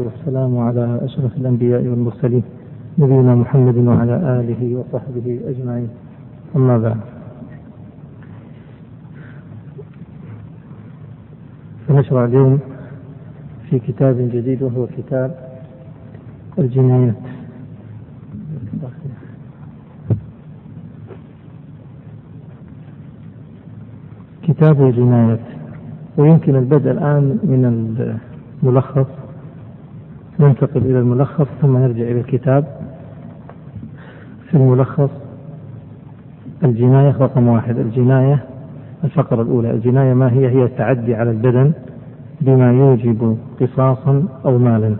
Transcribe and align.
والسلام 0.00 0.58
على 0.58 1.00
أشرف 1.02 1.36
الأنبياء 1.36 1.82
والمرسلين 1.82 2.42
نبينا 2.98 3.34
محمد 3.34 3.76
وعلى 3.76 4.16
آله 4.40 4.76
وصحبه 4.76 5.40
أجمعين. 5.46 5.88
أما 6.56 6.78
بعد. 6.78 7.00
فنشرع 11.88 12.24
اليوم 12.24 12.58
في 13.70 13.78
كتاب 13.78 14.16
جديد 14.32 14.62
وهو 14.62 14.86
كتاب 14.86 15.34
الجنايات. 16.58 17.14
كتاب 24.42 24.82
الجنايات. 24.82 25.40
ويمكن 26.18 26.56
البدء 26.56 26.90
الآن 26.90 27.38
من 27.44 27.62
الملخص. 28.62 29.19
ننتقل 30.40 30.80
إلى 30.80 30.98
الملخص 30.98 31.46
ثم 31.62 31.76
نرجع 31.76 32.02
إلى 32.02 32.20
الكتاب. 32.20 32.64
في 34.48 34.56
الملخص 34.56 35.10
الجناية 36.64 37.16
رقم 37.20 37.48
واحد. 37.48 37.78
الجناية 37.78 38.44
الفقرة 39.04 39.42
الأولى. 39.42 39.70
الجناية 39.70 40.14
ما 40.14 40.32
هي؟ 40.32 40.48
هي 40.48 40.64
التعدي 40.64 41.14
على 41.14 41.30
البدن 41.30 41.72
بما 42.40 42.72
يوجب 42.72 43.38
قصاصا 43.60 44.24
أو 44.44 44.58
مالا 44.58 44.96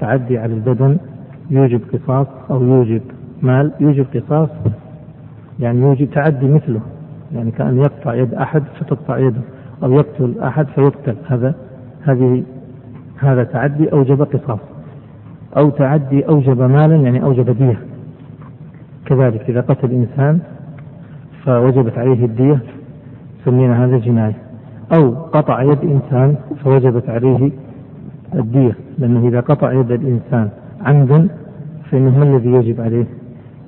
تعدي 0.00 0.38
على 0.38 0.54
البدن 0.54 0.96
يوجب 1.50 1.80
قصاص 1.92 2.26
أو 2.50 2.62
يوجب 2.64 3.02
مال. 3.42 3.72
يوجب 3.80 4.06
قصاص 4.14 4.50
يعني 5.60 5.80
يوجب 5.80 6.10
تعدي 6.10 6.46
مثله. 6.46 6.80
يعني 7.34 7.50
كأن 7.50 7.78
يقطع 7.78 8.14
يد 8.14 8.34
أحد 8.34 8.62
فتقطع 8.80 9.18
يده 9.18 9.40
أو 9.82 9.92
يقتل 9.92 10.34
أحد 10.40 10.66
فيقتل. 10.66 11.16
هذا 11.26 11.54
هذه 12.02 12.42
هذا 13.18 13.44
تعدي 13.44 13.92
أوجب 13.92 14.22
قصاص. 14.22 14.73
أو 15.56 15.70
تعدي 15.70 16.28
أوجب 16.28 16.62
مالا 16.62 16.96
يعني 16.96 17.22
أوجب 17.22 17.50
دية. 17.58 17.78
كذلك 19.06 19.50
إذا 19.50 19.60
قتل 19.60 19.90
إنسان 19.90 20.38
فوجبت 21.44 21.98
عليه 21.98 22.24
الدية 22.24 22.58
سمينا 23.44 23.84
هذا 23.84 23.98
جناية. 23.98 24.36
أو 24.98 25.14
قطع 25.14 25.62
يد 25.62 25.78
إنسان 25.82 26.36
فوجبت 26.64 27.08
عليه 27.08 27.50
الدية 28.34 28.76
لأنه 28.98 29.28
إذا 29.28 29.40
قطع 29.40 29.72
يد 29.72 29.90
الإنسان 29.90 30.48
عمدا 30.80 31.28
فإنه 31.90 32.18
ما 32.18 32.24
الذي 32.24 32.52
يجب 32.52 32.80
عليه؟ 32.80 33.06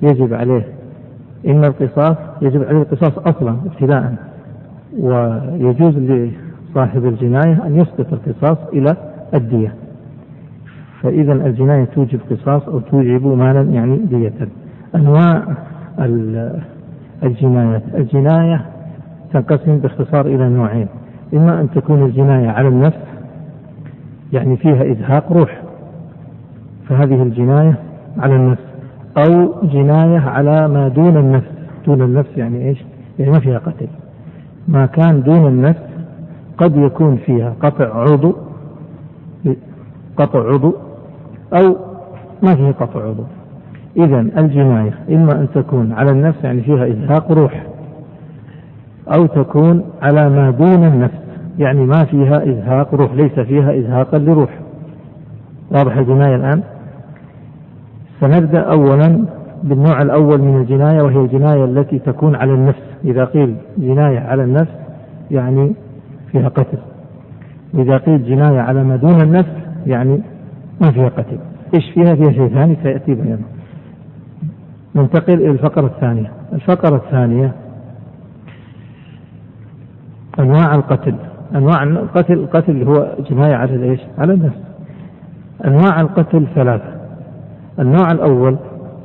يجب 0.01 0.33
عليه 0.33 0.63
إما 1.47 1.67
القصاص 1.67 2.15
يجب 2.41 2.63
عليه 2.63 2.81
القصاص 2.81 3.17
أصلا 3.17 3.55
ابتداء. 3.65 4.15
ويجوز 4.99 5.97
لصاحب 5.97 7.05
الجناية 7.05 7.65
أن 7.65 7.75
يسقط 7.75 8.13
القصاص 8.13 8.57
إلى 8.73 8.95
الدية. 9.33 9.73
فإذا 11.07 11.33
الجناية 11.33 11.85
توجب 11.85 12.19
قصاص 12.31 12.67
أو 12.67 12.79
توجب 12.79 13.27
مالا 13.27 13.61
يعني 13.61 13.97
دية. 13.97 14.33
أنواع 14.95 15.43
الجنايات. 17.23 17.83
الجناية 17.95 18.65
تنقسم 19.33 19.77
باختصار 19.77 20.25
إلى 20.25 20.49
نوعين. 20.49 20.87
إما 21.33 21.61
أن 21.61 21.69
تكون 21.69 22.05
الجناية 22.05 22.49
على 22.49 22.67
النفس 22.67 22.97
يعني 24.33 24.57
فيها 24.57 24.91
إزهاق 24.91 25.31
روح 25.31 25.61
فهذه 26.89 27.23
الجناية 27.23 27.75
على 28.17 28.35
النفس. 28.35 28.63
أو 29.17 29.53
جناية 29.63 30.19
على 30.19 30.67
ما 30.67 30.87
دون 30.87 31.17
النفس. 31.17 31.51
دون 31.85 32.01
النفس 32.01 32.37
يعني 32.37 32.69
إيش؟ 32.69 32.83
يعني 33.19 33.31
ما 33.31 33.39
فيها 33.39 33.57
قتل. 33.57 33.87
ما 34.67 34.85
كان 34.85 35.23
دون 35.23 35.47
النفس 35.47 35.81
قد 36.57 36.77
يكون 36.77 37.17
فيها 37.17 37.53
قطع 37.61 38.01
عضو 38.01 38.35
قطع 40.17 40.53
عضو 40.53 40.86
أو 41.53 41.75
ما 42.43 42.55
فيه 42.55 42.71
قطع 42.71 43.03
عضو. 43.03 43.23
إذا 43.97 44.19
الجناية 44.19 44.93
إما 45.09 45.31
أن 45.31 45.47
تكون 45.55 45.91
على 45.91 46.11
النفس 46.11 46.43
يعني 46.43 46.61
فيها 46.61 46.87
إزهاق 46.87 47.31
روح 47.31 47.63
أو 49.13 49.25
تكون 49.25 49.83
على 50.01 50.29
ما 50.29 50.51
دون 50.51 50.83
النفس 50.83 51.27
يعني 51.59 51.85
ما 51.85 52.05
فيها 52.05 52.43
إزهاق 52.43 52.95
روح 52.95 53.13
ليس 53.13 53.39
فيها 53.39 53.77
إزهاقا 53.77 54.17
لروح. 54.17 54.49
واضح 55.71 55.97
الجناية 55.97 56.35
الآن؟ 56.35 56.63
سنبدأ 58.19 58.59
أولا 58.59 59.25
بالنوع 59.63 60.01
الأول 60.01 60.41
من 60.41 60.61
الجناية 60.61 61.01
وهي 61.01 61.17
الجناية 61.17 61.65
التي 61.65 61.99
تكون 61.99 62.35
على 62.35 62.53
النفس. 62.53 62.81
إذا 63.05 63.25
قيل 63.25 63.55
جناية 63.77 64.19
على 64.19 64.43
النفس 64.43 64.71
يعني 65.31 65.73
فيها 66.31 66.47
قتل. 66.49 66.77
إذا 67.73 67.97
قيل 67.97 68.23
جناية 68.23 68.59
على 68.59 68.83
ما 68.83 68.95
دون 68.95 69.21
النفس 69.21 69.51
يعني 69.85 70.21
ما 70.81 70.91
فيها 70.91 71.09
قتل 71.09 71.37
إيش 71.73 71.89
فيها 71.93 72.15
فيها 72.15 72.31
شيء 72.31 72.47
ثاني 72.47 72.77
سيأتي 72.83 73.15
بيانه. 73.15 73.45
ننتقل 74.95 75.33
إلى 75.33 75.51
الفقرة 75.51 75.85
الثانية. 75.85 76.31
الفقرة 76.53 76.95
الثانية 76.95 77.53
أنواع 80.39 80.75
القتل. 80.75 81.15
أنواع 81.55 81.83
القتل 81.83 82.33
القتل 82.33 82.83
هو 82.83 83.15
جناية 83.29 83.55
على 83.55 83.89
إيش؟ 83.89 83.99
على 84.17 84.33
النفس 84.33 84.59
أنواع 85.65 86.01
القتل 86.01 86.47
ثلاثة. 86.55 86.95
النوع 87.79 88.11
الأول 88.11 88.57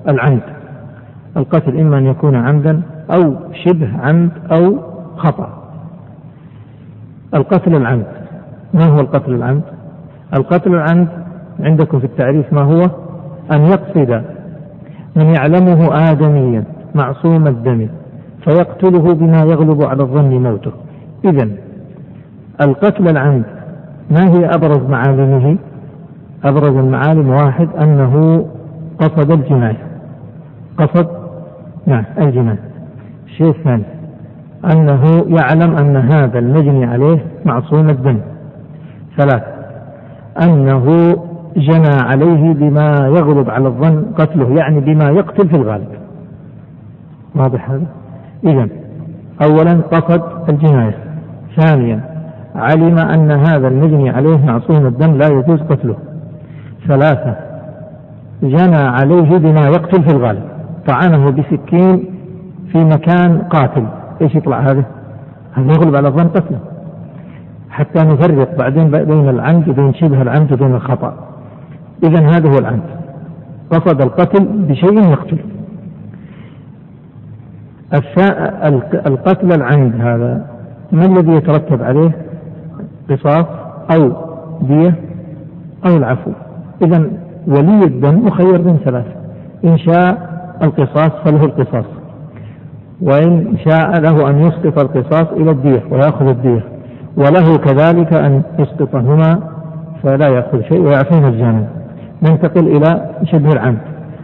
العمد. 0.09 0.43
القتل 1.37 1.81
إما 1.81 1.99
أن 1.99 2.07
يكون 2.07 2.37
عمدا 2.37 2.83
أو 3.15 3.37
شبه 3.65 3.99
عمد 3.99 4.31
أو 4.53 4.79
خطأ. 5.17 5.63
القتل 7.35 7.77
العمد. 7.77 8.07
ما 8.75 8.85
هو 8.85 9.01
القتل 9.01 9.35
العمد؟ 9.35 9.63
القتل 10.35 10.75
العمد 10.75 11.22
عندكم 11.63 11.99
في 11.99 12.05
التعريف 12.05 12.53
ما 12.53 12.63
هو؟ 12.63 12.91
أن 13.53 13.65
يقصد 13.65 14.23
من 15.17 15.35
يعلمه 15.35 16.11
آدميا 16.11 16.65
معصوم 16.95 17.47
الدم 17.47 17.89
فيقتله 18.45 19.15
بما 19.15 19.43
يغلب 19.43 19.83
على 19.83 20.03
الظن 20.03 20.31
موته. 20.31 20.73
إذا 21.25 21.49
القتل 22.61 23.09
العمد 23.09 23.45
ما 24.11 24.29
هي 24.29 24.47
أبرز 24.47 24.91
معالمه؟ 24.91 25.57
أبرز 26.45 26.77
المعالم 26.77 27.29
واحد 27.29 27.69
أنه 27.81 28.47
قصد 28.99 29.31
الجناية 29.31 29.87
قصد؟ 30.79 31.09
نعم 31.87 32.05
الجناية 32.19 32.59
الشيء 33.27 33.49
الثاني 33.49 33.85
أنه 34.73 35.25
يعلم 35.29 35.77
أن 35.77 35.97
هذا 35.97 36.39
المجني 36.39 36.85
عليه 36.85 37.19
معصوم 37.45 37.91
الدم. 37.91 38.19
ثلاث 39.17 39.43
أنه 40.43 41.17
جنى 41.57 41.97
عليه 42.03 42.55
بما 42.55 43.07
يغلب 43.07 43.51
على 43.51 43.69
الظن 43.69 44.05
قتله 44.19 44.55
يعني 44.55 44.81
بما 44.81 45.05
يقتل 45.05 45.49
في 45.49 45.57
الغالب. 45.57 45.89
واضح 47.35 47.71
هذا؟ 47.71 47.87
إذا 48.45 48.69
أولا 49.45 49.73
قصد 49.73 50.23
الجناية. 50.49 50.95
ثانيا 51.57 52.01
علم 52.55 52.99
أن 52.99 53.31
هذا 53.31 53.69
المجني 53.69 54.11
عليه 54.11 54.47
معصوم 54.47 54.87
الدم 54.87 55.13
لا 55.13 55.27
يجوز 55.27 55.61
قتله. 55.61 55.97
ثلاثة 56.89 57.37
جنى 58.43 58.77
عليه 58.77 59.39
بما 59.39 59.67
يقتل 59.67 60.03
في 60.03 60.17
الغالب. 60.17 60.43
طعنه 60.87 61.31
بسكين 61.31 62.05
في 62.73 62.85
مكان 62.85 63.39
قاتل. 63.39 63.87
إيش 64.23 64.35
يطلع 64.35 64.61
هذا؟ 64.61 64.85
هذا 65.53 65.67
يغلب 65.67 65.97
على 65.97 66.09
الظن 66.09 66.29
قتله. 66.29 66.59
حتى 67.71 68.05
نفرق 68.05 68.59
بعدين 68.59 68.91
بين 68.91 69.29
العمد 69.29 69.69
وبين 69.69 69.95
شبه 69.95 70.23
العمد 70.23 70.53
وبين 70.53 70.75
الخطأ. 70.75 71.32
إذا 72.03 72.21
هذا 72.21 72.51
هو 72.51 72.59
العمد 72.59 72.83
قصد 73.71 74.03
القتل 74.03 74.45
بشيء 74.45 75.11
يقتل. 75.11 75.39
القتل 79.07 79.53
العمد 79.53 80.01
هذا 80.01 80.47
ما 80.93 81.05
الذي 81.05 81.33
يترتب 81.33 81.83
عليه؟ 81.83 82.11
قصاص 83.11 83.47
أو 83.97 84.13
دية 84.63 84.95
أو 85.87 85.97
العفو. 85.97 86.31
إذا 86.83 87.11
ولي 87.47 87.85
الدم 87.85 88.27
مخير 88.27 88.63
بين 88.63 88.77
ثلاث 88.77 89.07
إن 89.65 89.79
شاء 89.79 90.33
القصاص 90.63 91.11
فله 91.25 91.45
القصاص. 91.45 91.87
وإن 93.01 93.57
شاء 93.65 94.01
له 94.01 94.31
أن 94.31 94.39
يسقط 94.39 94.79
القصاص 94.79 95.27
إلى 95.33 95.51
الدية 95.51 95.83
ويأخذ 95.91 96.29
الدية. 96.29 96.65
وله 97.17 97.57
كذلك 97.57 98.15
أن 98.15 98.43
يسقطهما 98.59 99.39
فلا 100.03 100.29
يأخذ 100.29 100.63
شيء 100.63 100.81
ويعفو 100.81 101.21
مجانا 101.21 101.82
ننتقل 102.23 102.77
إلى 102.77 103.11
شبه 103.25 103.53
العمد. 103.53 103.79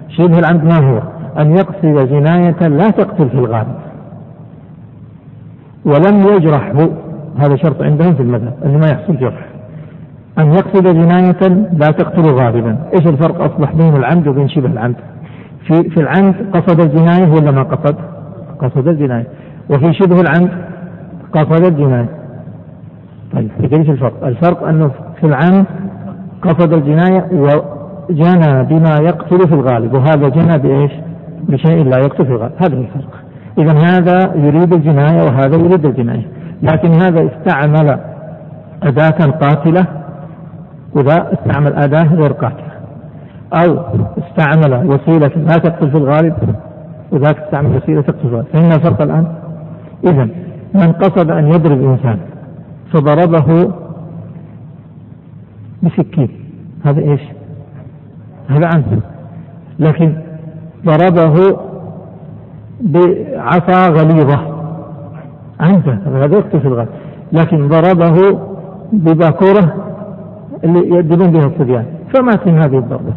شبه 0.09 0.39
العمد 0.39 0.65
ما 0.65 0.91
هو؟ 0.91 1.03
أن 1.39 1.57
يقصد 1.57 2.09
جناية 2.09 2.69
لا 2.69 2.91
تقتل 2.91 3.29
في 3.29 3.35
الغالب 3.35 3.75
ولم 5.85 6.27
يجرحه 6.37 6.89
هذا 7.39 7.57
شرط 7.57 7.83
عندهم 7.83 8.15
في 8.15 8.23
المذهب 8.23 8.55
أن 8.65 8.81
ما 8.81 8.87
يحصل 8.87 9.17
جرح. 9.17 9.49
أن 10.39 10.53
يقصد 10.53 10.83
جناية 10.83 11.69
لا 11.73 11.87
تقتل 11.87 12.31
غالبا 12.31 12.77
إيش 12.95 13.07
الفرق 13.07 13.41
أصبح 13.43 13.75
بين 13.75 13.97
العمد 13.97 14.29
وبين 14.29 14.49
شبه 14.49 14.67
العمد؟ 14.67 14.97
في, 15.67 15.91
في 15.91 16.01
العمد 16.01 16.35
قصد 16.55 16.81
الجناية 16.81 17.33
ولا 17.33 17.51
ما 17.51 17.63
قصد؟ 17.63 17.97
قصد 18.59 18.89
الجناية. 18.89 19.27
وفي 19.71 19.93
شبه 19.93 20.21
العمد 20.21 20.51
قصد 21.33 21.65
الجناية. 21.65 22.09
طيب 23.33 23.51
إيش 23.75 23.91
الفرق؟ 23.91 24.27
الفرق 24.27 24.69
أنه 24.69 24.91
في 25.21 25.27
العمد 25.27 25.65
قصد 26.43 26.73
الجناية 26.73 27.29
وجنى 28.11 28.65
بما 28.65 28.97
يقتل 29.03 29.49
في 29.49 29.55
الغالب 29.55 29.95
وهذا 29.95 30.29
جنى 30.29 30.59
بإيش؟ 30.59 30.93
بشيء 31.49 31.85
لا 31.85 31.99
يقتل 31.99 32.27
في 32.27 32.33
الغالب. 32.33 32.53
هذا 32.59 32.75
الفرق. 32.75 33.15
إذا 33.59 33.73
هذا 33.73 34.35
يريد 34.35 34.75
الجناية 34.75 35.23
وهذا 35.23 35.57
يريد 35.57 35.87
الجناية. 35.87 36.27
لكن 36.63 36.93
هذا 36.93 37.27
استعمل 37.27 37.99
أداة 38.83 39.31
قاتلة 39.31 39.87
وذا 40.95 41.33
استعمل 41.33 41.73
أداة 41.73 42.15
غير 42.15 42.33
قاتلة. 42.33 42.69
أو 43.53 43.79
استعمل 44.19 44.87
وسيلة 44.87 45.31
لا 45.37 45.55
تقتل 45.55 45.91
في 45.91 45.97
الغالب 45.97 46.35
وذاك 47.13 47.39
استعمل 47.39 47.77
وسيلة 47.77 48.01
تقتل 48.01 48.19
في 48.19 48.29
الغالب. 48.29 48.47
فإن 48.53 48.73
الفرق 48.73 49.03
الآن 49.03 49.27
إذا 50.05 50.29
من 50.75 50.93
قصد 50.93 51.31
أن 51.31 51.49
يضرب 51.49 51.83
إنسان 51.83 52.19
فضربه 52.93 53.73
بسكين. 55.83 56.29
هذا 56.85 57.01
إيش؟ 57.01 57.21
هذا 58.49 58.67
عنف 58.67 58.87
لكن 59.79 60.13
ضربه 60.87 61.57
بعصا 62.81 63.89
غليظة. 63.89 64.41
عنف 65.61 65.89
هذا 65.89 66.37
يقتل 66.37 66.61
في 66.61 66.69
الغالب 66.69 66.89
لكن 67.33 67.69
ضربه 67.69 68.39
بباكورة 68.93 69.75
اللي 70.65 70.89
يؤدبون 70.89 71.31
بها 71.31 71.47
الصبيان. 71.47 71.85
فمات 72.15 72.47
من 72.47 72.59
هذه 72.59 72.79
الضربة. 72.79 73.13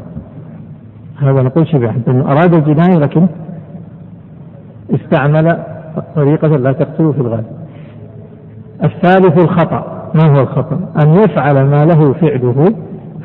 هذا 1.21 1.41
نقول 1.41 1.67
شبه 1.67 1.93
أنه 2.07 2.31
أراد 2.31 2.53
الجناية 2.53 2.97
لكن 2.97 3.27
استعمل 4.95 5.57
طريقة 6.15 6.47
لا 6.47 6.71
تقتل 6.71 7.13
في 7.13 7.21
الغالب 7.21 7.45
الثالث 8.83 9.37
الخطأ. 9.37 10.11
ما 10.15 10.37
هو 10.37 10.41
الخطأ؟ 10.41 10.79
أن 11.03 11.13
يفعل 11.13 11.65
ما 11.65 11.85
له 11.85 12.13
فعله 12.13 12.73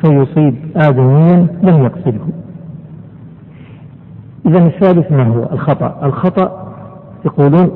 فيصيب 0.01 0.55
آدميا 0.75 1.47
لم 1.63 1.83
يقصده 1.83 2.19
إذا 4.45 4.65
الثالث 4.65 5.11
ما 5.11 5.23
هو؟ 5.27 5.43
الخطأ. 5.51 5.99
الخطأ 6.03 6.73
يقولون 7.25 7.71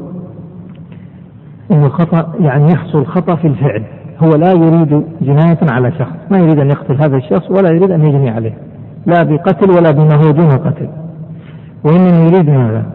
أن 1.71 1.83
الخطأ 1.83 2.33
يعني 2.39 2.71
يحصل 2.71 3.06
خطأ 3.06 3.35
في 3.35 3.47
الفعل. 3.47 3.83
هو 4.23 4.29
لا 4.29 4.51
يريد 4.51 5.03
جناية 5.21 5.57
على 5.62 5.91
شخص. 5.91 6.15
ما 6.31 6.38
يريد 6.38 6.59
أن 6.59 6.69
يقتل 6.69 6.95
هذا 6.95 7.18
الشخص 7.18 7.51
ولا 7.51 7.69
يريد 7.69 7.91
أن 7.91 8.06
يجني 8.06 8.29
عليه. 8.29 8.57
لا 9.06 9.24
بقتل 9.24 9.71
ولا 9.71 9.91
بما 9.91 10.15
هو 10.15 10.31
دون 10.31 10.51
قتل 10.51 10.89
وإنما 11.83 12.25
يريد 12.25 12.50
ماذا؟ 12.50 12.85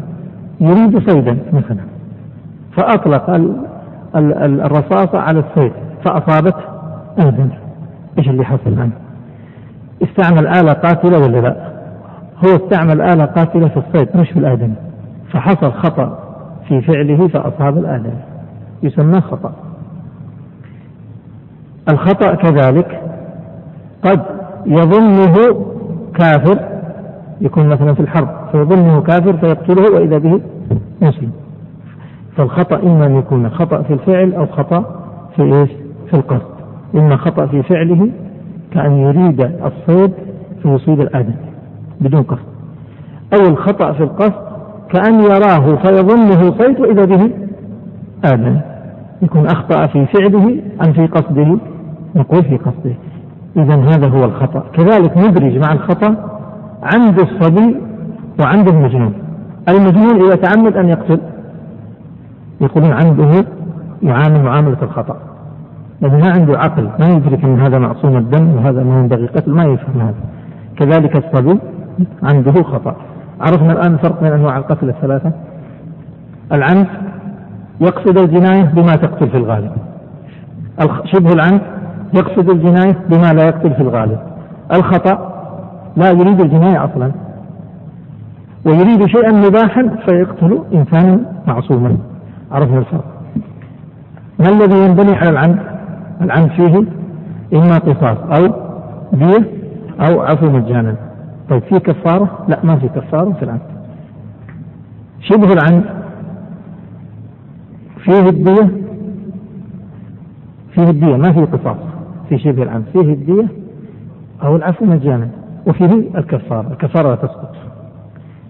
يريد 0.60 1.10
صيدا 1.10 1.38
مثلا. 1.52 1.84
فأطلق 2.76 3.30
الرصاصة 4.14 5.18
على 5.18 5.38
الصيد. 5.38 5.72
فأصابت 6.04 6.56
آدم. 7.18 7.48
إيش 8.18 8.28
اللي 8.28 8.44
حصل 8.44 8.60
الآن 8.66 8.90
استعمل 10.02 10.46
آلة 10.46 10.72
قاتلة 10.72 11.18
ولا 11.18 11.38
لا؟ 11.40 11.56
هو 12.44 12.56
استعمل 12.56 13.00
آلة 13.00 13.24
قاتلة 13.24 13.68
في 13.68 13.76
الصيد 13.76 14.08
مش 14.16 14.30
في 14.30 14.38
الآدم 14.38 14.74
فحصل 15.32 15.72
خطأ 15.72 16.18
في 16.68 16.80
فعله 16.80 17.28
فأصاب 17.28 17.78
الآدم 17.78 18.14
يسمى 18.82 19.20
خطأ. 19.20 19.52
الخطأ 21.88 22.34
كذلك 22.34 23.00
قد 24.02 24.22
يظنه 24.66 25.66
كافر 26.14 26.58
يكون 27.40 27.68
مثلا 27.68 27.94
في 27.94 28.00
الحرب 28.00 28.28
فيظنه 28.52 29.00
كافر 29.02 29.36
فيقتله 29.36 29.94
وإذا 29.94 30.18
به 30.18 30.40
مسلم. 31.02 31.30
فالخطأ 32.36 32.82
إما 32.82 33.06
أن 33.06 33.16
يكون 33.16 33.50
خطأ 33.50 33.82
في 33.82 33.92
الفعل 33.92 34.34
أو 34.34 34.46
خطأ 34.46 34.84
في 35.36 35.42
إيش؟ 35.42 35.70
في 36.10 36.14
القصد. 36.14 36.56
إما 36.94 37.16
خطأ 37.16 37.46
في 37.46 37.62
فعله 37.62 38.08
كأن 38.76 38.92
يريد 38.92 39.40
الصيد 39.40 40.12
فيصيب 40.62 41.00
الآدم 41.00 41.34
بدون 42.00 42.22
قصد. 42.22 42.46
أو 43.34 43.40
الخطأ 43.40 43.92
في 43.92 44.02
القصد 44.02 44.46
كأن 44.92 45.20
يراه 45.20 45.76
فيظنه 45.76 46.54
صيد 46.58 46.80
وإذا 46.80 47.04
به 47.04 47.30
آدم 48.24 48.60
يكون 49.22 49.46
أخطأ 49.46 49.86
في 49.86 50.06
فعله 50.06 50.60
أم 50.84 50.92
في 50.92 51.06
قصده. 51.06 51.58
نقول 52.14 52.44
في 52.44 52.56
قصده. 52.56 52.94
إذا 53.56 53.74
هذا 53.74 54.08
هو 54.08 54.24
الخطأ. 54.24 54.64
كذلك 54.72 55.18
ندرج 55.18 55.58
مع 55.58 55.72
الخطأ 55.72 56.14
عند 56.82 57.20
الصبي 57.20 57.76
وعند 58.40 58.68
المجنون. 58.68 59.12
المجنون 59.68 60.24
إذا 60.26 60.34
تعمد 60.36 60.76
أن 60.76 60.88
يقتل. 60.88 61.20
يقولون 62.60 62.92
عنده 62.92 63.44
يعامل 64.02 64.42
معاملة 64.42 64.82
الخطأ. 64.82 65.16
لأنه 66.00 66.16
ما 66.16 66.32
عنده 66.32 66.58
عقل 66.58 66.88
ما 66.98 67.08
يدرك 67.08 67.44
أن 67.44 67.60
هذا 67.60 67.78
معصوم 67.78 68.16
الدم 68.16 68.56
وهذا 68.56 68.82
ما 68.84 68.98
ينبغي 68.98 69.26
قتل 69.26 69.50
ما 69.50 69.64
يفهم 69.64 70.00
هذا. 70.00 70.14
كذلك 70.76 71.16
الصبي 71.16 71.58
عنده 72.22 72.62
خطأ. 72.62 72.96
عرفنا 73.40 73.72
الآن 73.72 73.92
الفرق 73.94 74.22
بين 74.22 74.32
أنواع 74.32 74.56
القتل 74.56 74.88
الثلاثة. 74.88 75.32
العنف 76.52 76.88
يقصد 77.80 78.18
الجناية 78.18 78.62
بما 78.62 78.96
تقتل 78.96 79.28
في 79.28 79.36
الغالب. 79.36 79.72
شبه 81.04 81.32
العنف 81.32 81.62
يقصد 82.14 82.50
الجناية 82.50 82.96
بما 83.08 83.32
لا 83.32 83.44
يقتل 83.44 83.74
في 83.74 83.80
الغالب. 83.80 84.18
الخطأ 84.72 85.32
لا 85.96 86.10
يريد 86.10 86.40
الجناية 86.40 86.84
أصلا. 86.84 87.12
ويريد 88.66 89.06
شيئا 89.06 89.32
مباحا 89.32 89.90
فيقتل 90.06 90.58
إنسانا 90.74 91.18
معصوما. 91.46 91.96
عرفنا 92.52 92.78
الفرق. 92.78 93.04
ما 94.38 94.48
الذي 94.48 94.84
ينبني 94.84 95.16
على 95.16 95.30
العمد 95.30 95.75
العمد 96.20 96.50
فيه 96.50 96.84
إما 97.58 97.78
قصاص 97.78 98.18
أو 98.18 98.66
دية 99.12 99.50
أو 100.00 100.20
عفو 100.20 100.50
مجانا. 100.50 100.96
طيب 101.50 101.62
في 101.62 101.78
كفارة؟ 101.78 102.38
لا 102.48 102.58
ما 102.64 102.76
في 102.76 102.88
كفارة 102.88 103.32
في 103.32 103.42
العمد 103.42 103.60
شبه 105.20 105.52
العمد 105.52 105.84
فيه 108.04 108.28
الدية؟ 108.28 108.70
فيه 110.74 110.90
الدية 110.90 111.16
ما 111.16 111.32
فيه 111.32 111.44
قصاص. 111.44 111.76
في 112.28 112.38
شبه 112.38 112.62
العمد 112.62 112.84
فيه 112.92 113.00
الدية 113.00 113.48
أو 114.42 114.56
العفو 114.56 114.84
مجانا. 114.84 115.28
وفيه 115.66 116.18
الكفارة. 116.18 116.68
الكفارة 116.72 117.08
لا 117.08 117.14
تسقط. 117.14 117.54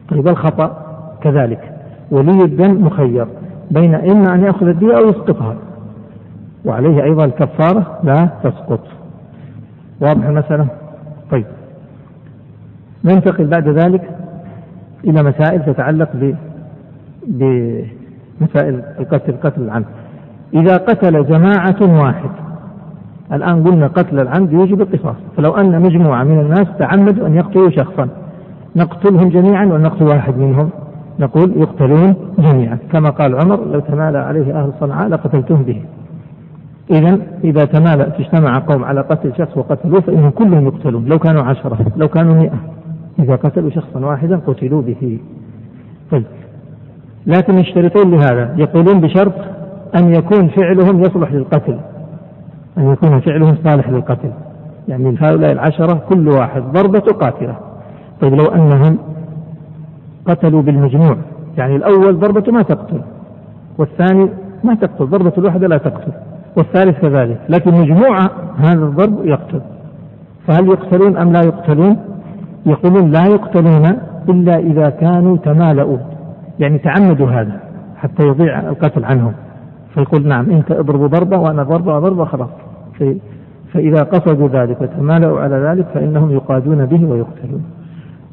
طيب 0.09 0.29
الخطأ 0.29 0.83
كذلك. 1.21 1.73
ولي 2.11 2.45
الدم 2.45 2.87
مخير 2.87 3.27
بين 3.71 3.95
إما 3.95 4.35
أن 4.35 4.45
يأخذ 4.45 4.67
الدية 4.67 4.97
أو 4.99 5.09
يسقطها. 5.09 5.57
وعليه 6.67 7.05
أيضا 7.05 7.25
الكفارة 7.25 7.99
لا 8.03 8.29
تسقط. 8.43 8.81
واضح 10.01 10.27
المسألة؟ 10.27 10.67
طيب. 11.31 11.47
ننتقل 13.05 13.47
بعد 13.47 13.69
ذلك 13.69 14.11
إلى 15.05 15.23
مسائل 15.23 15.65
تتعلق 15.65 16.09
ب 16.15 16.35
بمسائل 17.27 18.83
القتل 18.99 19.37
قتل 19.43 19.63
العمد. 19.63 19.85
إذا 20.55 20.77
قتل 20.77 21.27
جماعة 21.27 22.03
واحد 22.03 22.31
الآن 23.33 23.65
قلنا 23.65 23.87
قتل 23.87 24.21
العمد 24.21 24.53
يوجب 24.53 24.81
القصاص. 24.81 25.17
فلو 25.37 25.51
أن 25.51 25.83
مجموعة 25.83 26.25
من 26.25 26.41
الناس 26.41 26.67
تعمدوا 26.79 27.27
أن 27.27 27.35
يقتلوا 27.35 27.71
شخصا 27.71 28.09
نقتلهم 28.77 29.29
جميعا 29.29 29.65
ونقتل 29.65 30.05
واحد 30.05 30.39
منهم 30.39 30.71
نقول 31.19 31.53
يقتلون 31.57 32.15
جميعا. 32.39 32.79
كما 32.93 33.11
قال 33.11 33.41
عمر 33.41 33.65
لو 33.65 33.81
تمالى 33.81 34.19
عليه 34.19 34.63
أهل 34.63 34.73
صنعاء 34.81 35.09
لقتلتهم 35.09 35.63
به. 35.63 35.83
إذا 36.91 37.19
إذا 37.45 37.65
تمالأ 37.65 38.19
اجتمع 38.19 38.59
قوم 38.59 38.85
على 38.85 39.01
قتل 39.01 39.33
شخص 39.39 39.57
وقتلوه 39.57 40.01
فإنهم 40.01 40.31
كلهم 40.31 40.67
يقتلون. 40.67 41.05
لو 41.05 41.19
كانوا 41.19 41.43
عشرة 41.43 41.79
لو 41.97 42.09
كانوا 42.09 42.35
مئة. 42.35 42.59
إذا 43.19 43.37
قتلوا 43.37 43.71
شخصا 43.71 44.01
واحدا 44.01 44.37
قتلوا 44.47 44.83
به. 44.83 45.19
طيب. 46.11 46.25
لكن 47.27 47.59
يشترطون 47.59 48.11
لهذا. 48.11 48.55
يقولون 48.57 49.01
بشرط 49.01 49.33
أن 49.95 50.15
يكون 50.15 50.49
فعلهم 50.49 51.01
يصلح 51.01 51.33
للقتل. 51.33 51.79
أن 52.79 52.93
يكون 52.93 53.21
فعلهم 53.21 53.57
صالح 53.65 53.89
للقتل. 53.89 54.31
يعني 54.89 55.17
هؤلاء 55.21 55.53
العشرة 55.53 56.03
كل 56.09 56.29
واحد 56.29 56.63
ضربة 56.63 57.13
قاتلة. 57.13 57.57
طيب 58.21 58.35
لو 58.35 58.45
أنهم 58.45 58.99
قتلوا 60.27 60.63
بالمجموع. 60.63 61.17
يعني 61.59 61.77
الأول 61.77 62.19
ضربة 62.19 62.53
ما 62.53 62.63
تقتل. 62.63 63.01
والثاني 63.79 64.31
ما 64.65 64.75
تقتل. 64.75 65.07
ضربة 65.07 65.33
الواحدة 65.39 65.69
لا 65.69 65.77
تقتل. 65.77 66.13
والثالث 66.57 67.01
كذلك. 67.01 67.41
لكن 67.49 67.71
مجموعة 67.71 68.31
هذا 68.59 68.85
الضرب 68.85 69.27
يقتل. 69.27 69.61
فهل 70.47 70.67
يقتلون 70.67 71.17
أم 71.17 71.33
لا 71.33 71.43
يقتلون؟ 71.43 71.97
يقولون 72.67 73.11
لا 73.11 73.27
يقتلون 73.27 73.87
إلا 74.29 74.59
إذا 74.59 74.91
كانوا 74.91 75.37
تمالؤوا. 75.37 75.99
يعني 76.61 76.79
تعمدوا 76.79 77.29
هذا 77.29 77.61
حتى 77.97 78.27
يضيع 78.27 78.61
القتل 78.61 79.05
عنهم. 79.05 79.33
فيقول 79.95 80.29
نعم 80.29 80.51
أنت 80.51 80.71
اضرب 80.71 81.11
ضربة 81.11 81.39
وأنا 81.39 81.63
ضربة 81.63 81.99
ضربة 81.99 82.25
خلاص. 82.25 82.51
فإذا 83.73 84.03
قصدوا 84.03 84.49
ذلك 84.49 84.81
وتمالؤوا 84.81 85.41
على 85.41 85.57
ذلك 85.57 85.87
فإنهم 85.95 86.31
يقادون 86.31 86.87
به 86.87 87.05
ويقتلون. 87.05 87.65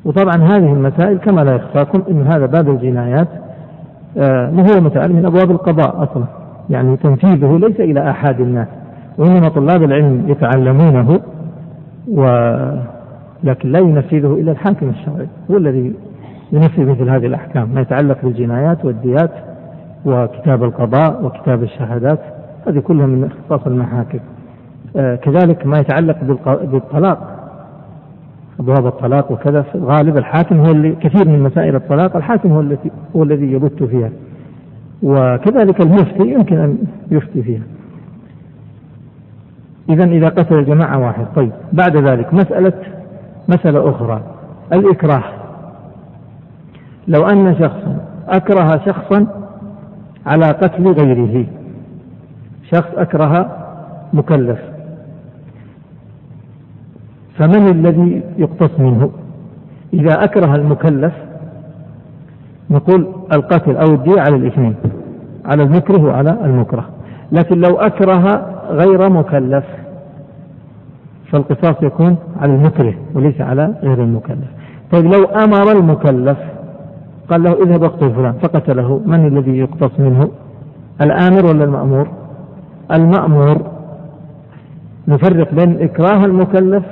وطبعا 0.06 0.36
هذه 0.36 0.74
المسائل 0.74 1.18
كما 1.18 1.42
لا 1.42 1.56
يخفاكم 1.56 2.02
أن 2.12 2.22
هذا 2.22 2.46
باب 2.46 2.70
الجنايات 2.70 3.28
آه 4.18 4.50
هو 4.50 4.82
مسائل 4.82 5.14
من 5.14 5.26
أبواب 5.26 5.52
القضاء 5.52 6.04
أصلا. 6.04 6.43
يعني 6.70 6.98
تنفيذه 6.98 7.58
ليس 7.58 7.80
إلى 7.80 8.10
آحاد 8.10 8.42
الناس 8.42 8.68
وإنما 9.18 9.50
طلاب 9.50 9.84
العلم 9.84 10.30
يتعلمونه 10.30 11.20
و 12.08 12.26
لكن 13.44 13.72
لا 13.72 13.80
ينفذه 13.80 14.34
إلا 14.34 14.52
الحاكم 14.52 14.90
الشرعي 14.90 15.28
هو 15.52 15.58
الذي 15.58 15.94
ينفذ 16.52 16.86
مثل 16.86 17.10
هذه 17.10 17.26
الأحكام 17.26 17.70
ما 17.74 17.82
يتعلق 17.82 18.18
بالجنايات 18.24 18.86
والديات 18.86 19.32
وكتاب 20.06 20.64
القضاء 20.64 21.26
وكتاب 21.26 21.64
الشهادات 21.64 22.20
هذه 22.68 22.80
كلها 22.80 23.06
من 23.06 23.24
اختصاص 23.24 23.68
المحاكم. 23.68 24.20
آه 24.96 25.16
كذلك 25.16 25.66
ما 25.66 25.80
يتعلق 25.80 26.18
بالطلاق 26.72 27.40
أبواب 28.60 28.88
الطلاق 28.88 29.32
وكذا 29.32 29.66
غالب 29.78 30.18
الحاكم 30.18 30.60
هو 30.60 30.72
اللي 30.72 30.96
كثير 30.96 31.28
من 31.28 31.40
مسائل 31.40 31.76
الطلاق 31.76 32.16
الحاكم 32.16 32.52
هو 32.52 32.62
الذي 32.62 32.92
هو 33.16 33.24
الذي 33.24 33.52
يبت 33.52 33.84
فيها. 33.84 34.10
وكذلك 35.04 35.82
المفتي 35.82 36.34
يمكن 36.34 36.60
أن 36.60 36.78
يفتي 37.12 37.44
فيها. 37.44 37.64
إذا 39.90 40.04
إذا 40.04 40.30
قتل 40.30 40.66
جماعة 40.66 41.00
واحد. 41.00 41.26
طيب 41.36 41.52
بعد 41.74 41.98
ذلك 41.98 42.34
مسألة 42.34 42.74
مسألة 43.48 43.90
أخرى. 43.90 44.22
الإكراه. 44.74 45.24
لو 47.08 47.26
أن 47.26 47.56
شخصا 47.56 47.98
أكره 48.28 48.82
شخصا 48.86 49.28
على 50.26 50.46
قتل 50.46 50.88
غيره 50.88 51.46
شخص 52.72 52.90
أكره 52.96 53.58
مكلف 54.14 54.60
فمن 57.38 57.68
الذي 57.68 58.22
يقتص 58.38 58.80
منه؟ 58.80 59.12
إذا 59.94 60.24
أكره 60.24 60.56
المكلف 60.56 61.14
نقول 62.70 63.08
القتل 63.34 63.78
أو 63.78 63.94
الدية 63.94 64.22
على 64.22 64.36
الإثنين 64.36 64.76
على 65.46 65.64
المكره 65.64 66.04
وعلى 66.04 66.38
المكره. 66.46 66.86
لكن 67.32 67.62
لو 67.62 67.76
أكره 67.76 68.46
غير 68.70 69.10
مكلف 69.10 69.64
فالقصاص 71.32 71.76
يكون 71.84 72.18
على 72.42 72.56
المكره 72.56 72.94
وليس 73.16 73.42
على 73.42 73.74
غير 73.84 74.04
المكلف. 74.04 74.48
طيب 74.92 75.06
لو 75.06 75.24
أمر 75.24 75.72
المكلف 75.72 76.38
قال 77.30 77.44
له 77.44 77.54
اذهب 77.64 77.84
اقتل 77.84 78.12
فلان 78.12 78.34
فقتله. 78.34 79.02
من 79.06 79.28
الذي 79.28 79.58
يقتص 79.58 80.00
منه؟ 80.00 80.30
الآمر 81.02 81.46
ولا 81.46 81.64
المأمور؟ 81.64 82.08
المأمور 82.92 83.58
نفرق 85.08 85.54
بين 85.54 85.82
إكراه 85.82 86.26
المكلف 86.26 86.84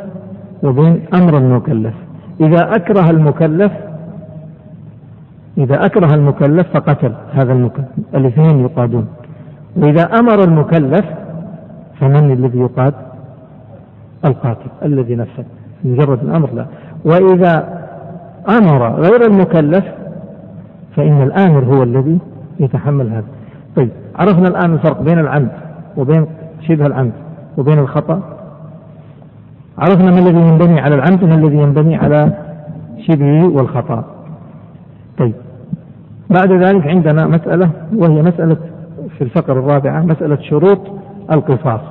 وبين 0.64 1.02
أمر 1.14 1.38
المكلف. 1.38 1.94
إذا 2.42 2.76
أكره 2.76 3.10
المكلف 3.10 3.72
إذا 5.58 5.86
أكره 5.86 6.14
المكلف 6.14 6.68
فقتل 6.74 7.14
هذا 7.34 7.54
المكلف 7.54 7.86
الاثنين 8.16 8.60
يقادون. 8.60 9.08
وإذا 9.76 10.04
أمر 10.04 10.44
المكلف 10.44 11.06
فمن 12.00 12.32
الذي 12.32 12.60
يقاد؟ 12.60 12.94
القاتل 14.26 14.70
الذي 14.84 15.16
نفذ 15.16 15.44
مجرد 15.84 16.24
الأمر 16.24 16.50
لا. 16.54 16.66
وإذا 17.06 17.82
أمر 18.50 18.90
غير 18.90 19.26
المكلف 19.26 19.86
فإن 20.96 21.22
الآمر 21.22 21.64
هو 21.64 21.84
الذي 21.84 22.20
يتحمل 22.60 23.10
هذا. 23.10 23.26
طيب 23.76 23.90
عرفنا 24.16 24.48
الآن 24.48 24.74
الفرق 24.74 25.02
بين 25.02 25.20
العمد 25.20 25.52
وبين 25.98 26.26
شبه 26.62 26.86
العمد 26.86 27.12
وبين 27.58 27.80
الخطأ. 27.80 28.22
عرفنا 29.78 30.12
ما 30.12 30.20
الذي 30.20 30.40
ينبني 30.40 30.80
على 30.80 30.96
العمد 30.96 31.24
وما 31.24 31.36
الذي 31.36 31.58
ينبني 31.58 31.96
على 31.96 32.32
شبهه 33.08 33.48
والخطأ. 33.48 34.04
طيب. 35.22 35.34
بعد 36.30 36.52
ذلك 36.52 36.88
عندنا 36.88 37.28
مسألة 37.28 37.70
وهي 37.96 38.22
مسألة 38.22 38.58
في 39.18 39.24
الفقرة 39.24 39.60
الرابعة 39.60 40.02
مسألة 40.02 40.38
شروط 40.42 40.80
القصاص. 41.32 41.82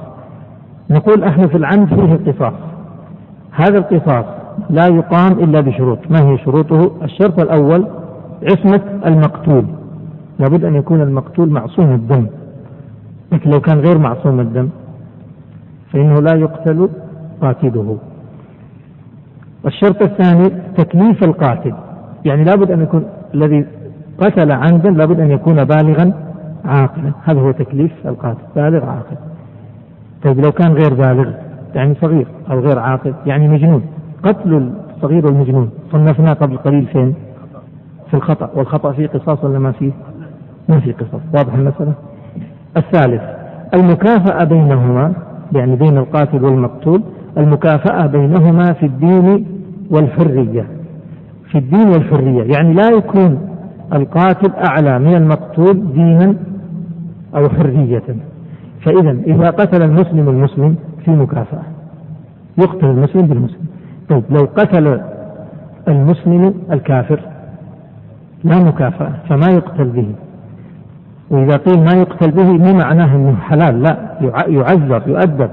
نقول 0.91 1.25
إحنا 1.25 1.47
في 1.47 1.57
العمد 1.57 1.89
فيه 1.89 2.33
قصاص. 2.33 2.55
هذا 3.51 3.79
القصاص 3.79 4.25
لا 4.71 4.87
يقام 4.87 5.33
إلا 5.33 5.61
بشروط. 5.61 5.99
ما 6.11 6.21
هي 6.21 6.39
شروطه؟ 6.39 6.93
الشرط 7.03 7.41
الأول 7.41 7.87
عصمة 8.43 8.81
المقتول. 9.07 9.65
لابد 10.39 10.65
أن 10.65 10.75
يكون 10.75 11.01
المقتول 11.03 11.51
معصوم 11.51 11.91
الدم. 11.93 12.27
لكن 13.33 13.51
لو 13.51 13.61
كان 13.61 13.79
غير 13.79 13.99
معصوم 13.99 14.41
الدم 14.41 14.69
فإنه 15.93 16.21
لا 16.21 16.35
يقتل 16.35 16.89
قاتله. 17.41 17.99
الشرط 19.67 20.03
الثاني 20.03 20.51
تكليف 20.77 21.25
القاتل. 21.25 21.75
يعني 22.25 22.45
لابد 22.45 22.71
أن 22.71 22.83
يكون 22.83 23.05
الذي 23.35 23.67
قتل 24.19 24.53
عمدا 24.53 24.91
لابد 24.91 25.21
أن 25.21 25.31
يكون 25.31 25.65
بالغا 25.65 26.13
عاقلا. 26.65 27.13
هذا 27.25 27.41
هو 27.41 27.51
تكليف 27.51 27.93
القاتل. 28.07 28.39
بالغ 28.57 28.85
عاقل. 28.85 29.17
طيب 30.23 30.41
لو 30.41 30.53
كان 30.53 30.73
غير 30.73 30.95
بالغ 30.95 31.31
يعني 31.75 31.95
صغير 31.95 32.27
أو 32.51 32.61
غير 32.61 32.79
عاقل 32.79 33.15
يعني 33.27 33.49
مجنون. 33.49 33.83
قتل 34.23 34.73
الصغير 34.97 35.27
والمجنون. 35.27 35.71
صنفناه 35.93 36.33
قبل 36.33 36.57
قليل 36.57 36.87
فين؟ 36.87 37.15
في 38.11 38.15
الخطأ. 38.15 38.51
والخطأ 38.55 38.93
فيه 38.93 39.07
قصاص 39.07 39.45
ولا 39.45 39.59
ما 39.59 39.73
فيه؟ 39.73 39.93
ما 40.69 40.81
فيه 40.81 40.93
قصاص. 40.93 41.21
واضح 41.35 41.55
المسألة؟ 41.55 41.93
الثالث 42.77 43.23
المكافأة 43.75 44.45
بينهما 44.45 45.13
يعني 45.53 45.77
بين 45.77 45.99
القاتل 45.99 46.45
والمقتول 46.45 47.03
المكافأة 47.39 48.07
بينهما 48.07 48.73
في 48.73 48.87
الدين 48.87 49.47
والحرية. 49.91 50.67
في 51.51 51.59
الدين 51.59 51.89
والحرية 51.89 52.43
يعني 52.55 52.75
لا 52.75 52.89
يكون 52.89 53.49
القاتل 53.93 54.53
أعلى 54.53 54.99
من 54.99 55.15
المقتول 55.15 55.93
دينا 55.93 56.35
أو 57.35 57.49
حرية. 57.49 58.03
فإذا 58.85 59.11
إذا 59.11 59.51
قتل 59.51 59.83
المسلم 59.83 60.29
المسلم 60.29 60.77
في 61.05 61.11
مكافأة 61.11 61.63
يقتل 62.59 62.87
المسلم 62.87 63.27
بالمسلم. 63.27 63.67
طيب 64.09 64.25
لو 64.31 64.49
قتل 64.57 65.01
المسلم 65.89 66.55
الكافر 66.73 67.21
لا 68.45 68.59
مكافأة 68.65 69.13
فما 69.29 69.51
يقتل 69.51 69.89
به؟ 69.89 70.13
وإذا 71.31 71.57
قيل 71.57 71.85
ما 71.85 71.93
يقتل 71.93 72.31
به 72.31 72.53
مو 72.53 72.75
معناه 72.79 73.17
أنه 73.17 73.37
حلال 73.37 73.83
لا 73.83 73.97
يعذر 74.49 75.03
يؤدب. 75.07 75.51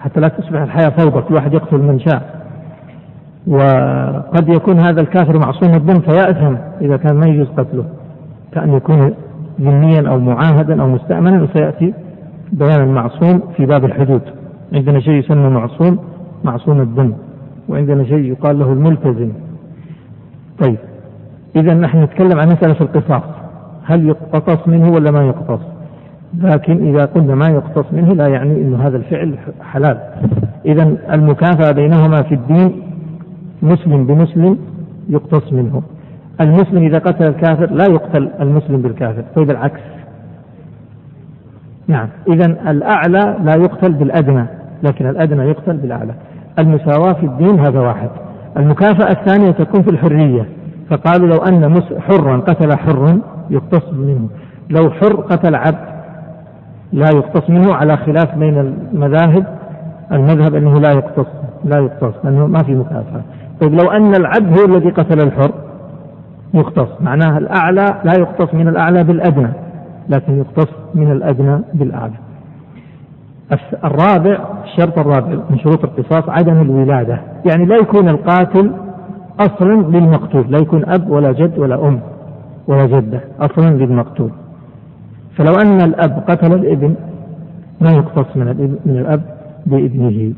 حتى 0.00 0.20
لا 0.20 0.28
تصبح 0.28 0.60
الحياة 0.60 0.88
فوضى 0.88 1.20
كل 1.20 1.34
واحد 1.34 1.54
يقتل 1.54 1.78
من 1.78 2.00
شاء. 2.00 2.39
وقد 3.46 4.48
يكون 4.48 4.78
هذا 4.78 5.00
الكافر 5.00 5.38
معصوم 5.38 5.74
الدم 5.74 6.00
فيأثم 6.00 6.54
إذا 6.80 6.96
كان 6.96 7.16
ما 7.16 7.26
يجوز 7.26 7.46
قتله. 7.56 7.84
كأن 8.52 8.72
يكون 8.72 9.14
ذميا 9.60 10.08
أو 10.08 10.18
معاهدا 10.18 10.82
أو 10.82 10.88
مستأمنا 10.88 11.42
وسيأتي 11.42 11.94
بيان 12.52 12.80
المعصوم 12.82 13.42
في 13.56 13.66
باب 13.66 13.84
الحدود. 13.84 14.22
عندنا 14.72 15.00
شيء 15.00 15.14
يسمى 15.14 15.48
معصوم 15.48 15.98
معصوم 16.44 16.80
الدم 16.80 17.12
وعندنا 17.68 18.04
شيء 18.04 18.24
يقال 18.24 18.58
له 18.58 18.72
الملتزم. 18.72 19.32
طيب 20.58 20.76
إذا 21.56 21.74
نحن 21.74 22.02
نتكلم 22.02 22.40
عن 22.40 22.48
مسألة 22.48 22.76
القصاص. 22.80 23.22
هل 23.84 24.08
يقتص 24.08 24.68
منه 24.68 24.92
ولا 24.92 25.10
ما 25.10 25.26
يقتص؟ 25.26 25.60
لكن 26.38 26.88
إذا 26.88 27.04
قلنا 27.04 27.34
ما 27.34 27.48
يقتص 27.48 27.92
منه 27.92 28.14
لا 28.14 28.26
يعني 28.26 28.52
أن 28.52 28.74
هذا 28.74 28.96
الفعل 28.96 29.34
حلال. 29.62 29.98
إذا 30.66 30.96
المكافأة 31.12 31.72
بينهما 31.72 32.22
في 32.22 32.34
الدين 32.34 32.89
مسلم 33.62 34.06
بمسلم 34.06 34.58
يقتص 35.08 35.52
منه. 35.52 35.82
المسلم 36.40 36.84
إذا 36.86 36.98
قتل 36.98 37.26
الكافر 37.26 37.70
لا 37.70 37.84
يقتل 37.84 38.30
المسلم 38.40 38.82
بالكافر 38.82 39.24
طيب 39.36 39.50
العكس. 39.50 39.80
نعم 41.88 42.08
إذا 42.28 42.46
الأعلى 42.70 43.36
لا 43.42 43.54
يقتل 43.54 43.92
بالأدنى 43.92 44.46
لكن 44.82 45.06
الأدنى 45.06 45.42
يقتل 45.42 45.76
بالأعلى. 45.76 46.14
المساواة 46.58 47.12
في 47.12 47.26
الدين 47.26 47.60
هذا 47.60 47.80
واحد. 47.80 48.10
المكافأة 48.56 49.10
الثانية 49.10 49.50
تكون 49.50 49.82
في 49.82 49.90
الحرية. 49.90 50.46
فقالوا 50.90 51.28
لو 51.28 51.36
أن 51.36 51.82
حرا 51.98 52.36
قتل 52.36 52.76
حر 52.76 53.18
يقتص 53.50 53.92
منه. 53.92 54.28
لو 54.70 54.90
حر 54.90 55.20
قتل 55.20 55.54
عبد 55.54 55.90
لا 56.92 57.06
يقتص 57.14 57.50
منه 57.50 57.74
على 57.74 57.96
خلاف 57.96 58.38
بين 58.38 58.58
المذاهب 58.58 59.46
المذهب 60.12 60.54
أنه 60.54 60.80
لا 60.80 60.90
يقتص 60.92 61.26
لا 61.64 61.78
يقتص 61.78 62.14
لأنه 62.24 62.46
ما 62.46 62.62
في 62.62 62.74
مكافأة. 62.74 63.22
طيب 63.60 63.74
لو 63.74 63.90
أن 63.90 64.14
العبد 64.14 64.58
هو 64.58 64.64
الذي 64.64 64.90
قتل 64.90 65.20
الحر 65.20 65.52
يقتص 66.54 66.88
معناها 67.00 67.38
الأعلى 67.38 68.00
لا 68.04 68.12
يقتص 68.18 68.54
من 68.54 68.68
الأعلى 68.68 69.04
بالأدنى 69.04 69.52
لكن 70.08 70.38
يقتص 70.38 70.68
من 70.94 71.12
الأدنى 71.12 71.60
بالأعلى. 71.74 72.14
الرابع 73.84 74.38
الشرط 74.64 74.98
الرابع 74.98 75.38
من 75.50 75.58
شروط 75.58 75.84
القصاص 75.84 76.28
عدم 76.28 76.60
الولادة. 76.60 77.20
يعني 77.50 77.64
لا 77.64 77.76
يكون 77.76 78.08
القاتل 78.08 78.70
أصلا 79.40 79.82
للمقتول 79.82 80.44
لا 80.48 80.58
يكون 80.58 80.84
أب 80.84 81.10
ولا 81.10 81.32
جد 81.32 81.58
ولا 81.58 81.88
أم 81.88 82.00
ولا 82.66 82.86
جدة 82.86 83.20
أصلا 83.40 83.70
للمقتول. 83.70 84.30
فلو 85.36 85.54
أن 85.54 85.80
الأب 85.80 86.24
قتل 86.28 86.52
الإبن 86.52 86.94
ما 87.80 87.92
يقتص 87.92 88.36
من 88.36 88.78
من 88.86 88.96
الأب 88.96 89.22
بابنه 89.66 90.32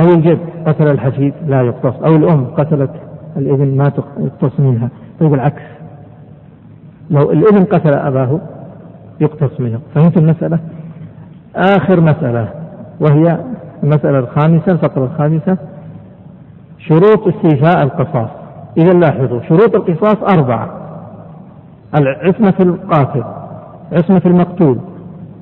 أو 0.00 0.04
الجد 0.04 0.38
قتل 0.66 0.90
الحفيد 0.90 1.34
لا 1.46 1.62
يقتص 1.62 1.94
أو 2.02 2.16
الأم 2.16 2.44
قتلت 2.44 2.90
الإبن 3.36 3.76
ما 3.76 3.92
يقتص 4.18 4.60
منها. 4.60 4.88
طيب 5.20 5.34
العكس. 5.34 5.62
لو 7.10 7.30
الإبن 7.30 7.64
قتل 7.64 7.94
أباه 7.94 8.40
يقتص 9.20 9.60
منه. 9.60 9.80
فهمت 9.94 10.16
المسألة؟ 10.16 10.58
آخر 11.56 12.00
مسألة 12.00 12.48
وهي 13.00 13.38
المسألة 13.82 14.18
الخامسة 14.18 14.72
الفقرة 14.72 15.04
الخامسة. 15.04 15.58
شروط 16.78 17.28
استيفاء 17.28 17.82
القصاص. 17.82 18.30
إذا 18.78 18.92
لاحظوا 18.92 19.40
شروط 19.48 19.74
القصاص 19.74 20.36
أربعة. 20.38 20.70
العصمة 21.94 22.54
القاتل 22.60 23.24
عصمة 23.92 24.22
المقتول 24.26 24.78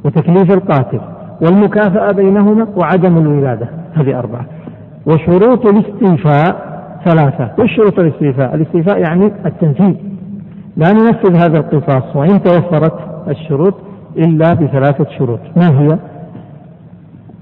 وتكليف 0.04 0.50
القاتل. 0.50 1.00
والمكافأة 1.42 2.12
بينهما 2.12 2.66
وعدم 2.76 3.18
الولادة. 3.18 3.68
هذه 3.94 4.18
أربعة. 4.18 4.44
وشروط 5.06 5.66
الاستيفاء 5.66 6.70
ثلاثة. 7.04 7.50
وش 7.59 7.76
شروط 7.76 7.99
الاستيفاء 7.99 8.54
الاستيفاء 8.54 8.99
يعني 8.99 9.32
التنفيذ. 9.47 9.94
لا 10.76 10.92
ننفذ 10.92 11.37
هذا 11.37 11.59
القصاص 11.59 12.16
وإن 12.16 12.42
توفرت 12.42 12.94
الشروط 13.28 13.75
إلا 14.16 14.54
بثلاثة 14.54 15.06
شروط. 15.18 15.40
ما 15.56 15.68
هي؟ 15.80 15.99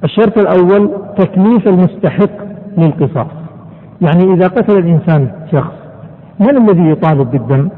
الشرط 0.04 0.38
الأول 0.38 0.90
تكليف 1.16 1.68
المستحق 1.68 2.30
للقصاص. 2.78 3.32
يعني 4.00 4.34
إذا 4.34 4.48
قتل 4.48 4.78
الإنسان 4.78 5.28
شخص 5.52 5.72
من 6.40 6.56
الذي 6.56 6.90
يطالب 6.90 7.30
بالدم؟ 7.30 7.68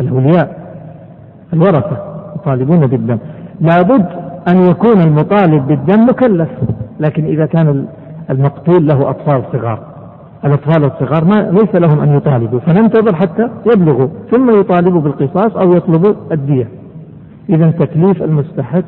الأولياء 0.00 0.64
الورثة 1.52 1.98
يطالبون 2.36 2.86
بالدم. 2.86 3.18
لابد 3.60 4.23
أن 4.48 4.70
يكون 4.70 5.00
المطالب 5.00 5.66
بالدم 5.66 6.08
مكلف 6.08 6.48
لكن 7.00 7.24
إذا 7.24 7.46
كان 7.46 7.86
المقتول 8.30 8.86
له 8.86 9.10
أطفال 9.10 9.42
صغار. 9.52 9.78
الأطفال 10.44 10.84
الصغار 10.84 11.24
ما 11.24 11.50
ليس 11.50 11.74
لهم 11.74 12.00
أن 12.00 12.16
يطالبوا 12.16 12.60
فننتظر 12.60 13.14
حتى 13.16 13.48
يبلغوا 13.72 14.08
ثم 14.30 14.60
يطالبوا 14.60 15.00
بالقصاص 15.00 15.56
أو 15.56 15.72
يطلبوا 15.72 16.14
الدية. 16.32 16.68
إذا 17.48 17.70
تكليف 17.70 18.22
المستحق 18.22 18.84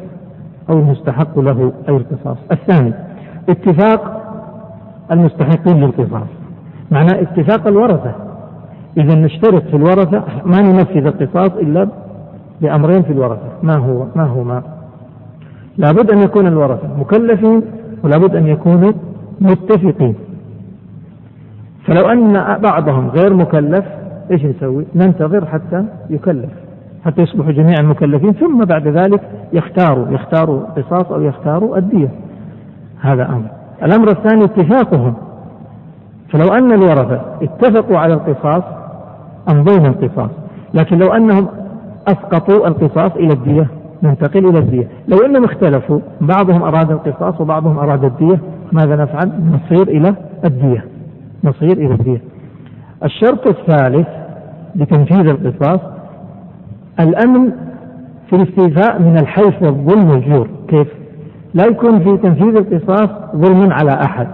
أو 0.70 0.78
المستحق 0.78 1.38
له 1.38 1.72
أي 1.88 1.96
القصاص. 1.96 2.36
الثاني 2.52 2.92
اتفاق 3.48 4.22
المستحقين 5.12 5.80
للقصاص. 5.80 6.28
معناه 6.90 7.22
اتفاق 7.22 7.66
الورثة. 7.66 8.12
إذا 8.96 9.14
نشترط 9.14 9.62
في 9.62 9.76
الورثة 9.76 10.22
ما 10.44 10.62
ننفذ 10.62 11.06
القصاص 11.06 11.50
إلا 11.50 11.88
بأمرين 12.60 13.02
في 13.02 13.12
الورثة. 13.12 13.48
ما 13.62 13.76
هو؟ 13.76 14.04
ما 14.16 14.24
هما 14.24 14.62
لابد 15.78 16.10
أن 16.10 16.18
يكون 16.18 16.46
الورثة 16.46 16.88
مكلفين 16.98 17.62
ولابد 18.04 18.36
أن 18.36 18.46
يكونوا 18.46 18.92
متفقين. 19.40 20.14
فلو 21.86 22.08
أن 22.08 22.58
بعضهم 22.58 23.08
غير 23.08 23.34
مكلف 23.34 23.84
إيش 24.30 24.44
نسوي؟ 24.44 24.84
ننتظر 24.94 25.46
حتى 25.46 25.84
يكلف 26.10 26.50
حتى 27.04 27.22
يصبحوا 27.22 27.52
جميعا 27.52 27.82
مكلفين 27.82 28.32
ثم 28.32 28.64
بعد 28.64 28.88
ذلك 28.88 29.20
يختاروا 29.52 30.06
يختاروا 30.10 30.60
قصاص 30.60 31.12
أو 31.12 31.22
يختاروا 31.22 31.76
الدية. 31.76 32.08
هذا 33.00 33.28
أمر. 33.28 33.48
الأمر 33.82 34.10
الثاني 34.10 34.44
اتفاقهم. 34.44 35.14
فلو 36.32 36.48
أن 36.54 36.72
الورثة 36.72 37.20
اتفقوا 37.42 37.98
على 37.98 38.14
القصاص 38.14 38.62
أمضينا 39.48 39.88
القصاص. 39.88 40.30
لكن 40.74 40.98
لو 40.98 41.12
أنهم 41.12 41.48
أسقطوا 42.08 42.68
القصاص 42.68 43.12
إلى 43.16 43.32
الدية 43.32 43.66
ننتقل 44.02 44.48
إلى 44.48 44.58
الدية. 44.58 44.88
لو 45.08 45.18
أنهم 45.26 45.44
اختلفوا 45.44 46.00
بعضهم 46.20 46.62
أراد 46.62 46.90
القصاص 46.90 47.40
وبعضهم 47.40 47.78
أراد 47.78 48.04
الدية 48.04 48.38
ماذا 48.72 48.96
نفعل؟ 48.96 49.30
نصير 49.52 49.88
إلى 49.88 50.14
الدية. 50.44 50.84
نصير 51.44 51.72
إلى 51.72 51.94
الدية. 51.94 52.20
الشرط 53.04 53.46
الثالث 53.46 54.08
لتنفيذ 54.76 55.28
القصاص 55.28 55.80
الأمن 57.00 57.52
في 58.30 58.36
الاستيفاء 58.36 59.02
من 59.02 59.18
الحيف 59.18 59.62
والظلم 59.62 60.10
والجور 60.10 60.48
كيف؟ 60.68 60.88
لا 61.54 61.64
يكون 61.64 61.98
في 61.98 62.16
تنفيذ 62.16 62.56
القصاص 62.56 63.08
ظلم 63.36 63.72
على 63.72 63.92
أحد 64.04 64.28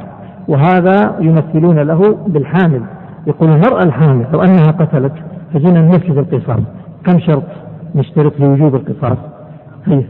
وهذا 0.49 1.17
يمثلون 1.21 1.79
له 1.79 2.17
بالحامل. 2.27 2.83
يقول 3.27 3.49
المرأة 3.49 3.83
الحامل 3.83 4.27
لو 4.33 4.43
أنها 4.43 4.71
قتلت 4.71 5.13
فجينا 5.55 5.81
ننفذ 5.81 6.19
القصاص. 6.19 6.61
كم 7.05 7.19
شرط 7.19 7.43
نشترط 7.95 8.41
لوجوب 8.41 8.75
القصاص؟ 8.75 9.19
هي 9.87 10.05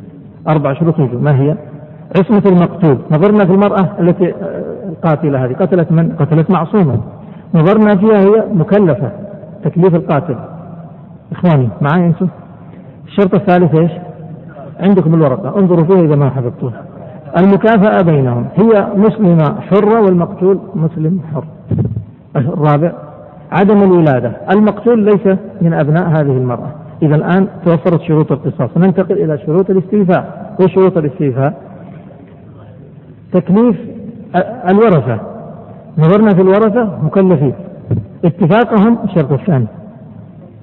أربع 0.49 0.75
شروط 0.75 0.99
وجوب 0.99 1.23
ما 1.23 1.41
هي؟ 1.41 1.57
عصمة 2.17 2.43
المقتول. 2.47 2.99
نظرنا 3.11 3.45
في 3.45 3.53
المرأة 3.53 3.89
التي 4.01 4.35
القاتلة 4.89 5.45
هذه. 5.45 5.53
قتلت 5.53 5.93
من؟ 5.93 6.13
قتلت 6.13 6.51
معصومة. 6.51 7.01
نظرنا 7.55 7.97
فيها 7.97 8.19
هي 8.19 8.45
مكلفة. 8.55 9.13
تكليف 9.65 9.95
القاتل. 9.95 10.37
إخواني 11.33 11.69
معي 11.81 12.07
أنتم؟ 12.07 12.29
الشرط 13.07 13.35
الثالث 13.35 13.75
إيش؟ 13.75 13.93
عندكم 14.81 15.15
الورقة. 15.15 15.59
انظروا 15.59 15.85
فيها 15.85 16.03
إذا 16.03 16.17
ما 16.17 16.31
حفظتوها. 16.31 16.83
المكافأة 17.39 18.03
بينهم. 18.03 18.47
هي 18.57 18.87
مسلمة 18.97 19.61
حرة 19.61 20.01
والمقتول 20.01 20.59
مسلم 20.75 21.21
حر. 21.35 21.45
الرابع 22.37 22.93
عدم 23.53 23.83
الولادة. 23.83 24.33
المقتول 24.51 25.05
ليس 25.05 25.39
من 25.61 25.73
أبناء 25.73 26.09
هذه 26.09 26.37
المرأة. 26.37 26.82
إذا 27.03 27.15
الآن 27.15 27.49
توفرت 27.65 28.03
شروط 28.03 28.33
القصاص. 28.33 28.71
ننتقل 28.77 29.25
إلى 29.25 29.39
شروط 29.39 29.71
الاستيفاء. 29.71 30.57
وشروط 30.61 30.97
الاستيفاء؟ 30.97 31.63
تكليف 33.33 33.77
الورثة. 34.69 35.21
نظرنا 35.99 36.35
في 36.35 36.41
الورثة 36.41 36.99
مكلفين. 37.03 37.55
اتفاقهم 38.25 38.99
الشرط 39.05 39.33
الثاني 39.33 39.67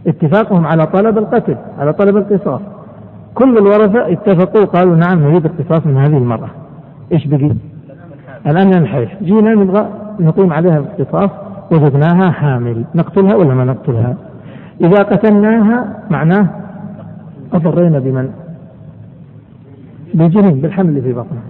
اتفاقهم 0.08 0.68
على 0.68 0.86
طلب 0.86 1.18
القتل 1.18 1.56
على 1.80 1.94
طلب 1.94 2.18
القصاص. 2.18 2.62
كل 3.36 3.58
الورثة 3.58 4.12
اتفقوا 4.12 4.66
قالوا 4.66 4.96
نعم 4.96 5.20
نريد 5.20 5.46
القصاص 5.46 5.86
من 5.86 5.98
هذه 5.98 6.18
المرأة. 6.18 6.50
إيش 7.12 7.28
بقي؟ 7.28 7.52
الآن 8.48 8.70
ننحرف. 8.70 9.10
جينا 9.24 9.54
نبغى 9.54 9.90
نقيم 10.20 10.54
عليها 10.54 10.78
القصاص 10.78 11.30
وجدناها 11.72 12.32
حامل. 12.32 12.84
نقتلها 12.96 13.36
ولا 13.36 13.54
ما 13.54 13.64
نقتلها؟ 13.64 14.16
إذا 14.82 15.04
قتلناها 15.04 16.04
معناه 16.12 16.48
أضرينا 17.54 18.00
بمن؟ 18.00 18.30
بالجنين 20.14 20.62
بالحمل 20.62 20.90
اللي 20.90 21.02
في 21.02 21.14
بطنها 21.14 21.44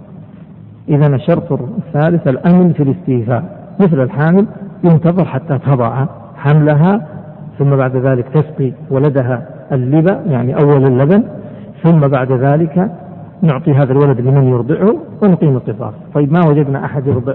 إذا 0.88 1.06
الشرط 1.06 1.52
الثالث 1.52 2.28
الأمن 2.28 2.72
في 2.72 2.82
الاستيفاء. 2.82 3.60
مثل 3.80 4.02
الحامل 4.02 4.46
ينتظر 4.84 5.24
حتى 5.24 5.58
تضع 5.58 6.06
حملها 6.36 7.06
ثم 7.58 7.76
بعد 7.76 7.96
ذلك 7.96 8.28
تسقي 8.28 8.72
ولدها 8.90 9.46
اللبا 9.72 10.20
يعني 10.26 10.54
أول 10.54 10.86
اللبن 10.86 11.22
ثم 11.82 12.00
بعد 12.00 12.32
ذلك 12.32 12.90
نعطي 13.42 13.72
هذا 13.72 13.92
الولد 13.92 14.20
لمن 14.20 14.48
يرضعه 14.48 14.96
ونقيم 15.22 15.56
القصاص. 15.56 15.94
طيب 16.14 16.32
ما 16.32 16.46
وجدنا 16.46 16.84
أحد 16.84 17.06
يرضع؟ 17.06 17.34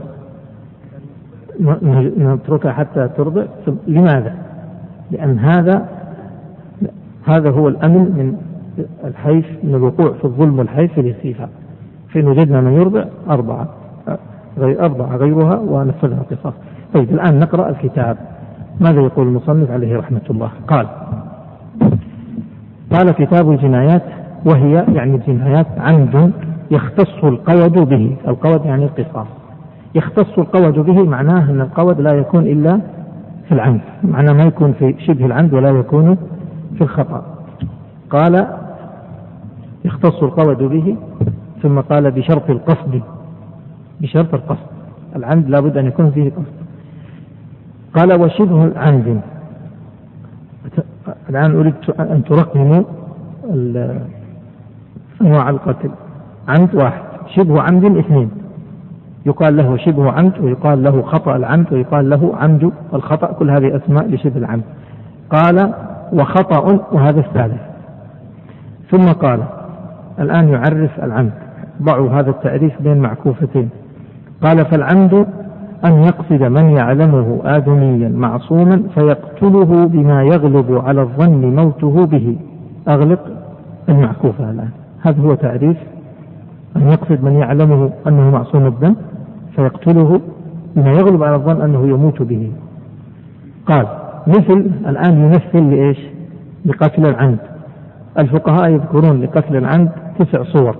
نتركها 2.17 2.71
حتى 2.71 3.09
ترضع؟ 3.17 3.43
لماذا؟ 3.87 4.44
لأن 5.11 5.39
هذا 5.39 5.89
هذا 7.25 7.51
هو 7.51 7.67
الأمن 7.67 7.99
من 7.99 8.37
الحيف 9.03 9.45
من 9.63 9.75
الوقوع 9.75 10.13
في 10.13 10.25
الظلم 10.25 10.59
والحيف 10.59 10.99
في 10.99 11.35
فإن 12.09 12.27
وجدنا 12.27 12.61
من 12.61 12.73
يرضع 12.73 13.05
أربعة 13.29 13.67
أربعة 14.57 15.17
غيرها 15.17 15.55
ونفذها 15.55 16.25
القصاص. 16.31 16.53
طيب 16.93 17.11
الآن 17.11 17.39
نقرأ 17.39 17.69
الكتاب. 17.69 18.17
ماذا 18.81 19.01
يقول 19.01 19.27
المصنف 19.27 19.71
عليه 19.71 19.97
رحمة 19.97 20.21
الله؟ 20.29 20.49
قال 20.67 20.87
قال 22.91 23.11
كتاب 23.11 23.51
الجنايات 23.51 24.03
وهي 24.45 24.85
يعني 24.93 25.15
الجنايات 25.15 25.67
عمد 25.77 26.31
يختص 26.71 27.23
القود 27.23 27.89
به. 27.89 28.15
القود 28.27 28.65
يعني 28.65 28.85
القصاص. 28.85 29.27
يختص 29.95 30.37
القود 30.37 30.73
به 30.73 31.03
معناه 31.03 31.51
أن 31.51 31.61
القود 31.61 32.01
لا 32.01 32.11
يكون 32.11 32.43
إلا 32.43 32.79
في 33.47 33.51
العمد. 33.51 33.81
معناه 34.03 34.33
ما 34.33 34.43
يكون 34.43 34.73
في 34.73 34.95
شبه 34.99 35.25
العمد 35.25 35.53
ولا 35.53 35.69
يكون 35.69 36.17
في 36.75 36.81
الخطأ. 36.81 37.25
قال 38.09 38.47
يختص 39.85 40.23
القود 40.23 40.57
به 40.57 40.97
ثم 41.63 41.79
قال 41.79 42.11
بشرط 42.11 42.49
القصد. 42.49 43.01
بشرط 44.01 44.33
القصد. 44.33 44.67
العمد 45.15 45.49
لابد 45.49 45.77
أن 45.77 45.85
يكون 45.85 46.11
فيه 46.11 46.31
قصد. 46.31 46.55
قال 47.93 48.21
وشبه 48.21 48.79
عمد 48.79 49.21
الآن 51.29 51.55
أريد 51.55 51.73
أن 51.99 52.23
ترقموا 52.23 52.83
أنواع 55.21 55.49
القتل. 55.49 55.89
عمد 56.47 56.75
واحد. 56.75 57.01
شبه 57.35 57.61
عمد 57.61 57.97
اثنين. 57.97 58.29
يقال 59.25 59.57
له 59.57 59.77
شبه 59.77 60.11
عمد 60.11 60.39
ويقال 60.41 60.83
له 60.83 61.01
خطأ 61.01 61.35
العمد 61.35 61.73
ويقال 61.73 62.09
له 62.09 62.35
عمد 62.35 62.71
الخطأ 62.93 63.31
كل 63.31 63.49
هذه 63.49 63.75
أسماء 63.75 64.07
لشبه 64.07 64.37
العمد. 64.37 64.63
قال 65.29 65.73
وخطأ 66.13 66.79
وهذا 66.91 67.19
الثالث. 67.19 67.61
ثم 68.91 69.11
قال 69.11 69.39
الآن 70.19 70.49
يعرف 70.49 71.03
العمد. 71.03 71.31
ضعوا 71.81 72.09
هذا 72.09 72.29
التعريف 72.29 72.81
بين 72.81 72.97
معكوفتين. 72.97 73.69
قال 74.43 74.65
فالعمد 74.65 75.27
أن 75.85 76.03
يقصد 76.03 76.43
من 76.43 76.69
يعلمه 76.69 77.41
آدميا 77.45 78.09
معصوما 78.09 78.83
فيقتله 78.95 79.87
بما 79.87 80.23
يغلب 80.23 80.81
على 80.85 81.01
الظن 81.01 81.55
موته 81.55 82.05
به. 82.05 82.37
أغلق 82.87 83.19
المعكوفة 83.89 84.51
الآن. 84.51 84.69
هذا 85.01 85.21
هو 85.21 85.35
تعريف 85.35 85.77
أن 86.75 86.91
يقصد 86.91 87.23
من 87.23 87.31
يعلمه 87.31 87.89
أنه 88.07 88.29
معصوم 88.29 88.65
الدم 88.65 88.95
فيقتله 89.55 90.21
بما 90.75 90.91
يغلب 90.91 91.23
على 91.23 91.35
الظن 91.35 91.61
أنه 91.61 91.87
يموت 91.87 92.21
به. 92.21 92.51
قال 93.65 93.87
مثل 94.27 94.71
الآن 94.87 95.19
يمثل 95.25 95.69
لإيش؟ 95.71 95.97
لقتل 96.65 97.05
العمد 97.05 97.37
الفقهاء 98.19 98.69
يذكرون 98.69 99.21
لقتل 99.21 99.55
العمد 99.55 99.89
تسع 100.19 100.43
صور. 100.43 100.75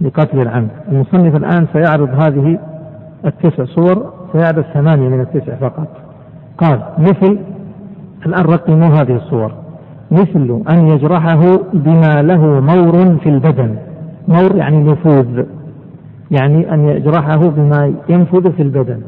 لقتل 0.00 0.40
العمد 0.40 0.68
المصنف 0.92 1.36
الآن 1.36 1.66
سيعرض 1.72 2.08
هذه 2.20 2.58
التسع 3.24 3.64
صور 3.64 4.12
سيعرض 4.32 4.64
ثمانية 4.74 5.08
من 5.08 5.20
التسع 5.20 5.54
فقط. 5.54 5.88
قال 6.58 6.82
مثل 6.98 7.38
الآن 8.26 8.44
رقموا 8.44 8.88
هذه 8.88 9.16
الصور. 9.16 9.52
مثل 10.10 10.62
أن 10.70 10.88
يجرحه 10.88 11.58
بما 11.72 12.22
له 12.22 12.60
مور 12.60 13.16
في 13.18 13.28
البدن. 13.28 13.76
مور 14.28 14.56
يعني 14.56 14.82
نفوذ. 14.82 15.44
يعني 16.32 16.74
أن 16.74 16.88
يجرحه 16.88 17.36
بما 17.36 17.94
ينفذ 18.08 18.52
في 18.52 18.62
البدن. 18.62 19.00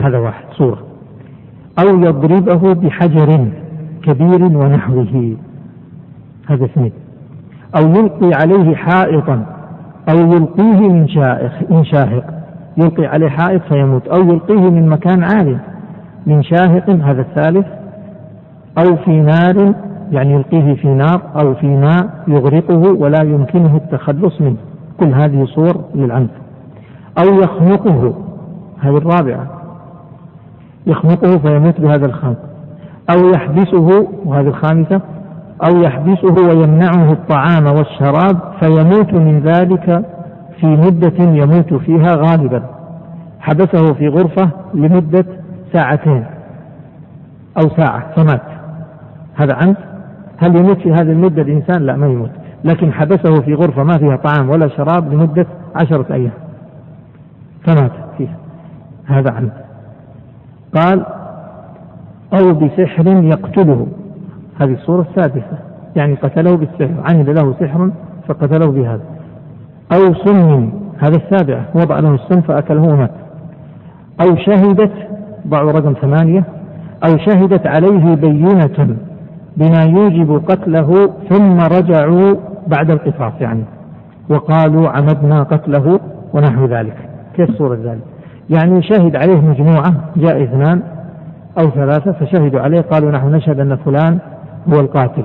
هذا 0.00 0.18
واحد. 0.18 0.44
صورة. 0.52 0.78
أو 1.80 2.00
يضربه 2.00 2.72
بحجر 2.74 3.48
كبير 4.02 4.44
ونحوه. 4.44 5.36
هذا 6.46 6.64
اثنين. 6.64 6.92
أو 7.76 7.88
يلقي 7.88 8.30
عليه 8.34 8.74
حائطا. 8.74 9.46
أو 10.08 10.18
يلقيه 10.18 10.88
من 10.88 11.08
شائخ 11.08 11.52
من 11.70 11.84
شاهق. 11.84 12.24
يلقي 12.76 13.06
عليه 13.06 13.28
حائط 13.28 13.62
فيموت. 13.62 14.08
أو 14.08 14.20
يلقيه 14.20 14.70
من 14.70 14.88
مكان 14.88 15.24
عالي. 15.24 15.58
من 16.26 16.42
شاهق 16.42 16.90
هذا 16.90 17.20
الثالث. 17.20 17.66
أو 18.78 18.96
في 18.96 19.20
نار 19.20 19.74
يعني 20.10 20.34
يلقيه 20.34 20.74
في 20.74 20.88
نار. 20.88 21.22
أو 21.40 21.54
في 21.54 21.66
ماء 21.66 22.24
يغرقه 22.28 22.92
ولا 22.92 23.22
يمكنه 23.22 23.76
التخلص 23.76 24.40
منه. 24.40 24.56
كل 25.00 25.14
هذه 25.14 25.44
صور 25.44 25.84
للعنف 25.94 26.30
أو 27.18 27.40
يخنقه 27.40 28.14
هذه 28.80 28.96
الرابعة 28.96 29.46
يخنقه 30.86 31.38
فيموت 31.38 31.80
بهذا 31.80 32.06
الخنق 32.06 32.38
أو 33.10 33.28
يحبسه 33.28 34.08
وهذه 34.24 34.48
الخامسة 34.48 35.00
أو 35.68 35.80
يحبسه 35.80 36.34
ويمنعه 36.48 37.12
الطعام 37.12 37.66
والشراب 37.66 38.40
فيموت 38.60 39.12
من 39.12 39.40
ذلك 39.40 40.04
في 40.60 40.66
مدة 40.66 41.24
يموت 41.24 41.74
فيها 41.74 42.16
غالبا. 42.16 42.62
حبسه 43.40 43.94
في 43.94 44.08
غرفة 44.08 44.50
لمدة 44.74 45.24
ساعتين 45.72 46.24
أو 47.62 47.68
ساعة 47.76 48.14
فمات. 48.16 48.42
هذا 49.34 49.54
عنف؟ 49.54 49.76
هل 50.38 50.56
يموت 50.56 50.78
في 50.78 50.92
هذه 50.92 51.12
المدة 51.12 51.42
الإنسان؟ 51.42 51.82
لا 51.82 51.96
ما 51.96 52.06
يموت. 52.06 52.30
لكن 52.66 52.92
حبسه 52.92 53.40
في 53.40 53.54
غرفة 53.54 53.82
ما 53.82 53.98
فيها 53.98 54.16
طعام 54.16 54.50
ولا 54.50 54.68
شراب 54.68 55.12
لمدة 55.12 55.46
عشرة 55.74 56.14
أيام. 56.14 56.32
فمات 57.66 57.92
فيها. 58.18 58.36
هذا 59.06 59.32
عنف 59.32 59.52
قال 60.74 61.06
أو 62.40 62.52
بسحر 62.52 63.06
يقتله. 63.06 63.86
هذه 64.60 64.72
الصورة 64.72 65.06
السادسة. 65.10 65.58
يعني 65.96 66.14
قتله 66.14 66.56
بالسحر. 66.56 66.94
عمل 67.04 67.34
له 67.34 67.54
سحر 67.60 67.90
فقتله 68.28 68.70
بهذا. 68.70 69.04
أو 69.92 70.14
سم. 70.14 70.70
هذا 70.98 71.16
السابعة. 71.16 71.64
وضع 71.74 71.98
له 71.98 72.14
السم 72.14 72.40
فأكله 72.40 72.82
ومات. 72.82 73.10
أو 74.20 74.36
شهدت 74.36 74.92
ضعوا 75.46 75.72
رقم 75.72 75.92
ثمانية 75.92 76.44
أو 77.04 77.18
شهدت 77.18 77.66
عليه 77.66 78.14
بينة 78.14 78.96
بما 79.56 79.82
يوجب 79.84 80.42
قتله 80.48 81.10
ثم 81.30 81.60
رجعوا 81.60 82.36
بعد 82.66 82.90
القصاص 82.90 83.32
يعني. 83.40 83.64
وقالوا 84.28 84.88
عمدنا 84.88 85.42
قتله 85.42 86.00
ونحو 86.34 86.66
ذلك. 86.66 86.96
كيف 87.36 87.50
صورة 87.50 87.74
ذلك؟ 87.74 88.02
يعني 88.50 88.82
شهد 88.82 89.16
عليه 89.16 89.40
مجموعة 89.40 89.94
جاء 90.16 90.42
اثنان 90.42 90.82
أو 91.58 91.70
ثلاثة 91.70 92.12
فشهدوا 92.12 92.60
عليه 92.60 92.80
قالوا 92.80 93.10
نحن 93.10 93.34
نشهد 93.34 93.60
أن 93.60 93.76
فلان 93.76 94.18
هو 94.72 94.80
القاتل. 94.80 95.24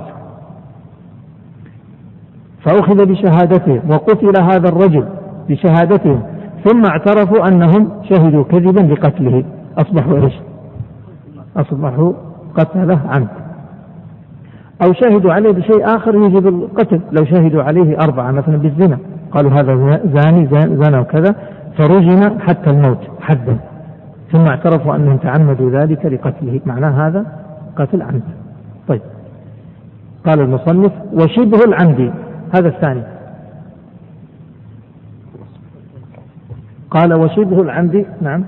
فأخذ 2.65 3.06
بشهادته 3.06 3.82
وقتل 3.89 4.41
هذا 4.41 4.69
الرجل 4.69 5.06
بشهادتهم 5.49 6.23
ثم 6.65 6.86
اعترفوا 6.86 7.47
أنهم 7.47 7.89
شهدوا 8.10 8.43
كذبا 8.43 8.82
بقتله. 8.82 9.43
أصبحوا 9.77 10.17
إيش؟ 10.17 10.34
أصبحوا 11.58 12.13
قتله 12.56 12.99
عنه. 13.10 13.27
أو 14.83 14.93
شهدوا 14.93 15.33
عليه 15.33 15.51
بشيء 15.51 15.95
آخر 15.95 16.15
يجب 16.15 16.47
القتل. 16.47 17.01
لو 17.11 17.25
شهدوا 17.25 17.63
عليه 17.63 17.97
أربعة 17.97 18.31
مثلا 18.31 18.57
بالزنا. 18.57 18.97
قالوا 19.31 19.51
هذا 19.51 20.01
زاني 20.13 20.47
زنا 20.75 20.99
وكذا. 20.99 21.35
فرجم 21.77 22.39
حتى 22.39 22.69
الموت 22.69 23.07
حدا. 23.21 23.57
ثم 24.31 24.45
اعترفوا 24.47 24.95
أنهم 24.95 25.17
تعمدوا 25.17 25.71
ذلك 25.71 26.05
لقتله. 26.05 26.61
معناه 26.65 27.07
هذا 27.07 27.25
قتل 27.75 28.01
عمد. 28.01 28.23
طيب. 28.87 29.01
قال 30.25 30.39
المصنف 30.39 30.91
وشبه 31.13 31.63
العمد. 31.67 32.13
هذا 32.55 32.67
الثاني. 32.67 33.03
قال 36.91 37.13
وشبه 37.13 37.61
العمد. 37.61 38.05
نعم. 38.21 38.43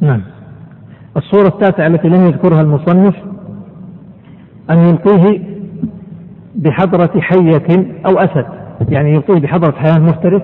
نعم. 0.00 0.22
الصورة 1.18 1.48
التاسعة 1.48 1.86
التي 1.86 2.08
لم 2.08 2.26
يذكرها 2.26 2.60
المصنف 2.60 3.14
أن 4.70 4.78
يلقيه 4.78 5.40
بحضرة 6.54 7.20
حية 7.20 7.86
أو 8.06 8.18
أسد. 8.18 8.46
يعني 8.88 9.14
يلقيه 9.14 9.40
بحضرة 9.40 9.72
حيوان 9.72 10.02
مفترس 10.02 10.42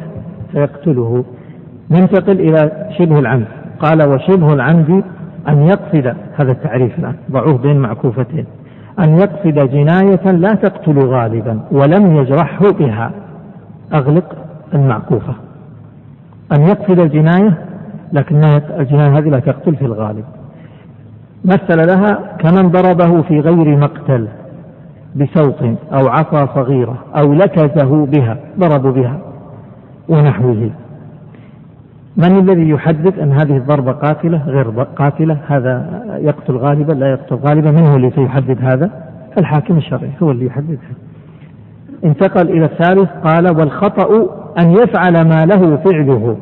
فيقتله. 0.53 1.25
ننتقل 1.91 2.41
إلى 2.41 2.89
شبه 2.99 3.19
العمد. 3.19 3.47
قال 3.81 4.09
وشبه 4.09 4.53
العمد 4.53 5.05
أن 5.49 5.63
يقصد 5.63 6.17
هذا 6.35 6.53
التعريف 6.53 6.99
الآن 6.99 7.15
ضعوه 7.31 7.59
بين 7.59 7.79
معكوفتين 7.79 8.47
أن 8.99 9.19
يقصد 9.19 9.71
جناية 9.71 10.31
لا 10.31 10.55
تقتل 10.55 10.99
غالبا 10.99 11.61
ولم 11.73 12.17
يجرحه 12.17 12.71
بها. 12.79 13.11
أغلق 13.95 14.37
المعكوفة. 14.75 15.35
أن 16.57 16.63
يقصد 16.63 16.99
الجناية 16.99 17.59
لكن 18.13 18.45
الجناية 18.79 19.19
هذه 19.19 19.29
لا 19.29 19.39
تقتل 19.39 19.77
في 19.77 19.85
الغالب. 19.85 20.25
مثل 21.45 21.87
لها 21.87 22.19
كمن 22.39 22.69
ضربه 22.69 23.23
في 23.23 23.41
غير 23.41 23.77
مقتل 23.77 24.29
بسوط 25.17 25.63
أو 25.93 26.09
عصا 26.09 26.47
صغيرة 26.55 26.99
أو 27.17 27.35
لكزه 27.35 28.07
بها 28.07 28.37
ضربوا 28.59 28.91
بها 28.91 29.19
ونحوه. 30.09 30.71
من 32.17 32.39
الذي 32.39 32.69
يحدد 32.69 33.19
أن 33.19 33.33
هذه 33.33 33.57
الضربة 33.57 33.93
قاتلة؟ 33.93 34.43
غير 34.47 34.71
قاتلة. 34.97 35.39
هذا 35.47 36.03
يقتل 36.19 36.57
غالبا 36.57 36.93
لا 36.93 37.11
يقتل 37.11 37.37
غالبا. 37.37 37.71
من 37.71 37.87
هو 37.87 37.97
اللي 37.97 38.11
سيحدد 38.11 38.59
هذا؟ 38.63 38.91
الحاكم 39.39 39.77
الشرعي 39.77 40.11
هو 40.23 40.31
اللي 40.31 40.47
يحددها 40.47 40.95
انتقل 42.05 42.49
إلى 42.49 42.65
الثالث 42.65 43.11
قال 43.25 43.59
والخطأ 43.59 44.29
أن 44.59 44.71
يفعل 44.71 45.29
ما 45.29 45.47
له 45.47 45.77
فعله 45.77 46.37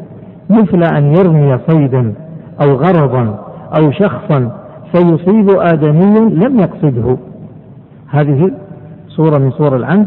مثل 0.51 0.83
أن 0.83 1.15
يرمي 1.15 1.59
صيدا 1.69 2.15
أو 2.63 2.73
غرضا 2.75 3.39
أو 3.77 3.91
شخصا 3.91 4.62
فيصيب 4.93 5.51
آدمي 5.51 6.21
لم 6.21 6.61
يقصده. 6.61 7.17
هذه 8.09 8.51
صورة 9.09 9.39
من 9.39 9.51
صور 9.51 9.77
العمد 9.77 10.07